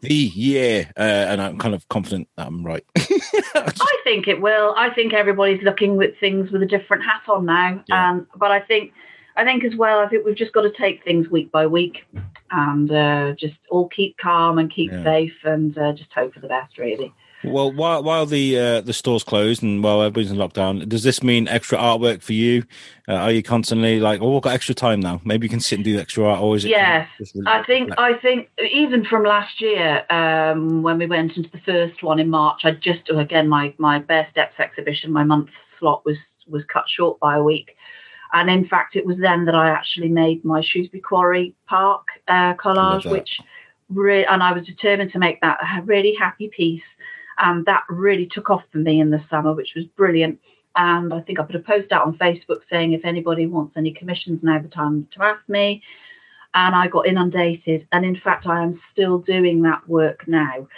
the 0.00 0.14
year, 0.14 0.90
uh, 0.96 1.00
and 1.00 1.40
I'm 1.40 1.58
kind 1.58 1.74
of 1.74 1.88
confident 1.88 2.28
that 2.36 2.46
I'm 2.46 2.64
right. 2.64 2.84
I 2.96 3.98
think 4.04 4.28
it 4.28 4.40
will. 4.40 4.74
I 4.76 4.90
think 4.90 5.12
everybody's 5.12 5.62
looking 5.62 6.00
at 6.02 6.18
things 6.18 6.50
with 6.50 6.62
a 6.62 6.66
different 6.66 7.04
hat 7.04 7.22
on 7.28 7.46
now, 7.46 7.82
yeah. 7.88 8.10
um, 8.10 8.26
but 8.36 8.50
I 8.50 8.60
think 8.60 8.92
I 9.38 9.44
think 9.44 9.62
as 9.62 9.76
well, 9.76 10.00
I 10.00 10.08
think 10.08 10.26
we've 10.26 10.36
just 10.36 10.52
got 10.52 10.62
to 10.62 10.72
take 10.72 11.04
things 11.04 11.28
week 11.28 11.52
by 11.52 11.64
week 11.68 12.04
and 12.50 12.90
uh, 12.90 13.34
just 13.38 13.54
all 13.70 13.88
keep 13.88 14.18
calm 14.18 14.58
and 14.58 14.68
keep 14.68 14.90
yeah. 14.90 15.04
safe 15.04 15.34
and 15.44 15.78
uh, 15.78 15.92
just 15.92 16.12
hope 16.12 16.34
for 16.34 16.40
the 16.40 16.48
best, 16.48 16.76
really. 16.76 17.14
Well, 17.44 17.72
while 17.72 18.02
while 18.02 18.26
the 18.26 18.58
uh, 18.58 18.80
the 18.80 18.92
store's 18.92 19.22
closed 19.22 19.62
and 19.62 19.80
while 19.80 20.02
everybody's 20.02 20.32
in 20.32 20.38
lockdown, 20.38 20.88
does 20.88 21.04
this 21.04 21.22
mean 21.22 21.46
extra 21.46 21.78
artwork 21.78 22.20
for 22.20 22.32
you? 22.32 22.64
Uh, 23.06 23.12
are 23.12 23.30
you 23.30 23.44
constantly 23.44 24.00
like, 24.00 24.20
oh, 24.20 24.32
we've 24.32 24.42
got 24.42 24.54
extra 24.54 24.74
time 24.74 24.98
now? 24.98 25.20
Maybe 25.24 25.46
you 25.46 25.48
can 25.48 25.60
sit 25.60 25.76
and 25.76 25.84
do 25.84 26.00
extra 26.00 26.24
art, 26.24 26.40
or 26.40 26.56
is 26.56 26.64
it? 26.64 26.70
Yes, 26.70 27.08
I 27.46 27.62
think 27.62 27.92
I 27.96 28.14
think 28.14 28.48
even 28.72 29.04
from 29.04 29.22
last 29.22 29.60
year 29.60 30.04
um, 30.10 30.82
when 30.82 30.98
we 30.98 31.06
went 31.06 31.36
into 31.36 31.48
the 31.50 31.60
first 31.60 32.02
one 32.02 32.18
in 32.18 32.28
March, 32.28 32.62
I 32.64 32.72
just 32.72 33.08
again 33.08 33.48
my 33.48 33.72
my 33.78 34.00
Bear 34.00 34.26
Steps 34.32 34.58
exhibition, 34.58 35.12
my 35.12 35.22
month 35.22 35.50
slot 35.78 36.04
was 36.04 36.16
was 36.48 36.64
cut 36.64 36.88
short 36.88 37.20
by 37.20 37.36
a 37.36 37.42
week. 37.42 37.76
And 38.32 38.50
in 38.50 38.66
fact, 38.68 38.96
it 38.96 39.06
was 39.06 39.16
then 39.18 39.44
that 39.46 39.54
I 39.54 39.70
actually 39.70 40.08
made 40.08 40.44
my 40.44 40.60
Shrewsbury 40.60 41.00
Quarry 41.00 41.54
Park 41.66 42.06
uh, 42.28 42.54
collage, 42.54 43.10
which 43.10 43.40
re- 43.88 44.26
and 44.26 44.42
I 44.42 44.52
was 44.52 44.66
determined 44.66 45.12
to 45.12 45.18
make 45.18 45.40
that 45.40 45.58
a 45.62 45.82
really 45.82 46.14
happy 46.14 46.48
piece. 46.48 46.82
And 47.38 47.64
that 47.66 47.84
really 47.88 48.26
took 48.26 48.50
off 48.50 48.64
for 48.72 48.78
me 48.78 49.00
in 49.00 49.10
the 49.10 49.22
summer, 49.30 49.54
which 49.54 49.72
was 49.74 49.84
brilliant. 49.84 50.40
And 50.76 51.12
I 51.14 51.20
think 51.20 51.40
I 51.40 51.44
put 51.44 51.56
a 51.56 51.60
post 51.60 51.92
out 51.92 52.06
on 52.06 52.18
Facebook 52.18 52.60
saying 52.70 52.92
if 52.92 53.04
anybody 53.04 53.46
wants 53.46 53.76
any 53.76 53.92
commissions, 53.92 54.40
now 54.42 54.60
the 54.60 54.68
time 54.68 55.08
to 55.14 55.22
ask 55.22 55.48
me. 55.48 55.82
And 56.54 56.74
I 56.74 56.88
got 56.88 57.06
inundated. 57.06 57.86
And 57.92 58.04
in 58.04 58.16
fact, 58.16 58.46
I 58.46 58.62
am 58.62 58.80
still 58.92 59.18
doing 59.18 59.62
that 59.62 59.88
work 59.88 60.26
now. 60.26 60.68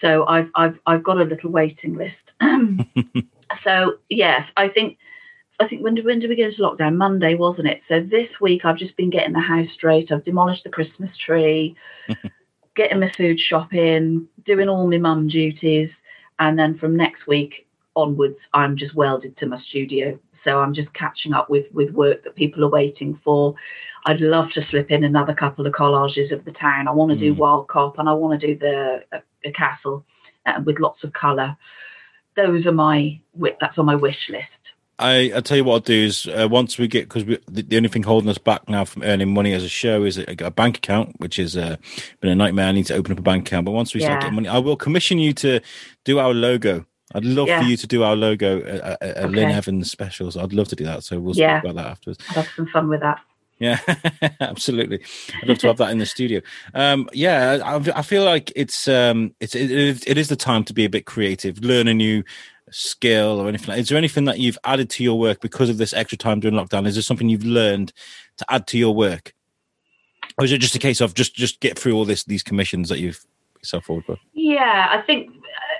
So 0.00 0.26
I've 0.26 0.50
I've 0.54 0.78
I've 0.86 1.02
got 1.02 1.18
a 1.18 1.24
little 1.24 1.50
waiting 1.50 1.96
list. 1.96 2.14
so 3.64 3.98
yes, 4.08 4.46
I 4.56 4.68
think 4.68 4.98
I 5.62 5.68
think 5.68 5.82
when, 5.82 5.96
when 6.04 6.18
did 6.18 6.28
we 6.28 6.36
go 6.36 6.44
into 6.44 6.62
lockdown? 6.62 6.96
Monday, 6.96 7.34
wasn't 7.34 7.68
it? 7.68 7.82
So 7.88 8.00
this 8.00 8.28
week 8.40 8.64
I've 8.64 8.78
just 8.78 8.96
been 8.96 9.10
getting 9.10 9.32
the 9.32 9.40
house 9.40 9.68
straight. 9.74 10.10
I've 10.10 10.24
demolished 10.24 10.64
the 10.64 10.70
Christmas 10.70 11.10
tree, 11.16 11.76
getting 12.76 13.00
my 13.00 13.12
food 13.16 13.38
shopping, 13.38 14.28
doing 14.44 14.68
all 14.68 14.88
my 14.88 14.98
mum 14.98 15.28
duties. 15.28 15.90
And 16.38 16.58
then 16.58 16.78
from 16.78 16.96
next 16.96 17.26
week 17.26 17.66
onwards, 17.94 18.38
I'm 18.52 18.76
just 18.76 18.94
welded 18.94 19.36
to 19.38 19.46
my 19.46 19.60
studio. 19.68 20.18
So 20.44 20.58
I'm 20.58 20.74
just 20.74 20.92
catching 20.94 21.32
up 21.32 21.48
with, 21.48 21.66
with 21.72 21.90
work 21.92 22.24
that 22.24 22.34
people 22.34 22.64
are 22.64 22.70
waiting 22.70 23.20
for. 23.22 23.54
I'd 24.06 24.20
love 24.20 24.50
to 24.54 24.66
slip 24.68 24.90
in 24.90 25.04
another 25.04 25.34
couple 25.34 25.66
of 25.66 25.72
collages 25.72 26.32
of 26.32 26.44
the 26.44 26.52
town. 26.52 26.88
I 26.88 26.92
want 26.92 27.10
to 27.10 27.16
mm. 27.16 27.20
do 27.20 27.34
Wyle 27.34 27.64
Cop 27.64 27.98
and 27.98 28.08
I 28.08 28.12
want 28.12 28.40
to 28.40 28.46
do 28.46 28.58
the, 28.58 29.04
uh, 29.12 29.20
the 29.44 29.52
castle 29.52 30.04
uh, 30.46 30.60
with 30.64 30.80
lots 30.80 31.04
of 31.04 31.12
colour. 31.12 31.56
Those 32.34 32.66
are 32.66 32.72
my, 32.72 33.20
that's 33.60 33.78
on 33.78 33.86
my 33.86 33.94
wish 33.94 34.28
list. 34.28 34.48
I 34.98 35.32
I 35.34 35.40
tell 35.40 35.56
you 35.56 35.64
what 35.64 35.74
I'll 35.74 35.80
do 35.80 36.04
is 36.04 36.26
uh, 36.26 36.48
once 36.50 36.78
we 36.78 36.86
get 36.86 37.08
because 37.08 37.24
the, 37.24 37.62
the, 37.62 37.76
only 37.76 37.88
thing 37.88 38.02
holding 38.02 38.28
us 38.30 38.38
back 38.38 38.68
now 38.68 38.84
from 38.84 39.02
earning 39.02 39.32
money 39.32 39.52
as 39.52 39.64
a 39.64 39.68
show 39.68 40.04
is 40.04 40.18
a, 40.18 40.24
a 40.38 40.50
bank 40.50 40.78
account, 40.78 41.18
which 41.18 41.36
has 41.36 41.56
uh, 41.56 41.76
been 42.20 42.30
a 42.30 42.34
nightmare. 42.34 42.66
I 42.66 42.72
need 42.72 42.86
to 42.86 42.94
open 42.94 43.12
up 43.12 43.18
a 43.18 43.22
bank 43.22 43.48
account, 43.48 43.64
but 43.64 43.72
once 43.72 43.94
we 43.94 44.00
yeah. 44.00 44.08
start 44.08 44.20
getting 44.22 44.34
money, 44.36 44.48
I 44.48 44.58
will 44.58 44.76
commission 44.76 45.18
you 45.18 45.32
to 45.34 45.60
do 46.04 46.18
our 46.18 46.32
logo. 46.32 46.86
I'd 47.14 47.24
love 47.24 47.48
yeah. 47.48 47.60
for 47.60 47.66
you 47.66 47.76
to 47.76 47.86
do 47.86 48.02
our 48.02 48.16
logo, 48.16 48.60
uh, 48.60 48.96
uh, 49.00 49.04
okay. 49.04 49.26
Lyn 49.26 49.50
Evans 49.50 49.90
specials. 49.90 50.36
I'd 50.36 50.52
love 50.52 50.68
to 50.68 50.76
do 50.76 50.84
that. 50.84 51.04
So 51.04 51.20
we'll 51.20 51.36
yeah. 51.36 51.60
speak 51.60 51.70
about 51.70 51.82
that 51.82 51.90
afterwards. 51.90 52.24
I'd 52.30 52.36
have 52.36 52.48
some 52.56 52.66
fun 52.68 52.88
with 52.88 53.00
that. 53.00 53.20
Yeah, 53.58 53.78
absolutely. 54.40 55.04
I'd 55.40 55.48
love 55.48 55.58
to 55.58 55.68
have 55.68 55.76
that 55.76 55.90
in 55.90 55.98
the 55.98 56.06
studio. 56.06 56.40
Um, 56.74 57.08
yeah, 57.12 57.60
I, 57.64 57.98
I, 57.98 58.02
feel 58.02 58.24
like 58.24 58.50
it's 58.56 58.88
um, 58.88 59.36
it's 59.38 59.54
it, 59.54 59.70
it 60.04 60.18
is 60.18 60.28
the 60.28 60.34
time 60.34 60.64
to 60.64 60.72
be 60.72 60.84
a 60.84 60.90
bit 60.90 61.06
creative, 61.06 61.62
learn 61.62 61.86
a 61.86 61.94
new 61.94 62.24
skill 62.72 63.40
or 63.40 63.48
anything? 63.48 63.78
Is 63.78 63.88
there 63.88 63.98
anything 63.98 64.24
that 64.24 64.38
you've 64.38 64.58
added 64.64 64.90
to 64.90 65.04
your 65.04 65.18
work 65.18 65.40
because 65.40 65.68
of 65.68 65.78
this 65.78 65.92
extra 65.92 66.18
time 66.18 66.40
during 66.40 66.56
lockdown? 66.56 66.86
Is 66.86 66.94
there 66.94 67.02
something 67.02 67.28
you've 67.28 67.44
learned 67.44 67.92
to 68.38 68.46
add 68.48 68.66
to 68.68 68.78
your 68.78 68.94
work, 68.94 69.34
or 70.38 70.44
is 70.44 70.52
it 70.52 70.58
just 70.58 70.74
a 70.74 70.78
case 70.78 71.00
of 71.00 71.14
just 71.14 71.34
just 71.34 71.60
get 71.60 71.78
through 71.78 71.94
all 71.94 72.04
this 72.04 72.24
these 72.24 72.42
commissions 72.42 72.88
that 72.88 72.98
you've 72.98 73.24
yourself 73.62 73.84
forward 73.84 74.04
for? 74.04 74.16
Yeah, 74.34 74.88
I 74.90 75.02
think 75.02 75.30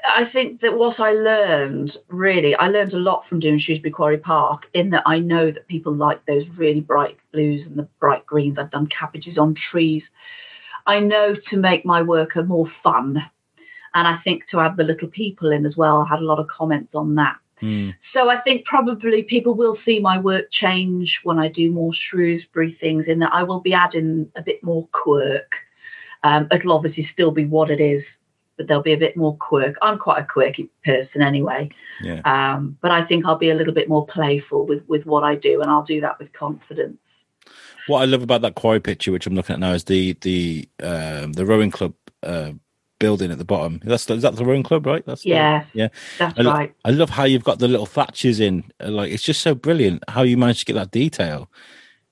I 0.04 0.24
think 0.24 0.60
that 0.60 0.76
what 0.76 0.98
I 0.98 1.12
learned 1.12 1.96
really, 2.08 2.54
I 2.56 2.68
learned 2.68 2.92
a 2.92 2.98
lot 2.98 3.26
from 3.28 3.40
doing 3.40 3.58
Shrewsbury 3.58 3.92
Quarry 3.92 4.18
Park. 4.18 4.66
In 4.74 4.90
that 4.90 5.02
I 5.06 5.18
know 5.18 5.50
that 5.50 5.68
people 5.68 5.94
like 5.94 6.24
those 6.26 6.46
really 6.56 6.80
bright 6.80 7.18
blues 7.32 7.66
and 7.66 7.76
the 7.76 7.88
bright 8.00 8.26
greens. 8.26 8.58
I've 8.58 8.70
done 8.70 8.86
cabbages 8.86 9.38
on 9.38 9.54
trees. 9.54 10.02
I 10.86 10.98
know 11.00 11.36
to 11.50 11.56
make 11.56 11.84
my 11.84 12.02
work 12.02 12.34
a 12.36 12.42
more 12.42 12.70
fun 12.82 13.22
and 13.94 14.08
I 14.08 14.18
think 14.24 14.48
to 14.50 14.60
add 14.60 14.76
the 14.76 14.84
little 14.84 15.08
people 15.08 15.50
in 15.50 15.66
as 15.66 15.76
well, 15.76 15.98
I 16.02 16.08
had 16.08 16.20
a 16.20 16.24
lot 16.24 16.38
of 16.38 16.48
comments 16.48 16.94
on 16.94 17.14
that. 17.16 17.36
Mm. 17.60 17.94
So 18.12 18.28
I 18.28 18.40
think 18.40 18.64
probably 18.64 19.22
people 19.22 19.54
will 19.54 19.78
see 19.84 20.00
my 20.00 20.18
work 20.18 20.46
change 20.50 21.20
when 21.22 21.38
I 21.38 21.48
do 21.48 21.70
more 21.70 21.92
Shrewsbury 21.94 22.76
things, 22.80 23.04
in 23.06 23.20
that 23.20 23.32
I 23.32 23.44
will 23.44 23.60
be 23.60 23.72
adding 23.72 24.30
a 24.36 24.42
bit 24.42 24.62
more 24.62 24.88
quirk. 24.92 25.52
Um, 26.24 26.48
it'll 26.50 26.72
obviously 26.72 27.08
still 27.12 27.30
be 27.30 27.44
what 27.44 27.70
it 27.70 27.80
is, 27.80 28.02
but 28.56 28.66
there'll 28.66 28.82
be 28.82 28.92
a 28.92 28.98
bit 28.98 29.16
more 29.16 29.36
quirk. 29.36 29.76
I'm 29.80 29.98
quite 29.98 30.22
a 30.22 30.26
quirky 30.26 30.70
person 30.84 31.22
anyway, 31.22 31.70
yeah. 32.02 32.20
um, 32.24 32.78
but 32.80 32.90
I 32.90 33.04
think 33.04 33.24
I'll 33.26 33.38
be 33.38 33.50
a 33.50 33.54
little 33.54 33.74
bit 33.74 33.88
more 33.88 34.06
playful 34.06 34.66
with 34.66 34.82
with 34.88 35.06
what 35.06 35.22
I 35.22 35.36
do, 35.36 35.62
and 35.62 35.70
I'll 35.70 35.84
do 35.84 36.00
that 36.00 36.18
with 36.18 36.32
confidence. 36.32 36.98
What 37.86 38.02
I 38.02 38.04
love 38.04 38.22
about 38.22 38.42
that 38.42 38.54
quarry 38.54 38.80
picture, 38.80 39.12
which 39.12 39.26
I'm 39.26 39.34
looking 39.34 39.54
at 39.54 39.60
now, 39.60 39.72
is 39.72 39.84
the 39.84 40.16
the 40.20 40.68
um, 40.82 41.32
the 41.32 41.46
rowing 41.46 41.70
club 41.70 41.94
uh, 42.22 42.52
building 43.02 43.32
at 43.32 43.38
the 43.38 43.44
bottom. 43.44 43.80
That's 43.84 44.08
is 44.08 44.22
that 44.22 44.36
the 44.36 44.44
rowing 44.44 44.62
club, 44.62 44.86
right? 44.86 45.04
That's 45.04 45.26
yeah, 45.26 45.64
the, 45.72 45.78
yeah. 45.78 45.88
That's 46.20 46.38
I, 46.38 46.42
right. 46.44 46.74
I 46.84 46.90
love 46.90 47.10
how 47.10 47.24
you've 47.24 47.42
got 47.42 47.58
the 47.58 47.66
little 47.66 47.84
thatches 47.84 48.38
in. 48.38 48.70
Like 48.78 49.10
it's 49.10 49.24
just 49.24 49.40
so 49.40 49.56
brilliant 49.56 50.04
how 50.08 50.22
you 50.22 50.36
managed 50.36 50.60
to 50.60 50.66
get 50.66 50.74
that 50.74 50.92
detail. 50.92 51.50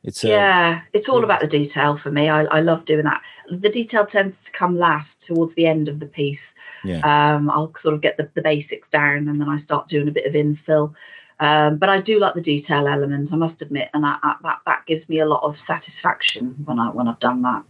It's 0.02 0.24
uh, 0.24 0.28
yeah, 0.28 0.80
it's 0.92 1.08
all 1.08 1.22
about 1.22 1.42
the 1.42 1.46
detail 1.46 1.96
for 2.02 2.10
me. 2.10 2.28
I, 2.28 2.42
I 2.44 2.60
love 2.60 2.86
doing 2.86 3.04
that. 3.04 3.22
The 3.48 3.68
detail 3.68 4.04
tends 4.04 4.34
to 4.46 4.58
come 4.58 4.76
last 4.78 5.08
towards 5.28 5.54
the 5.54 5.66
end 5.66 5.86
of 5.86 6.00
the 6.00 6.06
piece. 6.06 6.38
Yeah. 6.84 7.02
Um, 7.04 7.48
I'll 7.50 7.72
sort 7.82 7.94
of 7.94 8.00
get 8.00 8.16
the, 8.16 8.28
the 8.34 8.42
basics 8.42 8.88
down 8.90 9.28
and 9.28 9.40
then 9.40 9.48
I 9.48 9.62
start 9.62 9.88
doing 9.88 10.08
a 10.08 10.12
bit 10.12 10.26
of 10.26 10.32
infill. 10.32 10.94
Um, 11.38 11.78
but 11.78 11.88
I 11.88 12.00
do 12.00 12.18
like 12.18 12.34
the 12.34 12.40
detail 12.40 12.86
element, 12.86 13.30
I 13.32 13.36
must 13.36 13.62
admit, 13.62 13.88
and 13.94 14.04
I, 14.04 14.16
I, 14.22 14.34
that 14.42 14.58
that 14.66 14.86
gives 14.86 15.08
me 15.08 15.20
a 15.20 15.26
lot 15.26 15.42
of 15.42 15.56
satisfaction 15.66 16.54
when 16.66 16.78
I 16.78 16.90
when 16.90 17.08
I've 17.08 17.20
done 17.20 17.40
that. 17.42 17.62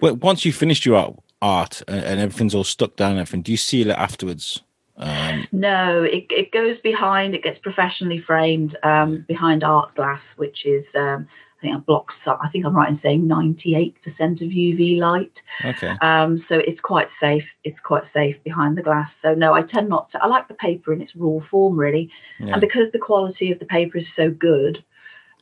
Well, 0.00 0.16
once 0.16 0.44
you 0.44 0.52
have 0.52 0.58
finished 0.58 0.84
your 0.86 0.96
art, 0.96 1.16
art 1.42 1.82
and 1.88 2.20
everything's 2.20 2.54
all 2.54 2.64
stuck 2.64 2.96
down 2.96 3.18
everything, 3.18 3.42
do 3.42 3.50
you 3.50 3.58
seal 3.58 3.90
it 3.90 3.98
afterwards? 3.98 4.62
Um, 4.96 5.48
no, 5.52 6.04
it, 6.04 6.26
it 6.30 6.52
goes 6.52 6.78
behind, 6.82 7.34
it 7.34 7.42
gets 7.42 7.58
professionally 7.58 8.20
framed 8.20 8.76
um, 8.82 9.24
behind 9.26 9.64
art 9.64 9.94
glass, 9.96 10.20
which 10.36 10.64
is, 10.64 10.84
um, 10.94 11.26
I 11.58 11.62
think, 11.62 11.86
blocks 11.86 12.14
up, 12.26 12.38
I 12.42 12.48
think 12.50 12.64
I'm 12.64 12.76
right 12.76 12.88
in 12.88 13.00
saying 13.02 13.22
98% 13.26 13.94
of 14.18 14.48
UV 14.48 14.98
light. 14.98 15.32
Okay. 15.64 15.94
Um, 16.00 16.44
so 16.48 16.54
it's 16.56 16.80
quite 16.80 17.08
safe. 17.20 17.44
It's 17.64 17.78
quite 17.82 18.04
safe 18.14 18.36
behind 18.44 18.78
the 18.78 18.82
glass. 18.82 19.10
So 19.22 19.34
no, 19.34 19.54
I 19.54 19.62
tend 19.62 19.88
not 19.88 20.10
to. 20.12 20.22
I 20.22 20.26
like 20.28 20.48
the 20.48 20.54
paper 20.54 20.92
in 20.92 21.02
its 21.02 21.16
raw 21.16 21.40
form, 21.50 21.76
really. 21.76 22.10
Yeah. 22.38 22.52
And 22.52 22.60
because 22.60 22.92
the 22.92 22.98
quality 22.98 23.50
of 23.50 23.58
the 23.58 23.66
paper 23.66 23.98
is 23.98 24.06
so 24.14 24.30
good, 24.30 24.84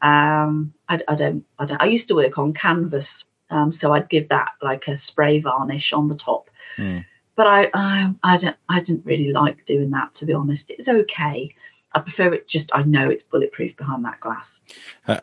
um, 0.01 0.73
I, 0.89 1.01
I, 1.09 1.15
don't, 1.17 1.45
I 1.59 1.67
don't. 1.67 1.83
I 1.83 1.87
used 1.87 2.09
to 2.09 2.15
work 2.15 2.39
on 2.39 2.55
canvas 2.55 3.07
um, 3.51 3.77
so 3.81 3.93
I'd 3.93 4.09
give 4.09 4.29
that 4.29 4.51
like 4.63 4.85
a 4.89 5.01
spray 5.09 5.41
varnish 5.41 5.93
on 5.93 6.09
the 6.09 6.17
top. 6.17 6.49
Mm. 6.79 7.05
But 7.37 7.47
I, 7.47 7.71
I, 7.75 8.13
I, 8.23 8.37
don't, 8.37 8.57
I 8.69 8.81
didn't 8.81 9.05
really 9.05 9.33
like 9.33 9.65
doing 9.67 9.91
that, 9.91 10.11
to 10.19 10.27
be 10.27 10.33
honest. 10.33 10.65
It's 10.69 10.89
okay. 10.89 11.55
I 11.93 12.01
prefer 12.01 12.33
it 12.35 12.49
just, 12.49 12.67
I 12.73 12.83
know 12.83 13.09
it's 13.09 13.23
bulletproof 13.31 13.77
behind 13.77 14.05
that 14.05 14.21
glass. 14.21 14.45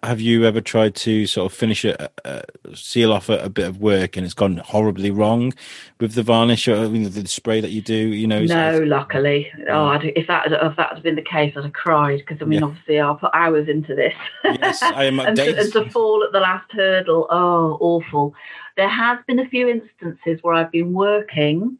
Have 0.04 0.20
you 0.20 0.44
ever 0.46 0.60
tried 0.60 0.96
to 0.96 1.26
sort 1.28 1.52
of 1.52 1.58
finish 1.58 1.86
a, 1.86 2.10
a 2.26 2.44
seal 2.76 3.14
off 3.14 3.30
a, 3.30 3.38
a, 3.38 3.50
bit 3.50 3.68
of 3.68 3.80
work 3.80 4.18
and 4.18 4.26
it's 4.26 4.34
gone 4.34 4.58
horribly 4.58 5.12
wrong 5.12 5.54
with 6.00 6.14
the 6.14 6.24
varnish 6.24 6.68
or 6.68 6.76
I 6.76 6.88
mean, 6.88 7.10
the 7.10 7.28
spray 7.28 7.62
that 7.62 7.70
you 7.70 7.82
do? 7.82 7.96
You 7.96 8.28
know, 8.28 8.44
no, 8.44 8.80
luckily. 8.80 9.50
Oh, 9.70 9.88
I'd, 9.88 10.04
if 10.04 10.28
that 10.28 10.52
if 10.52 10.76
that 10.76 10.94
had 10.96 11.04
been 11.04 11.16
the 11.16 11.22
case, 11.22 11.54
I'd 11.56 11.64
have 11.64 11.74
cried 11.74 12.20
because 12.20 12.42
I 12.42 12.46
mean, 12.46 12.60
yeah. 12.60 12.66
obviously, 12.66 13.00
I 13.00 13.16
put 13.20 13.32
hours 13.34 13.70
into 13.70 13.96
this. 13.96 14.14
Yes, 14.44 14.82
I 14.82 15.06
am 15.06 15.20
and, 15.22 15.38
to, 15.38 15.60
and 15.60 15.72
to 15.74 15.90
fall 15.90 16.24
at 16.24 16.34
the 16.34 16.40
last 16.40 16.72
hurdle, 16.72 17.28
oh, 17.30 17.78
awful. 17.80 18.34
There 18.76 18.90
has 18.90 19.20
been 19.28 19.40
a 19.40 19.48
few 19.48 19.70
instances 19.70 20.40
where 20.42 20.54
I've 20.54 20.72
been 20.72 20.94
working 20.94 21.78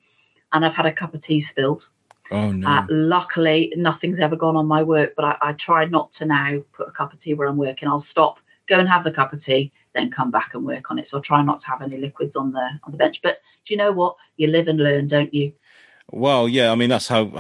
and 0.54 0.66
I've 0.66 0.76
had 0.76 0.86
a 0.86 0.94
cup 0.94 1.14
of 1.14 1.24
tea 1.24 1.46
spilled. 1.52 1.84
Oh 2.32 2.52
no! 2.52 2.68
Uh, 2.68 2.86
luckily, 2.90 3.72
nothing's 3.76 4.20
ever 4.20 4.36
gone 4.36 4.56
on 4.56 4.66
my 4.66 4.84
work, 4.84 5.14
but 5.16 5.26
I, 5.26 5.38
I, 5.42 5.52
try 5.54 5.86
not 5.86 6.12
to 6.18 6.26
now 6.26 6.62
put 6.74 6.88
a 6.88 6.92
cup 6.92 7.14
of 7.14 7.22
tea 7.22 7.34
where 7.34 7.48
I'm 7.48 7.58
working. 7.58 7.88
I'll 7.88 8.06
stop, 8.12 8.38
go 8.68 8.80
and 8.80 8.88
have 8.88 9.04
the 9.04 9.12
cup 9.12 9.34
of 9.34 9.44
tea, 9.46 9.72
then 9.96 10.12
come 10.12 10.32
back 10.32 10.52
and 10.54 10.66
work 10.66 10.92
on 10.92 11.00
it. 11.00 11.08
So 11.10 11.20
I 11.20 11.22
try 11.22 11.42
not 11.42 11.62
to 11.62 11.68
have 11.68 11.82
any 11.82 11.98
liquids 11.98 12.36
on 12.36 12.52
the 12.52 12.68
on 12.84 12.92
the 12.92 12.98
bench. 12.98 13.20
But 13.24 13.40
do 13.66 13.74
you 13.74 13.78
know 13.78 13.92
what? 13.92 14.16
You 14.36 14.48
live 14.48 14.68
and 14.68 14.80
learn, 14.80 15.08
don't 15.08 15.34
you? 15.34 15.54
Well, 16.12 16.48
yeah. 16.48 16.72
I 16.72 16.76
mean, 16.76 16.90
that's 16.90 17.08
how 17.08 17.26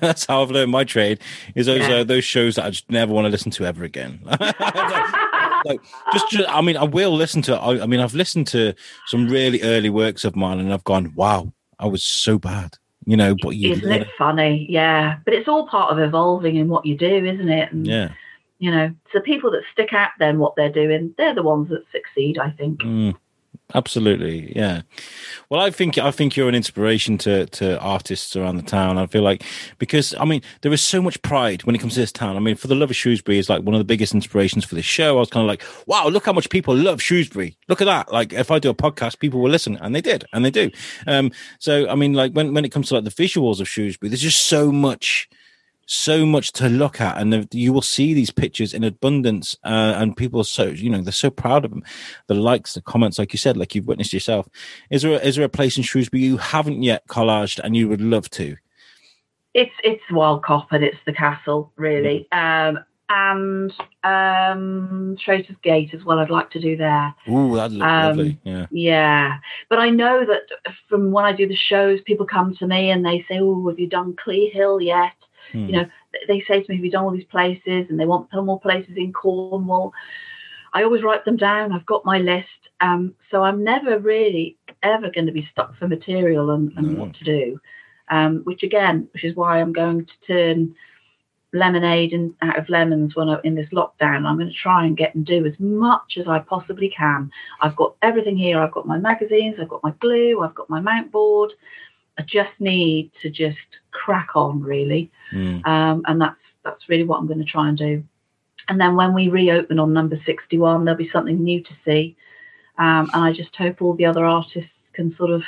that's 0.00 0.26
how 0.26 0.42
I've 0.42 0.50
learned 0.50 0.72
my 0.72 0.84
trade. 0.84 1.20
Is 1.54 1.66
those 1.66 1.80
yeah. 1.80 1.96
uh, 1.96 2.04
those 2.04 2.24
shows 2.24 2.56
that 2.56 2.66
I 2.66 2.70
just 2.70 2.90
never 2.90 3.12
want 3.12 3.26
to 3.26 3.30
listen 3.30 3.50
to 3.52 3.64
ever 3.64 3.84
again. 3.84 4.20
like, 4.24 5.80
just, 6.12 6.30
just, 6.30 6.48
I 6.48 6.60
mean, 6.60 6.76
I 6.76 6.84
will 6.84 7.14
listen 7.14 7.42
to. 7.42 7.56
I, 7.56 7.82
I 7.82 7.86
mean, 7.86 8.00
I've 8.00 8.14
listened 8.14 8.46
to 8.48 8.74
some 9.06 9.28
really 9.28 9.62
early 9.62 9.90
works 9.90 10.24
of 10.24 10.36
mine, 10.36 10.60
and 10.60 10.72
I've 10.72 10.84
gone, 10.84 11.12
"Wow, 11.14 11.52
I 11.78 11.86
was 11.86 12.04
so 12.04 12.38
bad." 12.38 12.78
You 13.06 13.16
know, 13.16 13.34
but 13.42 13.50
you 13.50 13.72
isn't 13.72 13.92
it 13.92 14.08
funny? 14.16 14.66
Yeah, 14.68 15.18
but 15.24 15.34
it's 15.34 15.48
all 15.48 15.66
part 15.66 15.92
of 15.92 15.98
evolving 15.98 16.56
in 16.56 16.68
what 16.68 16.86
you 16.86 16.96
do, 16.96 17.24
isn't 17.24 17.48
it? 17.48 17.72
And, 17.72 17.86
yeah. 17.86 18.12
You 18.58 18.70
know, 18.70 18.94
so 19.12 19.20
people 19.20 19.50
that 19.50 19.62
stick 19.72 19.92
out 19.92 20.10
then 20.18 20.38
what 20.38 20.54
they're 20.56 20.72
doing, 20.72 21.14
they're 21.18 21.34
the 21.34 21.42
ones 21.42 21.68
that 21.68 21.84
succeed. 21.92 22.38
I 22.38 22.50
think. 22.50 22.80
Mm. 22.80 23.14
Absolutely, 23.72 24.52
yeah. 24.54 24.82
Well, 25.48 25.60
I 25.60 25.70
think 25.70 25.96
I 25.96 26.10
think 26.10 26.36
you're 26.36 26.48
an 26.48 26.54
inspiration 26.54 27.16
to 27.18 27.46
to 27.46 27.78
artists 27.80 28.36
around 28.36 28.56
the 28.56 28.62
town. 28.62 28.98
I 28.98 29.06
feel 29.06 29.22
like 29.22 29.42
because 29.78 30.14
I 30.18 30.24
mean 30.24 30.42
there 30.62 30.72
is 30.72 30.82
so 30.82 31.00
much 31.00 31.22
pride 31.22 31.64
when 31.64 31.74
it 31.74 31.78
comes 31.78 31.94
to 31.94 32.00
this 32.00 32.12
town. 32.12 32.36
I 32.36 32.40
mean, 32.40 32.56
for 32.56 32.68
the 32.68 32.74
love 32.74 32.90
of 32.90 32.96
Shrewsbury 32.96 33.38
is 33.38 33.48
like 33.48 33.62
one 33.62 33.74
of 33.74 33.78
the 33.78 33.84
biggest 33.84 34.14
inspirations 34.14 34.64
for 34.64 34.74
this 34.74 34.84
show. 34.84 35.16
I 35.16 35.20
was 35.20 35.30
kind 35.30 35.44
of 35.44 35.48
like, 35.48 35.62
wow, 35.86 36.08
look 36.08 36.26
how 36.26 36.32
much 36.32 36.50
people 36.50 36.76
love 36.76 37.00
Shrewsbury. 37.00 37.56
Look 37.68 37.80
at 37.80 37.86
that. 37.86 38.12
Like 38.12 38.32
if 38.32 38.50
I 38.50 38.58
do 38.58 38.70
a 38.70 38.74
podcast, 38.74 39.18
people 39.18 39.40
will 39.40 39.50
listen, 39.50 39.76
and 39.80 39.94
they 39.94 40.00
did, 40.00 40.24
and 40.32 40.44
they 40.44 40.50
do. 40.50 40.70
Um, 41.06 41.30
so 41.58 41.88
I 41.88 41.94
mean, 41.94 42.12
like 42.12 42.32
when 42.32 42.52
when 42.52 42.64
it 42.64 42.72
comes 42.72 42.88
to 42.88 42.94
like 42.94 43.04
the 43.04 43.10
visuals 43.10 43.60
of 43.60 43.68
Shrewsbury, 43.68 44.10
there's 44.10 44.20
just 44.20 44.46
so 44.46 44.70
much 44.72 45.28
so 45.86 46.24
much 46.24 46.52
to 46.52 46.68
look 46.68 47.00
at 47.00 47.18
and 47.18 47.48
you 47.52 47.72
will 47.72 47.82
see 47.82 48.14
these 48.14 48.30
pictures 48.30 48.72
in 48.72 48.84
abundance 48.84 49.56
uh, 49.64 49.94
and 49.96 50.16
people 50.16 50.40
are 50.40 50.44
so 50.44 50.64
you 50.66 50.90
know 50.90 51.00
they're 51.00 51.12
so 51.12 51.30
proud 51.30 51.64
of 51.64 51.70
them 51.70 51.82
the 52.26 52.34
likes 52.34 52.74
the 52.74 52.82
comments 52.82 53.18
like 53.18 53.32
you 53.32 53.38
said 53.38 53.56
like 53.56 53.74
you've 53.74 53.86
witnessed 53.86 54.12
yourself 54.12 54.48
is 54.90 55.02
there 55.02 55.12
a, 55.12 55.16
is 55.16 55.36
there 55.36 55.44
a 55.44 55.48
place 55.48 55.76
in 55.76 55.82
shrewsbury 55.82 56.22
you 56.22 56.36
haven't 56.36 56.82
yet 56.82 57.06
collaged 57.08 57.58
and 57.62 57.76
you 57.76 57.88
would 57.88 58.00
love 58.00 58.28
to 58.30 58.56
it's 59.52 59.74
it's 59.84 60.02
Wyle 60.10 60.40
Cop 60.40 60.72
and 60.72 60.82
it's 60.82 60.98
the 61.06 61.12
castle 61.12 61.72
really 61.76 62.28
mm-hmm. 62.32 62.76
um 62.76 62.84
and 63.08 63.72
um 64.02 65.16
Traitor's 65.22 65.56
Gate 65.62 65.92
as 65.94 66.04
well. 66.04 66.18
I'd 66.18 66.30
like 66.30 66.50
to 66.50 66.60
do 66.60 66.76
there. 66.76 67.14
Ooh, 67.28 67.54
that'd 67.54 67.76
look 67.76 67.86
um, 67.86 68.08
lovely. 68.08 68.38
Yeah. 68.44 68.66
Yeah. 68.70 69.38
But 69.68 69.78
I 69.78 69.90
know 69.90 70.24
that 70.24 70.42
from 70.88 71.12
when 71.12 71.24
I 71.24 71.32
do 71.32 71.46
the 71.46 71.56
shows, 71.56 72.00
people 72.02 72.26
come 72.26 72.56
to 72.56 72.66
me 72.66 72.90
and 72.90 73.04
they 73.04 73.24
say, 73.28 73.40
Oh, 73.40 73.68
have 73.68 73.78
you 73.78 73.88
done 73.88 74.16
Clee 74.16 74.50
Hill 74.50 74.80
yet? 74.80 75.12
Mm. 75.54 75.66
You 75.66 75.72
know, 75.72 75.86
they 76.28 76.40
say 76.40 76.62
to 76.62 76.72
me, 76.72 76.76
"We've 76.76 76.86
you 76.86 76.90
done 76.90 77.04
all 77.04 77.10
these 77.10 77.24
places?" 77.24 77.86
And 77.88 77.98
they 77.98 78.06
want 78.06 78.30
some 78.30 78.46
more 78.46 78.60
places 78.60 78.94
in 78.96 79.12
Cornwall. 79.12 79.92
I 80.72 80.82
always 80.82 81.02
write 81.02 81.24
them 81.24 81.36
down. 81.36 81.72
I've 81.72 81.86
got 81.86 82.04
my 82.04 82.18
list, 82.18 82.48
um, 82.80 83.14
so 83.30 83.42
I'm 83.42 83.62
never 83.62 83.98
really 83.98 84.56
ever 84.82 85.10
going 85.10 85.26
to 85.26 85.32
be 85.32 85.48
stuck 85.52 85.76
for 85.78 85.88
material 85.88 86.50
and, 86.50 86.72
and 86.76 86.94
no. 86.94 87.00
what 87.00 87.14
to 87.14 87.24
do. 87.24 87.60
Um, 88.10 88.42
which 88.44 88.62
again, 88.62 89.08
which 89.14 89.24
is 89.24 89.34
why 89.34 89.60
I'm 89.60 89.72
going 89.72 90.06
to 90.06 90.12
turn 90.26 90.74
lemonade 91.54 92.12
in, 92.12 92.34
out 92.42 92.58
of 92.58 92.68
lemons 92.68 93.14
when 93.14 93.28
I'm 93.28 93.40
in 93.44 93.54
this 93.54 93.70
lockdown. 93.70 94.26
I'm 94.26 94.36
going 94.36 94.48
to 94.48 94.54
try 94.54 94.84
and 94.84 94.96
get 94.96 95.14
and 95.14 95.24
do 95.24 95.46
as 95.46 95.54
much 95.58 96.18
as 96.18 96.26
I 96.26 96.40
possibly 96.40 96.92
can. 96.94 97.30
I've 97.60 97.76
got 97.76 97.94
everything 98.02 98.36
here. 98.36 98.60
I've 98.60 98.72
got 98.72 98.86
my 98.86 98.98
magazines. 98.98 99.56
I've 99.60 99.68
got 99.68 99.82
my 99.82 99.92
glue. 100.00 100.42
I've 100.42 100.54
got 100.54 100.68
my 100.68 100.80
mount 100.80 101.12
board. 101.12 101.52
I 102.18 102.22
just 102.22 102.52
need 102.58 103.10
to 103.22 103.30
just 103.30 103.58
crack 103.90 104.30
on 104.34 104.62
really, 104.62 105.10
mm. 105.32 105.66
um, 105.66 106.02
and 106.06 106.20
that's 106.20 106.36
that's 106.64 106.88
really 106.88 107.04
what 107.04 107.18
I'm 107.18 107.26
going 107.26 107.40
to 107.40 107.44
try 107.44 107.68
and 107.68 107.76
do. 107.76 108.04
And 108.68 108.80
then 108.80 108.96
when 108.96 109.12
we 109.12 109.28
reopen 109.28 109.78
on 109.78 109.92
number 109.92 110.18
61, 110.24 110.84
there'll 110.84 110.96
be 110.96 111.10
something 111.12 111.42
new 111.42 111.62
to 111.62 111.70
see, 111.84 112.16
um, 112.78 113.10
and 113.12 113.24
I 113.24 113.32
just 113.32 113.54
hope 113.56 113.82
all 113.82 113.94
the 113.94 114.06
other 114.06 114.24
artists 114.24 114.70
can 114.94 115.14
sort 115.16 115.30
of 115.30 115.42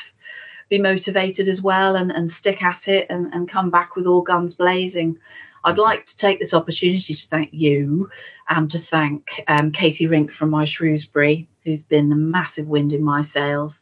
be 0.68 0.78
motivated 0.78 1.48
as 1.48 1.60
well 1.60 1.94
and, 1.96 2.10
and 2.10 2.32
stick 2.40 2.62
at 2.62 2.80
it 2.86 3.06
and, 3.08 3.32
and 3.32 3.50
come 3.50 3.70
back 3.70 3.94
with 3.96 4.06
all 4.06 4.22
guns 4.22 4.54
blazing. 4.54 5.16
I'd 5.64 5.78
like 5.78 6.06
to 6.06 6.12
take 6.20 6.40
this 6.40 6.52
opportunity 6.52 7.14
to 7.14 7.28
thank 7.30 7.50
you 7.52 8.10
and 8.48 8.70
to 8.70 8.82
thank 8.90 9.24
um, 9.48 9.72
Katie 9.72 10.06
Rink 10.06 10.30
from 10.32 10.50
My 10.50 10.66
Shrewsbury, 10.66 11.48
who's 11.64 11.80
been 11.88 12.12
a 12.12 12.16
massive 12.16 12.66
wind 12.66 12.92
in 12.92 13.02
my 13.02 13.28
sails 13.32 13.72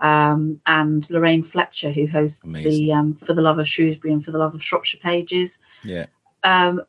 um, 0.00 0.60
and 0.66 1.06
Lorraine 1.10 1.48
Fletcher, 1.50 1.92
who 1.92 2.06
hosts 2.06 2.36
Amazing. 2.44 2.70
the 2.70 2.92
um, 2.92 3.18
For 3.26 3.34
the 3.34 3.42
Love 3.42 3.58
of 3.58 3.66
Shrewsbury 3.66 4.12
and 4.12 4.24
For 4.24 4.30
the 4.30 4.38
Love 4.38 4.54
of 4.54 4.62
Shropshire 4.62 5.00
pages. 5.02 5.50
Yeah. 5.84 6.06
Um, 6.44 6.82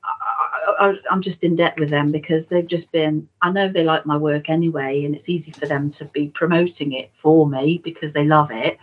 I, 0.80 0.94
am 1.12 1.22
just 1.22 1.42
in 1.42 1.56
debt 1.56 1.80
with 1.80 1.90
them 1.90 2.12
because 2.12 2.46
they've 2.50 2.68
just 2.68 2.92
been. 2.92 3.28
I 3.42 3.52
know 3.52 3.72
they 3.72 3.84
like 3.84 4.06
my 4.06 4.18
work 4.18 4.50
anyway, 4.50 5.04
and 5.06 5.16
it's 5.16 5.28
easy 5.28 5.52
for 5.52 5.66
them 5.66 5.92
to 5.98 6.06
be 6.06 6.28
promoting 6.30 6.94
it 6.94 7.12
for 7.22 7.48
me 7.48 7.82
because 7.84 8.14
they 8.14 8.26
love 8.26 8.52
it. 8.52 8.78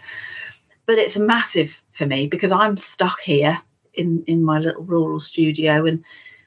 But 0.87 0.99
it's 0.99 1.17
massive 1.17 1.71
for 1.97 2.07
me 2.07 2.27
because 2.27 2.51
I'm 2.53 2.79
stuck 2.95 3.19
here 3.25 3.61
in 3.95 4.25
in 4.27 4.43
my 4.43 4.59
little 4.59 4.83
rural 4.83 5.21
studio, 5.21 5.87
and 5.87 6.05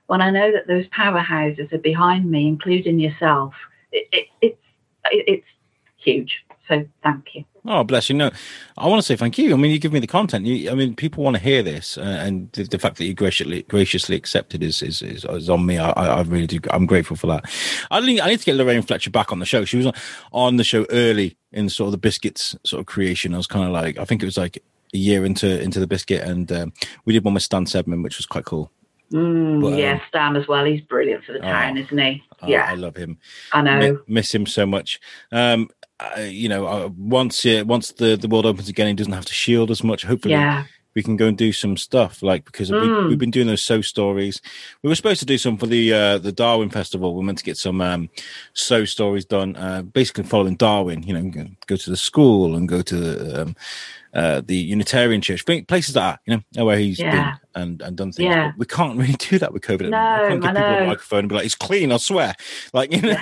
when 0.08 0.22
I 0.22 0.32
know 0.32 0.52
that 0.52 0.68
those 0.68 0.86
powerhouses 0.88 1.72
are 1.72 1.80
behind 1.80 2.30
me, 2.30 2.48
including 2.48 3.00
yourself, 3.00 3.54
it, 3.92 4.08
it, 4.12 4.28
it's 4.42 4.62
it's 5.06 5.48
huge. 5.98 6.44
So 6.70 6.86
thank 7.04 7.34
you. 7.34 7.46
Oh, 7.66 7.84
bless 7.84 8.10
you. 8.10 8.16
No, 8.16 8.30
I 8.78 8.88
want 8.88 9.00
to 9.02 9.06
say 9.06 9.16
thank 9.16 9.38
you. 9.38 9.54
I 9.54 9.58
mean, 9.58 9.72
you 9.72 9.80
give 9.80 9.92
me 9.92 10.00
the 10.00 10.08
content. 10.08 10.46
You, 10.46 10.72
I 10.72 10.76
mean, 10.76 10.96
people 10.96 11.24
want 11.24 11.36
to 11.36 11.42
hear 11.42 11.64
this, 11.64 11.98
uh, 11.98 12.02
and 12.02 12.52
the, 12.54 12.64
the, 12.64 12.80
fact 12.80 12.98
that 12.98 13.06
you 13.06 13.14
graciously 13.14 13.64
graciously 13.64 14.16
accepted 14.16 14.62
is 14.64 14.82
is, 14.82 15.02
is, 15.02 15.26
is 15.26 15.50
on 15.50 15.66
me. 15.66 15.80
I, 15.80 15.90
I, 15.90 16.22
really 16.22 16.48
do. 16.48 16.60
I'm 16.70 16.86
grateful 16.86 17.18
for 17.18 17.28
that. 17.28 17.46
I 17.90 18.00
need, 18.02 18.22
I 18.22 18.30
need 18.30 18.40
to 18.40 18.46
get 18.46 18.56
Lorraine 18.56 18.84
Fletcher 18.84 19.10
back 19.10 19.32
on 19.32 19.40
the 19.40 19.46
show. 19.46 19.66
She 19.66 19.78
was 19.78 19.88
on, 19.88 19.94
on 20.32 20.56
the 20.58 20.64
show 20.64 20.86
early 20.92 21.38
in 21.52 21.70
sort 21.70 21.88
of 21.88 21.92
the 21.94 21.98
biscuits 21.98 22.56
sort 22.64 22.80
of 22.80 22.86
creation. 22.86 23.34
I 23.34 23.38
was 23.38 23.48
kind 23.48 23.66
of 23.66 23.72
like, 23.72 23.98
I 23.98 24.06
think 24.06 24.22
it 24.22 24.26
was 24.26 24.38
like 24.38 24.58
a 24.94 24.98
year 24.98 25.26
into 25.26 25.62
into 25.62 25.80
the 25.80 25.88
biscuit, 25.88 26.22
and 26.22 26.52
um, 26.52 26.74
we 27.06 27.14
did 27.14 27.24
one 27.24 27.34
with 27.34 27.44
Stan 27.44 27.66
Sedman, 27.66 28.04
which 28.04 28.18
was 28.18 28.28
quite 28.28 28.46
cool. 28.46 28.72
Mm, 29.12 29.62
but, 29.62 29.78
yeah, 29.78 29.94
um, 29.94 30.02
Stan 30.08 30.36
as 30.36 30.48
well. 30.48 30.66
He's 30.66 30.82
brilliant 30.82 31.24
for 31.24 31.34
the 31.34 31.40
town, 31.40 31.78
oh, 31.78 31.82
isn't 31.82 31.98
he? 31.98 32.24
Yeah, 32.46 32.66
I 32.70 32.76
love 32.76 32.96
him. 32.96 33.18
I 33.52 33.62
know. 33.62 34.00
miss 34.08 34.34
him 34.34 34.46
so 34.46 34.66
much. 34.66 35.00
Um, 35.32 35.70
uh, 36.00 36.22
you 36.22 36.48
know, 36.48 36.66
uh, 36.66 36.90
once 36.98 37.46
uh, 37.46 37.64
once 37.66 37.92
the 37.92 38.16
the 38.16 38.28
world 38.28 38.46
opens 38.46 38.70
again, 38.70 38.88
he 38.88 38.94
doesn't 38.94 39.14
have 39.14 39.26
to 39.26 39.34
shield 39.34 39.70
as 39.72 39.84
much. 39.84 40.04
Hopefully, 40.04 40.34
yeah. 40.34 40.66
We 41.00 41.04
can 41.04 41.16
go 41.16 41.28
and 41.28 41.38
do 41.38 41.54
some 41.54 41.78
stuff. 41.78 42.22
Like 42.22 42.44
because 42.44 42.70
mm. 42.70 43.06
we, 43.06 43.12
have 43.12 43.20
been 43.20 43.32
doing 43.32 43.48
those 43.48 43.62
so 43.62 43.80
stories. 43.80 44.42
We 44.84 44.90
were 44.90 44.96
supposed 44.96 45.22
to 45.22 45.26
do 45.26 45.38
some 45.38 45.58
for 45.58 45.66
the 45.66 45.94
uh, 45.94 46.18
the 46.18 46.34
Darwin 46.34 46.70
Festival. 46.70 47.16
We 47.16 47.22
are 47.22 47.26
meant 47.26 47.38
to 47.38 47.46
get 47.46 47.56
some 47.56 47.80
um, 47.80 48.10
so 48.52 48.84
stories 48.84 49.24
done, 49.24 49.56
uh, 49.56 49.84
basically 49.84 50.26
following 50.26 50.58
Darwin. 50.58 51.04
You 51.04 51.14
know, 51.14 51.48
go 51.68 51.78
to 51.78 51.90
the 51.90 51.98
school 51.98 52.56
and 52.56 52.68
go 52.68 52.82
to 52.82 52.96
the. 52.96 53.42
Um, 53.42 53.56
uh, 54.12 54.42
the 54.44 54.56
Unitarian 54.56 55.22
Church, 55.22 55.46
places 55.46 55.94
that, 55.94 56.20
you 56.26 56.42
know, 56.56 56.66
where 56.66 56.80
he's 56.80 56.98
yeah. 56.98 57.12
been 57.12 57.62
and, 57.62 57.82
and 57.84 57.96
done 57.96 58.12
things. 58.12 58.26
Yeah. 58.26 58.48
But 58.48 58.58
we 58.58 58.66
can't 58.66 58.98
really 58.98 59.14
do 59.14 59.38
that 59.38 59.54
with 59.54 59.62
COVID. 59.62 59.92
No, 59.92 59.98
I 60.00 60.28
can't 60.30 60.42
give 60.42 60.50
I 60.50 60.54
people 60.54 60.84
a 60.84 60.88
microphone 60.88 61.20
and 61.20 61.30
be 61.30 61.36
like, 61.36 61.46
it's 61.46 61.54
clean, 61.54 61.92
I 61.92 61.98
swear. 61.98 62.34
Like, 62.74 62.92
you 62.92 63.04
know. 63.04 63.18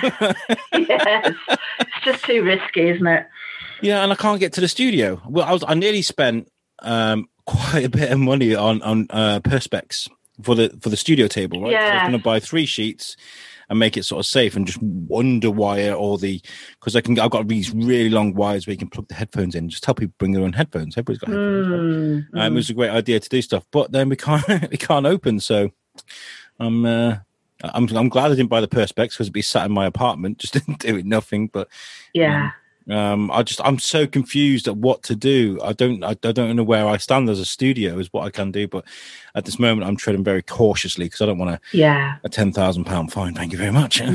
yes. 0.72 1.34
It's 1.78 2.04
just 2.06 2.24
too 2.24 2.42
risky, 2.42 2.88
isn't 2.88 3.06
it? 3.06 3.26
Yeah, 3.82 4.02
and 4.02 4.12
I 4.12 4.16
can't 4.16 4.40
get 4.40 4.52
to 4.54 4.60
the 4.60 4.68
studio. 4.68 5.20
Well, 5.28 5.46
I 5.46 5.52
was 5.52 5.64
I 5.66 5.74
nearly 5.74 6.02
spent 6.02 6.48
um, 6.80 7.28
quite 7.48 7.84
a 7.84 7.88
bit 7.88 8.12
of 8.12 8.18
money 8.18 8.54
on 8.54 8.82
on 8.82 9.06
uh, 9.10 9.40
perspex 9.40 10.08
for 10.42 10.54
the 10.54 10.68
for 10.80 10.90
the 10.90 10.96
studio 10.96 11.26
table, 11.26 11.62
right? 11.62 11.72
Yeah. 11.72 11.86
So 11.86 11.90
I 11.90 11.94
was 11.94 12.02
going 12.10 12.20
to 12.20 12.24
buy 12.24 12.40
three 12.40 12.66
sheets 12.66 13.16
and 13.70 13.78
make 13.78 13.96
it 13.96 14.04
sort 14.04 14.20
of 14.20 14.26
safe 14.26 14.54
and 14.54 14.66
just 14.66 14.80
underwire 14.80 15.96
all 15.96 16.18
the 16.18 16.40
because 16.78 16.94
I 16.94 17.00
can 17.00 17.18
I've 17.18 17.30
got 17.30 17.48
these 17.48 17.72
really 17.72 18.10
long 18.10 18.34
wires 18.34 18.66
where 18.66 18.72
you 18.72 18.78
can 18.78 18.90
plug 18.90 19.08
the 19.08 19.14
headphones 19.14 19.54
in. 19.54 19.70
Just 19.70 19.82
tell 19.82 19.94
people 19.94 20.14
bring 20.18 20.32
their 20.32 20.44
own 20.44 20.52
headphones. 20.52 20.96
Everybody's 20.96 21.18
got 21.18 21.30
headphones. 21.30 21.66
Mm, 21.66 22.26
right? 22.32 22.46
um, 22.46 22.52
it 22.52 22.56
was 22.56 22.70
a 22.70 22.74
great 22.74 22.90
idea 22.90 23.18
to 23.18 23.28
do 23.28 23.40
stuff, 23.40 23.64
but 23.70 23.92
then 23.92 24.10
we 24.10 24.16
can't 24.16 24.46
we 24.70 24.76
can't 24.76 25.06
open. 25.06 25.40
So 25.40 25.70
I'm 26.60 26.84
uh, 26.84 27.16
I'm 27.62 27.88
I'm 27.96 28.10
glad 28.10 28.30
I 28.30 28.34
didn't 28.34 28.50
buy 28.50 28.60
the 28.60 28.68
perspex 28.68 28.94
because 28.94 29.20
it'd 29.20 29.32
be 29.32 29.42
sat 29.42 29.66
in 29.66 29.72
my 29.72 29.86
apartment 29.86 30.38
just 30.38 30.54
doing 30.78 31.08
nothing. 31.08 31.48
But 31.48 31.68
yeah. 32.12 32.44
Um, 32.44 32.52
I 32.90 33.42
just 33.42 33.60
I'm 33.64 33.78
so 33.78 34.06
confused 34.06 34.68
at 34.68 34.76
what 34.76 35.02
to 35.04 35.16
do. 35.16 35.58
I 35.62 35.72
don't 35.72 36.02
I, 36.02 36.10
I, 36.10 36.32
don't 36.32 36.56
know 36.56 36.62
where 36.62 36.86
I 36.86 36.96
stand 36.96 37.28
as 37.28 37.40
a 37.40 37.44
studio 37.44 37.98
is 37.98 38.12
what 38.12 38.24
I 38.24 38.30
can 38.30 38.50
do, 38.50 38.66
but 38.66 38.84
at 39.34 39.44
this 39.44 39.58
moment 39.58 39.88
I'm 39.88 39.96
treading 39.96 40.24
very 40.24 40.42
cautiously 40.42 41.06
because 41.06 41.20
I 41.20 41.26
don't 41.26 41.38
want 41.38 41.60
to. 41.60 41.76
Yeah. 41.76 42.16
A 42.24 42.28
ten 42.28 42.52
thousand 42.52 42.84
pound 42.84 43.12
fine. 43.12 43.34
Thank 43.34 43.52
you 43.52 43.58
very 43.58 43.72
much. 43.72 44.00
No, 44.00 44.06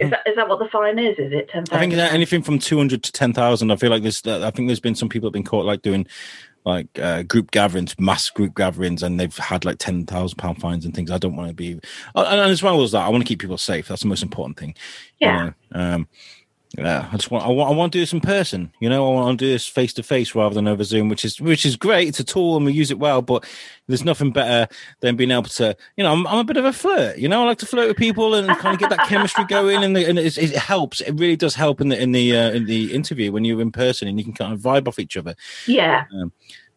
is 0.00 0.10
that 0.10 0.22
is 0.26 0.36
that 0.36 0.48
what 0.48 0.58
the 0.58 0.68
fine 0.70 0.98
is? 0.98 1.18
Is 1.18 1.32
it 1.32 1.48
ten 1.48 1.64
thousand? 1.64 1.76
I 1.76 1.80
think 1.80 2.12
anything 2.12 2.42
from 2.42 2.58
two 2.58 2.76
hundred 2.76 3.02
to 3.04 3.12
ten 3.12 3.32
thousand. 3.32 3.70
I 3.70 3.76
feel 3.76 3.90
like 3.90 4.02
this. 4.02 4.26
I 4.26 4.50
think 4.50 4.68
there's 4.68 4.80
been 4.80 4.94
some 4.94 5.08
people 5.08 5.28
have 5.28 5.32
been 5.32 5.44
caught 5.44 5.64
like 5.64 5.82
doing 5.82 6.06
like 6.66 6.98
uh, 6.98 7.22
group 7.22 7.52
gatherings, 7.52 7.98
mass 7.98 8.28
group 8.28 8.56
gatherings, 8.56 9.02
and 9.02 9.20
they've 9.20 9.36
had 9.36 9.64
like 9.64 9.78
ten 9.78 10.04
thousand 10.04 10.36
pound 10.36 10.60
fines 10.60 10.84
and 10.84 10.94
things. 10.94 11.12
I 11.12 11.18
don't 11.18 11.36
want 11.36 11.48
to 11.48 11.54
be, 11.54 11.72
and, 11.72 11.82
and, 12.14 12.50
as 12.50 12.62
well 12.62 12.82
as 12.82 12.90
that, 12.90 13.06
I 13.06 13.08
want 13.08 13.22
to 13.22 13.28
keep 13.28 13.40
people 13.40 13.56
safe. 13.56 13.86
That's 13.86 14.02
the 14.02 14.08
most 14.08 14.24
important 14.24 14.58
thing. 14.58 14.74
Yeah. 15.20 15.44
You 15.44 15.54
know? 15.72 15.94
um, 15.94 16.08
yeah, 16.76 17.08
I 17.10 17.16
just 17.16 17.30
want 17.30 17.44
I 17.44 17.48
want 17.48 17.72
I 17.72 17.74
want 17.74 17.92
to 17.92 17.98
do 17.98 18.02
this 18.02 18.12
in 18.12 18.20
person. 18.20 18.70
You 18.80 18.90
know, 18.90 19.06
I 19.06 19.14
want 19.14 19.38
to 19.38 19.44
do 19.44 19.50
this 19.50 19.66
face 19.66 19.94
to 19.94 20.02
face 20.02 20.34
rather 20.34 20.54
than 20.54 20.68
over 20.68 20.84
Zoom, 20.84 21.08
which 21.08 21.24
is 21.24 21.40
which 21.40 21.64
is 21.64 21.74
great. 21.74 22.08
It's 22.08 22.20
a 22.20 22.24
tool 22.24 22.56
and 22.56 22.66
we 22.66 22.72
use 22.72 22.90
it 22.90 22.98
well, 22.98 23.22
but 23.22 23.46
there's 23.86 24.04
nothing 24.04 24.30
better 24.30 24.72
than 25.00 25.16
being 25.16 25.30
able 25.30 25.44
to. 25.44 25.74
You 25.96 26.04
know, 26.04 26.12
I'm, 26.12 26.26
I'm 26.26 26.38
a 26.38 26.44
bit 26.44 26.58
of 26.58 26.66
a 26.66 26.72
flirt. 26.72 27.16
You 27.16 27.28
know, 27.28 27.42
I 27.42 27.46
like 27.46 27.58
to 27.58 27.66
flirt 27.66 27.88
with 27.88 27.96
people 27.96 28.34
and 28.34 28.46
kind 28.58 28.74
of 28.74 28.80
get 28.80 28.90
that 28.90 29.08
chemistry 29.08 29.44
going, 29.44 29.82
and, 29.84 29.96
the, 29.96 30.04
and 30.06 30.18
it, 30.18 30.36
it, 30.36 30.54
helps. 30.56 31.00
It 31.00 31.12
really 31.12 31.36
does 31.36 31.54
help 31.54 31.80
in 31.80 31.88
the 31.88 32.00
in 32.00 32.12
the 32.12 32.36
uh, 32.36 32.50
in 32.50 32.66
the 32.66 32.92
interview 32.92 33.32
when 33.32 33.44
you're 33.44 33.62
in 33.62 33.72
person 33.72 34.06
and 34.06 34.18
you 34.18 34.24
can 34.24 34.34
kind 34.34 34.52
of 34.52 34.60
vibe 34.60 34.86
off 34.86 34.98
each 34.98 35.16
other. 35.16 35.34
Yeah, 35.66 36.04
um, 36.20 36.30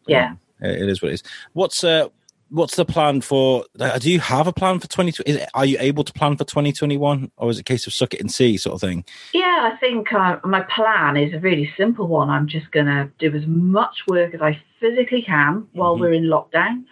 yeah. 0.07 0.35
it 0.61 0.89
is 0.89 1.01
what 1.01 1.11
it 1.11 1.15
is. 1.15 1.23
What's 1.53 1.83
uh 1.83 2.07
what's 2.49 2.75
the 2.75 2.85
plan 2.85 3.21
for? 3.21 3.65
Do 3.99 4.11
you 4.11 4.19
have 4.19 4.47
a 4.47 4.53
plan 4.53 4.79
for 4.79 4.87
twenty? 4.87 5.13
Are 5.53 5.65
you 5.65 5.77
able 5.79 6.03
to 6.03 6.13
plan 6.13 6.37
for 6.37 6.43
twenty 6.43 6.71
twenty 6.71 6.97
one, 6.97 7.31
or 7.37 7.49
is 7.49 7.57
it 7.57 7.61
a 7.61 7.63
case 7.63 7.87
of 7.87 7.93
suck 7.93 8.13
it 8.13 8.19
and 8.19 8.31
see 8.31 8.57
sort 8.57 8.75
of 8.75 8.81
thing? 8.81 9.05
Yeah, 9.33 9.71
I 9.71 9.77
think 9.77 10.11
uh, 10.13 10.37
my 10.43 10.61
plan 10.61 11.17
is 11.17 11.33
a 11.33 11.39
really 11.39 11.71
simple 11.77 12.07
one. 12.07 12.29
I'm 12.29 12.47
just 12.47 12.71
going 12.71 12.87
to 12.87 13.09
do 13.19 13.35
as 13.35 13.45
much 13.47 14.03
work 14.07 14.33
as 14.33 14.41
I 14.41 14.61
physically 14.79 15.21
can 15.21 15.67
while 15.73 15.93
mm-hmm. 15.93 16.01
we're 16.01 16.13
in 16.13 16.23
lockdown, 16.23 16.83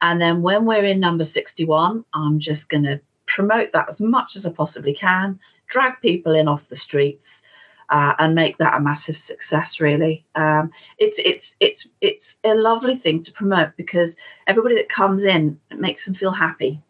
and 0.00 0.20
then 0.20 0.42
when 0.42 0.64
we're 0.64 0.84
in 0.84 1.00
number 1.00 1.28
sixty 1.34 1.64
one, 1.64 2.04
I'm 2.14 2.40
just 2.40 2.68
going 2.68 2.84
to 2.84 3.00
promote 3.26 3.70
that 3.72 3.88
as 3.90 4.00
much 4.00 4.36
as 4.36 4.44
I 4.46 4.50
possibly 4.50 4.94
can. 4.94 5.38
Drag 5.72 5.94
people 6.02 6.34
in 6.34 6.46
off 6.46 6.60
the 6.70 6.76
streets. 6.76 7.22
Uh, 7.90 8.14
and 8.18 8.34
make 8.34 8.58
that 8.58 8.74
a 8.74 8.80
massive 8.80 9.16
success. 9.26 9.80
Really, 9.80 10.24
um, 10.34 10.70
it's 10.98 11.14
it's 11.18 11.44
it's 11.60 11.82
it's 12.00 12.24
a 12.44 12.54
lovely 12.54 12.98
thing 12.98 13.24
to 13.24 13.32
promote 13.32 13.70
because 13.76 14.10
everybody 14.46 14.74
that 14.76 14.88
comes 14.88 15.22
in 15.22 15.58
it 15.70 15.78
makes 15.78 16.04
them 16.04 16.14
feel 16.14 16.32
happy. 16.32 16.80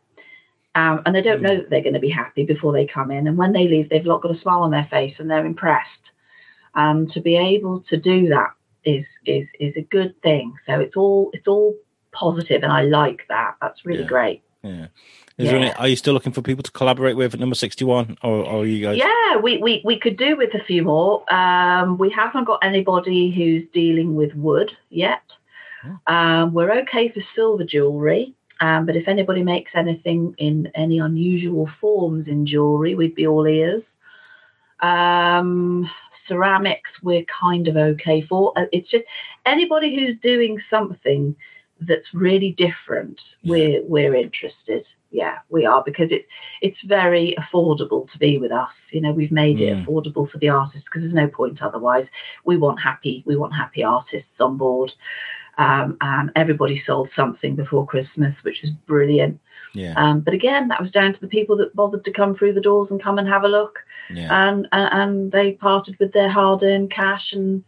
Um, 0.76 1.02
and 1.06 1.14
they 1.14 1.22
don't 1.22 1.40
know 1.40 1.54
that 1.56 1.70
they're 1.70 1.82
going 1.82 1.94
to 1.94 2.00
be 2.00 2.08
happy 2.10 2.44
before 2.44 2.72
they 2.72 2.84
come 2.84 3.12
in. 3.12 3.28
And 3.28 3.38
when 3.38 3.52
they 3.52 3.68
leave, 3.68 3.88
they've 3.88 4.04
got 4.04 4.28
a 4.28 4.40
smile 4.40 4.62
on 4.62 4.72
their 4.72 4.88
face 4.90 5.14
and 5.18 5.30
they're 5.30 5.46
impressed. 5.46 5.88
Um, 6.74 7.06
to 7.10 7.20
be 7.20 7.36
able 7.36 7.84
to 7.90 7.96
do 7.96 8.28
that 8.30 8.50
is 8.84 9.04
is 9.24 9.46
is 9.60 9.74
a 9.76 9.82
good 9.82 10.20
thing. 10.22 10.52
So 10.66 10.80
it's 10.80 10.96
all 10.96 11.30
it's 11.32 11.46
all 11.46 11.74
positive, 12.12 12.62
and 12.62 12.72
I 12.72 12.82
like 12.82 13.22
that. 13.28 13.54
That's 13.60 13.84
really 13.86 14.02
Yeah. 14.02 14.08
great. 14.08 14.42
Yeah. 14.64 14.86
Is 15.36 15.48
there 15.48 15.56
any, 15.56 15.72
are 15.72 15.88
you 15.88 15.96
still 15.96 16.14
looking 16.14 16.32
for 16.32 16.42
people 16.42 16.62
to 16.62 16.70
collaborate 16.70 17.16
with 17.16 17.34
at 17.34 17.40
number 17.40 17.56
61 17.56 18.18
or, 18.22 18.44
or 18.44 18.62
are 18.62 18.66
you 18.66 18.84
guys? 18.84 18.96
Yeah, 18.96 19.36
we, 19.42 19.58
we, 19.58 19.82
we 19.84 19.98
could 19.98 20.16
do 20.16 20.36
with 20.36 20.54
a 20.54 20.64
few 20.64 20.82
more. 20.82 21.30
Um, 21.32 21.98
we 21.98 22.08
haven't 22.10 22.44
got 22.44 22.60
anybody 22.62 23.30
who's 23.30 23.64
dealing 23.72 24.14
with 24.14 24.32
wood 24.34 24.72
yet. 24.90 25.22
Um, 26.06 26.54
we're 26.54 26.72
okay 26.82 27.10
for 27.10 27.20
silver 27.34 27.64
jewellery, 27.64 28.34
um, 28.60 28.86
but 28.86 28.96
if 28.96 29.06
anybody 29.06 29.42
makes 29.42 29.72
anything 29.74 30.34
in 30.38 30.70
any 30.74 30.98
unusual 30.98 31.68
forms 31.78 32.26
in 32.26 32.46
jewellery, 32.46 32.94
we'd 32.94 33.14
be 33.14 33.26
all 33.26 33.46
ears. 33.46 33.82
Um, 34.80 35.90
ceramics, 36.26 36.90
we're 37.02 37.24
kind 37.24 37.68
of 37.68 37.76
okay 37.76 38.22
for. 38.22 38.56
Uh, 38.56 38.64
It's 38.72 38.88
just 38.88 39.04
anybody 39.44 39.94
who's 39.94 40.16
doing 40.22 40.58
something 40.70 41.36
that's 41.86 42.12
really 42.12 42.52
different, 42.52 43.20
we're 43.44 43.82
we're 43.84 44.14
interested. 44.14 44.84
Yeah, 45.10 45.38
we 45.48 45.64
are 45.64 45.82
because 45.84 46.08
it's 46.10 46.26
it's 46.60 46.78
very 46.84 47.36
affordable 47.38 48.10
to 48.10 48.18
be 48.18 48.38
with 48.38 48.50
us. 48.50 48.72
You 48.90 49.00
know, 49.00 49.12
we've 49.12 49.30
made 49.30 49.60
it 49.60 49.76
Mm. 49.76 49.86
affordable 49.86 50.28
for 50.28 50.38
the 50.38 50.48
artists 50.48 50.84
because 50.84 51.02
there's 51.02 51.14
no 51.14 51.28
point 51.28 51.62
otherwise. 51.62 52.06
We 52.44 52.56
want 52.56 52.80
happy, 52.80 53.22
we 53.26 53.36
want 53.36 53.54
happy 53.54 53.84
artists 53.84 54.40
on 54.40 54.56
board. 54.56 54.92
Um, 55.56 55.96
and 56.00 56.32
everybody 56.34 56.82
sold 56.84 57.10
something 57.14 57.54
before 57.54 57.86
Christmas, 57.86 58.34
which 58.42 58.64
is 58.64 58.70
brilliant. 58.88 59.38
Yeah. 59.72 59.94
Um, 59.96 60.18
but 60.20 60.34
again, 60.34 60.66
that 60.68 60.82
was 60.82 60.90
down 60.90 61.14
to 61.14 61.20
the 61.20 61.28
people 61.28 61.56
that 61.58 61.76
bothered 61.76 62.04
to 62.06 62.12
come 62.12 62.34
through 62.34 62.54
the 62.54 62.60
doors 62.60 62.88
and 62.90 63.00
come 63.00 63.18
and 63.18 63.28
have 63.28 63.44
a 63.44 63.48
look, 63.48 63.78
Yeah. 64.10 64.48
and 64.48 64.66
and, 64.72 64.88
and 65.00 65.32
they 65.32 65.52
parted 65.52 65.96
with 66.00 66.12
their 66.12 66.28
hard-earned 66.28 66.90
cash, 66.90 67.32
and 67.32 67.62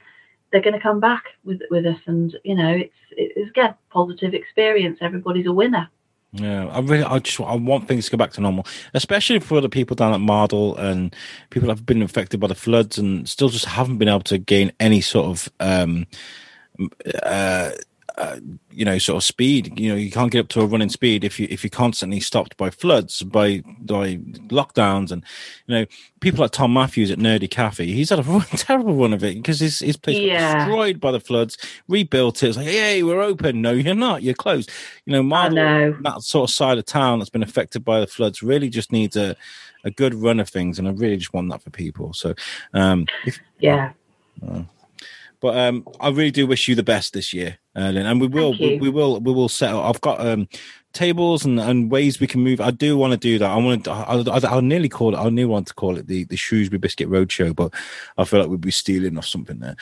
they're 0.57 0.63
going 0.63 0.75
to 0.75 0.81
come 0.81 1.01
back 1.01 1.25
with 1.45 1.61
with 1.71 1.85
us. 1.85 2.01
And 2.07 2.35
you 2.43 2.55
know, 2.55 2.71
it's 2.71 2.95
it's 3.11 3.51
again 3.51 3.75
positive 3.91 4.33
experience. 4.33 4.99
Everybody's 5.03 5.47
a 5.47 5.53
winner. 5.53 5.91
Yeah, 6.33 6.67
I 6.67 6.81
really, 6.81 7.05
I 7.05 7.19
just, 7.19 7.41
I 7.41 7.55
want 7.55 7.89
things 7.89 8.07
to 8.07 8.11
go 8.11 8.17
back 8.19 8.33
to 8.33 8.41
normal, 8.41 8.67
especially 8.93 9.39
for 9.41 9.61
the 9.61 9.71
people 9.71 9.95
down 9.95 10.13
at 10.13 10.21
Mardol 10.21 10.79
and 10.79 11.15
people 11.49 11.69
have 11.69 11.87
been 11.87 12.03
affected 12.03 12.41
by 12.41 12.47
the 12.47 12.55
floods 12.55 12.99
and 12.99 13.27
still 13.27 13.49
just 13.49 13.65
haven't 13.65 13.99
been 13.99 14.09
able 14.09 14.21
to 14.21 14.37
gain 14.37 14.71
any 14.79 15.01
sort 15.01 15.27
of, 15.27 15.49
um, 15.61 16.07
uh, 17.23 17.71
uh, 18.19 18.39
you 18.71 18.85
know, 18.85 18.97
sort 18.97 19.17
of 19.19 19.25
speed. 19.25 19.79
You 19.79 19.91
know, 19.91 19.95
you 19.97 20.11
can't 20.11 20.31
get 20.33 20.41
up 20.41 20.49
to 20.49 20.63
a 20.63 20.67
running 20.67 20.89
speed 20.89 21.23
if 21.23 21.39
you 21.39 21.47
if 21.51 21.63
you're 21.63 21.71
constantly 21.71 22.19
stopped 22.21 22.57
by 22.57 22.71
floods, 22.71 23.23
by 23.23 23.63
by 23.81 24.17
lockdowns, 24.49 25.11
and 25.13 25.23
you 25.67 25.75
know, 25.75 25.87
people 26.21 26.41
like 26.41 26.53
Tom 26.53 26.73
Matthews 26.73 27.11
at 27.11 27.19
Nerdy 27.19 27.51
Cafe. 27.51 27.85
He's 27.87 28.09
had 28.11 28.19
a 28.19 28.23
run, 28.25 28.41
terrible 28.53 28.95
run 28.95 29.13
of 29.13 29.23
it 29.23 29.35
because 29.35 29.61
his 29.61 29.81
his 29.81 29.97
place 29.99 30.17
Yeah. 30.19 30.55
was 30.55 30.65
destroyed 30.65 31.01
by 31.01 31.13
the 31.13 31.21
floods, 31.21 31.59
rebuilt 31.89 32.43
it. 32.43 32.49
It's 32.49 32.57
like, 32.57 32.67
hey, 32.69 33.03
we're 33.03 33.21
open. 33.21 33.61
No, 33.61 33.73
you're 33.73 33.95
not. 33.95 34.23
You're 34.23 34.35
closed. 34.35 34.71
You 35.05 35.13
know, 35.13 35.23
Mardol 35.23 35.55
know. 35.55 35.97
that 36.03 36.23
sort 36.23 36.49
of 36.51 36.55
side 36.55 36.79
of 36.79 36.87
town 36.87 37.19
that's 37.19 37.31
been 37.31 37.43
affected 37.43 37.85
by 37.85 38.01
the 38.01 38.07
floods 38.07 38.43
really 38.43 38.71
just 38.71 38.93
needs 38.93 39.17
a, 39.17 39.37
a 39.85 39.91
good 39.91 40.15
run 40.15 40.41
of 40.41 40.49
things 40.49 40.79
and 40.79 40.89
i 40.89 40.91
really 40.91 41.17
just 41.17 41.33
want 41.33 41.49
that 41.51 41.63
for 41.63 41.71
people 41.71 42.13
so 42.13 42.35
um 42.75 43.07
if, 43.25 43.39
Yeah. 43.61 43.93
but 45.41 45.57
um 45.57 45.87
i 46.01 46.09
really 46.09 46.31
do 46.31 46.47
wish 46.47 46.67
you 46.69 46.75
the 46.75 46.83
best 46.83 47.13
this 47.13 47.33
year 47.33 47.59
uh, 47.77 47.91
Lyn, 47.91 48.07
and 48.07 48.21
we 48.21 48.27
will 48.27 48.53
we, 48.53 48.79
we 48.79 48.89
will 48.89 49.21
we 49.21 49.33
will 49.33 49.49
settle 49.49 49.83
i've 49.83 50.01
got 50.01 50.21
um 50.27 50.49
tables 50.93 51.45
and, 51.45 51.61
and 51.61 51.91
ways 51.91 52.19
we 52.21 52.27
can 52.27 52.41
move 52.41 52.59
i 52.61 52.71
do 52.71 52.97
want 52.97 53.13
to 53.13 53.19
do 53.19 53.39
that 53.39 53.51
i 53.51 53.57
want 53.57 53.85
to 53.85 53.91
I, 53.91 54.15
I, 54.17 54.41
i'll 54.49 54.63
nearly 54.63 54.89
call 54.89 55.15
it 55.15 55.19
i 55.19 55.29
nearly 55.29 55.45
want 55.45 55.67
to 55.67 55.75
call 55.75 55.99
it 55.99 56.07
the 56.07 56.25
the 56.25 56.37
shrewsbury 56.37 56.79
biscuit 56.79 57.11
roadshow 57.11 57.55
but 57.55 57.75
i 58.17 58.25
feel 58.25 58.41
like 58.41 58.49
we'd 58.49 58.61
be 58.63 58.71
stealing 58.71 59.19
off 59.19 59.27
something 59.27 59.59
there 59.59 59.77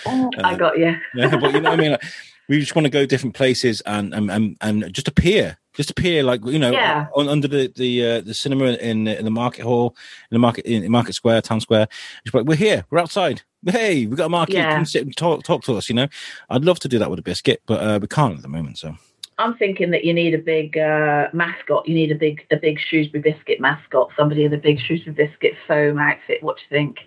I 0.45 0.57
got 0.57 0.76
you. 0.78 0.97
yeah, 1.14 1.36
but 1.36 1.55
you 1.55 1.61
know 1.61 1.70
what 1.70 1.78
I 1.78 1.82
mean. 1.82 1.92
Like, 1.92 2.03
we 2.49 2.61
just 2.61 2.74
want 2.76 2.84
to 2.84 2.90
go 2.90 3.07
different 3.07 3.34
places 3.34 3.80
and 3.82 4.12
and 4.14 4.30
and, 4.30 4.57
and 4.61 4.92
just 4.92 5.09
appear, 5.09 5.57
just 5.72 5.90
appear 5.90 6.22
like 6.22 6.45
you 6.45 6.59
know, 6.59 6.72
Yeah. 6.72 7.07
on, 7.14 7.28
under 7.28 7.49
the 7.49 7.72
the 7.74 8.07
uh, 8.07 8.20
the 8.20 8.34
cinema 8.34 8.72
in 8.72 9.09
in 9.09 9.24
the 9.24 9.30
market 9.30 9.62
hall, 9.62 9.97
in 10.30 10.34
the 10.34 10.38
market 10.40 10.66
in, 10.66 10.82
in 10.82 10.90
Market 10.92 11.14
Square, 11.14 11.42
Town 11.42 11.61
Square. 11.61 11.88
Just 12.24 12.34
like 12.34 12.45
we're 12.45 12.57
here, 12.57 12.84
we're 12.90 12.99
outside. 12.99 13.42
Hey, 13.67 14.07
we 14.07 14.17
got 14.17 14.27
a 14.27 14.31
market. 14.31 14.57
Yeah. 14.57 14.75
Come 14.75 14.85
sit 14.85 15.03
and 15.03 15.17
talk 15.17 15.43
talk 15.43 15.62
to 15.65 15.77
us. 15.77 15.89
You 15.89 15.95
know, 15.95 16.09
I'd 16.51 16.65
love 16.65 16.81
to 16.81 16.89
do 16.89 16.99
that 16.99 17.11
with 17.11 17.19
a 17.19 17.23
biscuit, 17.23 17.62
but 17.67 17.81
uh, 17.81 17.99
we 18.01 18.09
can't 18.09 18.37
at 18.37 18.43
the 18.43 18.49
moment. 18.49 18.79
So 18.79 18.95
I'm 19.39 19.55
thinking 19.57 19.91
that 19.91 20.05
you 20.05 20.15
need 20.15 20.35
a 20.35 20.39
big 20.39 20.77
uh, 20.77 21.29
mascot. 21.33 21.89
You 21.89 21.95
need 21.95 22.12
a 22.12 22.15
big 22.15 22.47
a 22.51 22.57
big 22.57 22.79
Shrewsbury 22.79 23.23
biscuit 23.23 23.61
mascot. 23.61 24.11
Somebody 24.17 24.45
in 24.45 24.53
a 24.53 24.59
big 24.59 24.79
Shrewsbury 24.81 25.15
biscuit 25.15 25.55
foam 25.67 25.99
outfit. 25.99 26.43
What 26.43 26.57
do 26.57 26.62
you 26.62 26.81
think? 26.81 26.99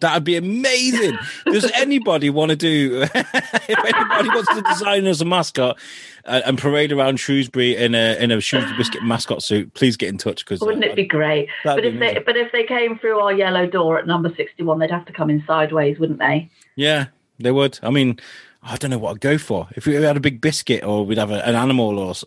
That'd 0.00 0.24
be 0.24 0.36
amazing. 0.36 1.18
Does 1.46 1.70
anybody 1.72 2.30
want 2.30 2.50
to 2.50 2.56
do? 2.56 3.02
if 3.14 3.14
anybody 3.14 4.28
wants 4.28 4.54
to 4.54 4.62
design 4.62 5.06
as 5.06 5.20
a 5.20 5.24
mascot 5.24 5.78
uh, 6.24 6.40
and 6.44 6.58
parade 6.58 6.92
around 6.92 7.18
Shrewsbury 7.18 7.76
in 7.76 7.94
a 7.94 8.16
in 8.22 8.30
a 8.30 8.40
Shrewsbury 8.40 8.76
biscuit 8.76 9.02
mascot 9.02 9.42
suit, 9.42 9.72
please 9.74 9.96
get 9.96 10.08
in 10.08 10.18
touch 10.18 10.44
because 10.44 10.60
Wouldn't 10.60 10.84
it 10.84 10.96
be 10.96 11.06
great? 11.06 11.48
But 11.64 11.82
be 11.82 11.88
if 11.88 12.00
they 12.00 12.18
but 12.24 12.36
if 12.36 12.52
they 12.52 12.64
came 12.64 12.98
through 12.98 13.20
our 13.20 13.32
yellow 13.32 13.66
door 13.66 13.98
at 13.98 14.06
number 14.06 14.32
sixty 14.34 14.62
one, 14.62 14.78
they'd 14.78 14.90
have 14.90 15.06
to 15.06 15.12
come 15.12 15.30
in 15.30 15.44
sideways, 15.46 15.98
wouldn't 15.98 16.18
they? 16.18 16.50
Yeah, 16.76 17.06
they 17.38 17.52
would. 17.52 17.78
I 17.82 17.90
mean, 17.90 18.18
I 18.62 18.76
don't 18.76 18.90
know 18.90 18.98
what 18.98 19.12
I'd 19.12 19.20
go 19.20 19.38
for. 19.38 19.68
If 19.74 19.86
we 19.86 19.94
had 19.94 20.18
a 20.18 20.20
big 20.20 20.42
biscuit 20.42 20.84
or 20.84 21.06
we'd 21.06 21.16
have 21.16 21.30
a, 21.30 21.42
an 21.46 21.54
animal 21.54 21.98
or 21.98 22.14
so, 22.14 22.26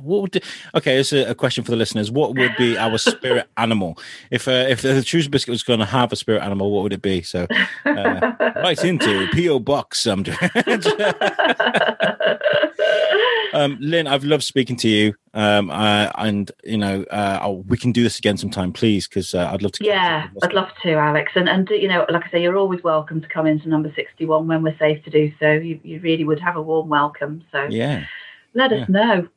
what 0.00 0.22
would? 0.22 0.42
Okay, 0.74 0.98
it's 0.98 1.12
a, 1.12 1.30
a 1.30 1.34
question 1.34 1.62
for 1.62 1.70
the 1.70 1.76
listeners. 1.76 2.10
What 2.10 2.34
would 2.36 2.56
be 2.56 2.78
our 2.78 2.96
spirit 2.96 3.50
animal? 3.58 3.98
If 4.30 4.48
uh, 4.48 4.64
if 4.68 4.80
the 4.80 5.02
Choose 5.02 5.28
Biscuit 5.28 5.52
was 5.52 5.62
going 5.62 5.80
to 5.80 5.84
have 5.84 6.10
a 6.10 6.16
spirit 6.16 6.42
animal, 6.42 6.70
what 6.70 6.84
would 6.84 6.94
it 6.94 7.02
be? 7.02 7.20
So, 7.20 7.46
uh, 7.84 8.32
right 8.56 8.82
into 8.82 9.28
PO 9.34 9.58
Box. 9.60 10.06
Um, 10.06 10.24
um, 13.52 13.78
Lyn, 13.80 14.06
I've 14.06 14.24
loved 14.24 14.42
speaking 14.42 14.76
to 14.76 14.88
you. 14.88 15.14
Um, 15.34 15.70
uh, 15.70 16.10
and 16.16 16.50
you 16.64 16.78
know, 16.78 17.04
uh, 17.10 17.38
I'll, 17.40 17.62
we 17.62 17.76
can 17.76 17.92
do 17.92 18.02
this 18.02 18.18
again 18.18 18.36
sometime, 18.36 18.72
please, 18.72 19.06
because 19.06 19.34
uh, 19.34 19.50
I'd 19.52 19.62
love 19.62 19.72
to. 19.72 19.84
yeah, 19.84 20.28
I'd 20.42 20.52
love 20.52 20.68
to, 20.82 20.92
Alex. 20.94 21.32
And 21.34 21.48
and 21.48 21.68
you 21.70 21.88
know, 21.88 22.06
like 22.08 22.24
I 22.26 22.30
say, 22.30 22.42
you're 22.42 22.56
always 22.56 22.82
welcome 22.82 23.20
to 23.20 23.28
come 23.28 23.46
into 23.46 23.68
number 23.68 23.92
sixty 23.94 24.26
one 24.26 24.48
when 24.48 24.62
we're 24.62 24.78
safe 24.78 25.04
to 25.04 25.10
do 25.10 25.32
so. 25.38 25.52
You 25.52 25.80
you 25.82 26.00
really 26.00 26.24
would 26.24 26.40
have 26.40 26.56
a 26.56 26.62
warm 26.62 26.88
welcome. 26.88 27.44
So 27.52 27.66
Yeah. 27.68 28.04
let 28.54 28.72
us 28.72 28.88
know. 28.88 29.28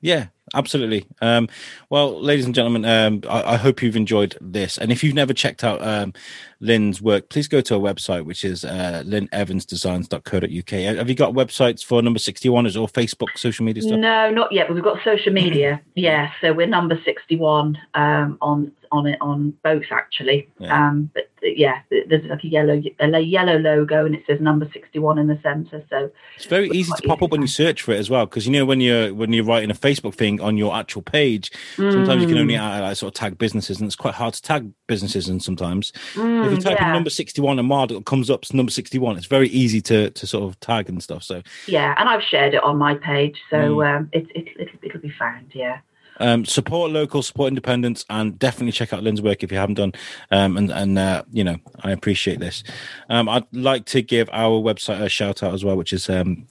Yeah, 0.00 0.26
absolutely. 0.54 1.06
Um, 1.20 1.48
well, 1.90 2.20
ladies 2.20 2.44
and 2.44 2.54
gentlemen, 2.54 2.84
um, 2.84 3.22
I, 3.28 3.54
I 3.54 3.56
hope 3.56 3.82
you've 3.82 3.96
enjoyed 3.96 4.36
this. 4.40 4.78
And 4.78 4.92
if 4.92 5.02
you've 5.02 5.14
never 5.14 5.32
checked 5.32 5.64
out 5.64 5.82
um, 5.82 6.12
Lyn's 6.60 7.00
work, 7.00 7.28
please 7.28 7.48
go 7.48 7.60
to 7.60 7.74
our 7.74 7.80
website, 7.80 8.24
which 8.24 8.44
is 8.44 8.64
uh, 8.64 9.02
lynevansdesigns.co.uk. 9.06 10.96
Have 10.96 11.08
you 11.08 11.14
got 11.14 11.34
websites 11.34 11.84
for 11.84 12.02
number 12.02 12.18
61? 12.18 12.66
Is 12.66 12.76
all 12.76 12.88
Facebook, 12.88 13.36
social 13.36 13.64
media 13.64 13.82
stuff? 13.82 13.98
No, 13.98 14.30
not 14.30 14.52
yet. 14.52 14.68
But 14.68 14.74
we've 14.74 14.84
got 14.84 14.98
social 15.04 15.32
media. 15.32 15.80
yeah, 15.94 16.32
so 16.40 16.52
we're 16.52 16.66
number 16.66 17.00
sixty-one 17.04 17.78
um, 17.94 18.38
on 18.40 18.72
on 18.90 19.06
it 19.06 19.18
on 19.20 19.54
both 19.62 19.84
actually. 19.90 20.48
Yeah. 20.58 20.88
Um, 20.88 21.10
but 21.14 21.24
uh, 21.42 21.48
yeah, 21.54 21.80
there's 21.90 22.24
like 22.24 22.44
a 22.44 22.48
yellow 22.48 22.82
a 23.00 23.20
yellow 23.20 23.58
logo 23.58 24.06
and 24.06 24.14
it 24.14 24.24
says 24.26 24.40
number 24.40 24.68
sixty-one 24.72 25.18
in 25.18 25.26
the 25.26 25.38
centre. 25.42 25.84
So 25.90 26.10
It's 26.36 26.46
very 26.46 26.66
It's 26.66 26.76
easy 26.76 26.92
to 26.92 27.08
pop 27.08 27.18
easy 27.18 27.24
up 27.26 27.32
when 27.32 27.42
you 27.42 27.48
search 27.48 27.82
for 27.82 27.92
it 27.92 27.98
as 27.98 28.10
well, 28.10 28.26
because 28.26 28.46
you 28.46 28.52
know 28.52 28.64
when 28.64 28.80
you're 28.80 29.14
when 29.14 29.32
you're 29.32 29.44
writing 29.44 29.70
a 29.70 29.74
Facebook 29.74 30.14
thing 30.14 30.37
on 30.40 30.56
your 30.56 30.74
actual 30.74 31.02
page, 31.02 31.50
sometimes 31.76 32.22
you 32.22 32.28
can 32.28 32.38
only 32.38 32.54
Mm, 32.54 32.78
uh, 32.78 32.82
like, 32.82 32.96
sort 32.96 33.14
of 33.14 33.14
tag 33.18 33.38
businesses, 33.38 33.78
and 33.78 33.86
it's 33.86 33.96
quite 33.96 34.14
hard 34.14 34.34
to 34.34 34.42
tag 34.42 34.70
businesses. 34.86 35.28
And 35.28 35.42
sometimes 35.42 35.92
mm, 36.14 36.44
if 36.46 36.52
you 36.52 36.58
type 36.58 36.80
in 36.80 36.92
number 36.92 37.10
61 37.10 37.58
and 37.58 37.68
Mard, 37.68 37.92
it 37.92 38.04
comes 38.06 38.30
up 38.30 38.44
number 38.52 38.72
61. 38.72 39.16
It's 39.16 39.26
very 39.26 39.48
easy 39.48 39.80
to 39.82 40.10
to 40.10 40.26
sort 40.26 40.44
of 40.44 40.58
tag 40.60 40.88
and 40.88 41.02
stuff. 41.02 41.22
So 41.22 41.42
yeah, 41.66 41.94
and 41.98 42.08
I've 42.08 42.22
shared 42.22 42.54
it 42.54 42.62
on 42.62 42.76
my 42.78 42.94
page, 42.94 43.36
so 43.50 43.56
Mm. 43.56 43.96
um, 43.96 44.08
it, 44.12 44.26
it, 44.34 44.48
it'll, 44.58 44.78
it'll 44.82 45.00
be 45.00 45.10
found. 45.10 45.52
Yeah. 45.54 45.78
Um, 46.18 46.44
support 46.44 46.90
local, 46.90 47.22
support 47.22 47.48
independence, 47.48 48.04
and 48.10 48.38
definitely 48.38 48.72
check 48.72 48.92
out 48.92 49.02
Lyn's 49.02 49.22
work 49.22 49.42
if 49.42 49.52
you 49.52 49.58
haven't 49.58 49.76
done. 49.76 49.92
Um, 50.30 50.56
and 50.56 50.70
and 50.70 50.98
uh, 50.98 51.22
you 51.32 51.44
know, 51.44 51.56
I 51.80 51.92
appreciate 51.92 52.40
this. 52.40 52.62
Um, 53.08 53.28
I'd 53.28 53.46
like 53.52 53.84
to 53.86 54.02
give 54.02 54.28
our 54.32 54.60
website 54.60 55.00
a 55.00 55.08
shout 55.08 55.42
out 55.42 55.54
as 55.54 55.64
well, 55.64 55.76
which 55.76 55.92
is 55.92 56.08
um, 56.08 56.46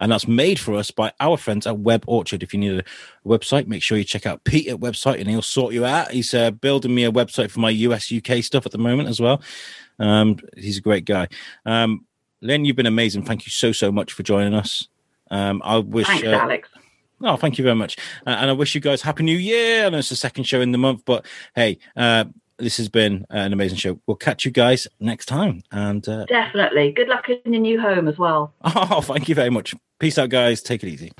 and 0.00 0.12
that's 0.12 0.28
made 0.28 0.58
for 0.58 0.74
us 0.74 0.90
by 0.90 1.12
our 1.20 1.36
friends 1.36 1.66
at 1.66 1.78
Web 1.78 2.04
Orchard. 2.06 2.42
If 2.42 2.52
you 2.52 2.60
need 2.60 2.78
a 2.78 2.84
website, 3.28 3.66
make 3.66 3.82
sure 3.82 3.98
you 3.98 4.04
check 4.04 4.26
out 4.26 4.44
Pete 4.44 4.68
at 4.68 4.80
website, 4.80 5.20
and 5.20 5.28
he'll 5.28 5.42
sort 5.42 5.74
you 5.74 5.84
out. 5.84 6.10
He's 6.10 6.34
uh, 6.34 6.50
building 6.50 6.94
me 6.94 7.04
a 7.04 7.12
website 7.12 7.50
for 7.50 7.60
my 7.60 7.70
US 7.70 8.12
UK 8.12 8.42
stuff 8.42 8.66
at 8.66 8.72
the 8.72 8.78
moment 8.78 9.08
as 9.08 9.20
well. 9.20 9.42
Um, 9.98 10.38
he's 10.56 10.78
a 10.78 10.82
great 10.82 11.04
guy. 11.04 11.28
Um, 11.64 12.06
Lynn, 12.40 12.64
you've 12.64 12.76
been 12.76 12.86
amazing. 12.86 13.24
Thank 13.24 13.46
you 13.46 13.50
so 13.50 13.72
so 13.72 13.90
much 13.90 14.12
for 14.12 14.22
joining 14.22 14.54
us. 14.54 14.88
Um, 15.30 15.62
I 15.64 15.78
wish. 15.78 16.06
Thanks, 16.06 16.26
uh, 16.26 16.30
Alex. 16.30 16.68
Oh, 17.22 17.36
thank 17.36 17.58
you 17.58 17.64
very 17.64 17.76
much. 17.76 17.96
Uh, 18.26 18.30
and 18.30 18.50
I 18.50 18.52
wish 18.52 18.74
you 18.74 18.80
guys 18.80 19.02
happy 19.02 19.22
new 19.22 19.36
year. 19.36 19.86
I 19.86 19.88
know 19.88 19.98
it's 19.98 20.08
the 20.10 20.16
second 20.16 20.44
show 20.44 20.60
in 20.60 20.72
the 20.72 20.78
month, 20.78 21.02
but 21.04 21.24
hey, 21.54 21.78
uh, 21.96 22.24
this 22.58 22.76
has 22.76 22.88
been 22.88 23.24
an 23.30 23.52
amazing 23.52 23.78
show. 23.78 23.98
We'll 24.06 24.16
catch 24.16 24.44
you 24.44 24.50
guys 24.50 24.86
next 25.00 25.26
time. 25.26 25.62
And 25.72 26.06
uh, 26.08 26.26
definitely, 26.26 26.92
good 26.92 27.08
luck 27.08 27.28
in 27.28 27.52
your 27.52 27.62
new 27.62 27.80
home 27.80 28.08
as 28.08 28.18
well. 28.18 28.52
Oh, 28.64 29.00
thank 29.00 29.28
you 29.28 29.34
very 29.34 29.50
much. 29.50 29.74
Peace 29.98 30.18
out, 30.18 30.28
guys. 30.28 30.62
Take 30.62 30.82
it 30.82 30.88
easy. 30.88 31.12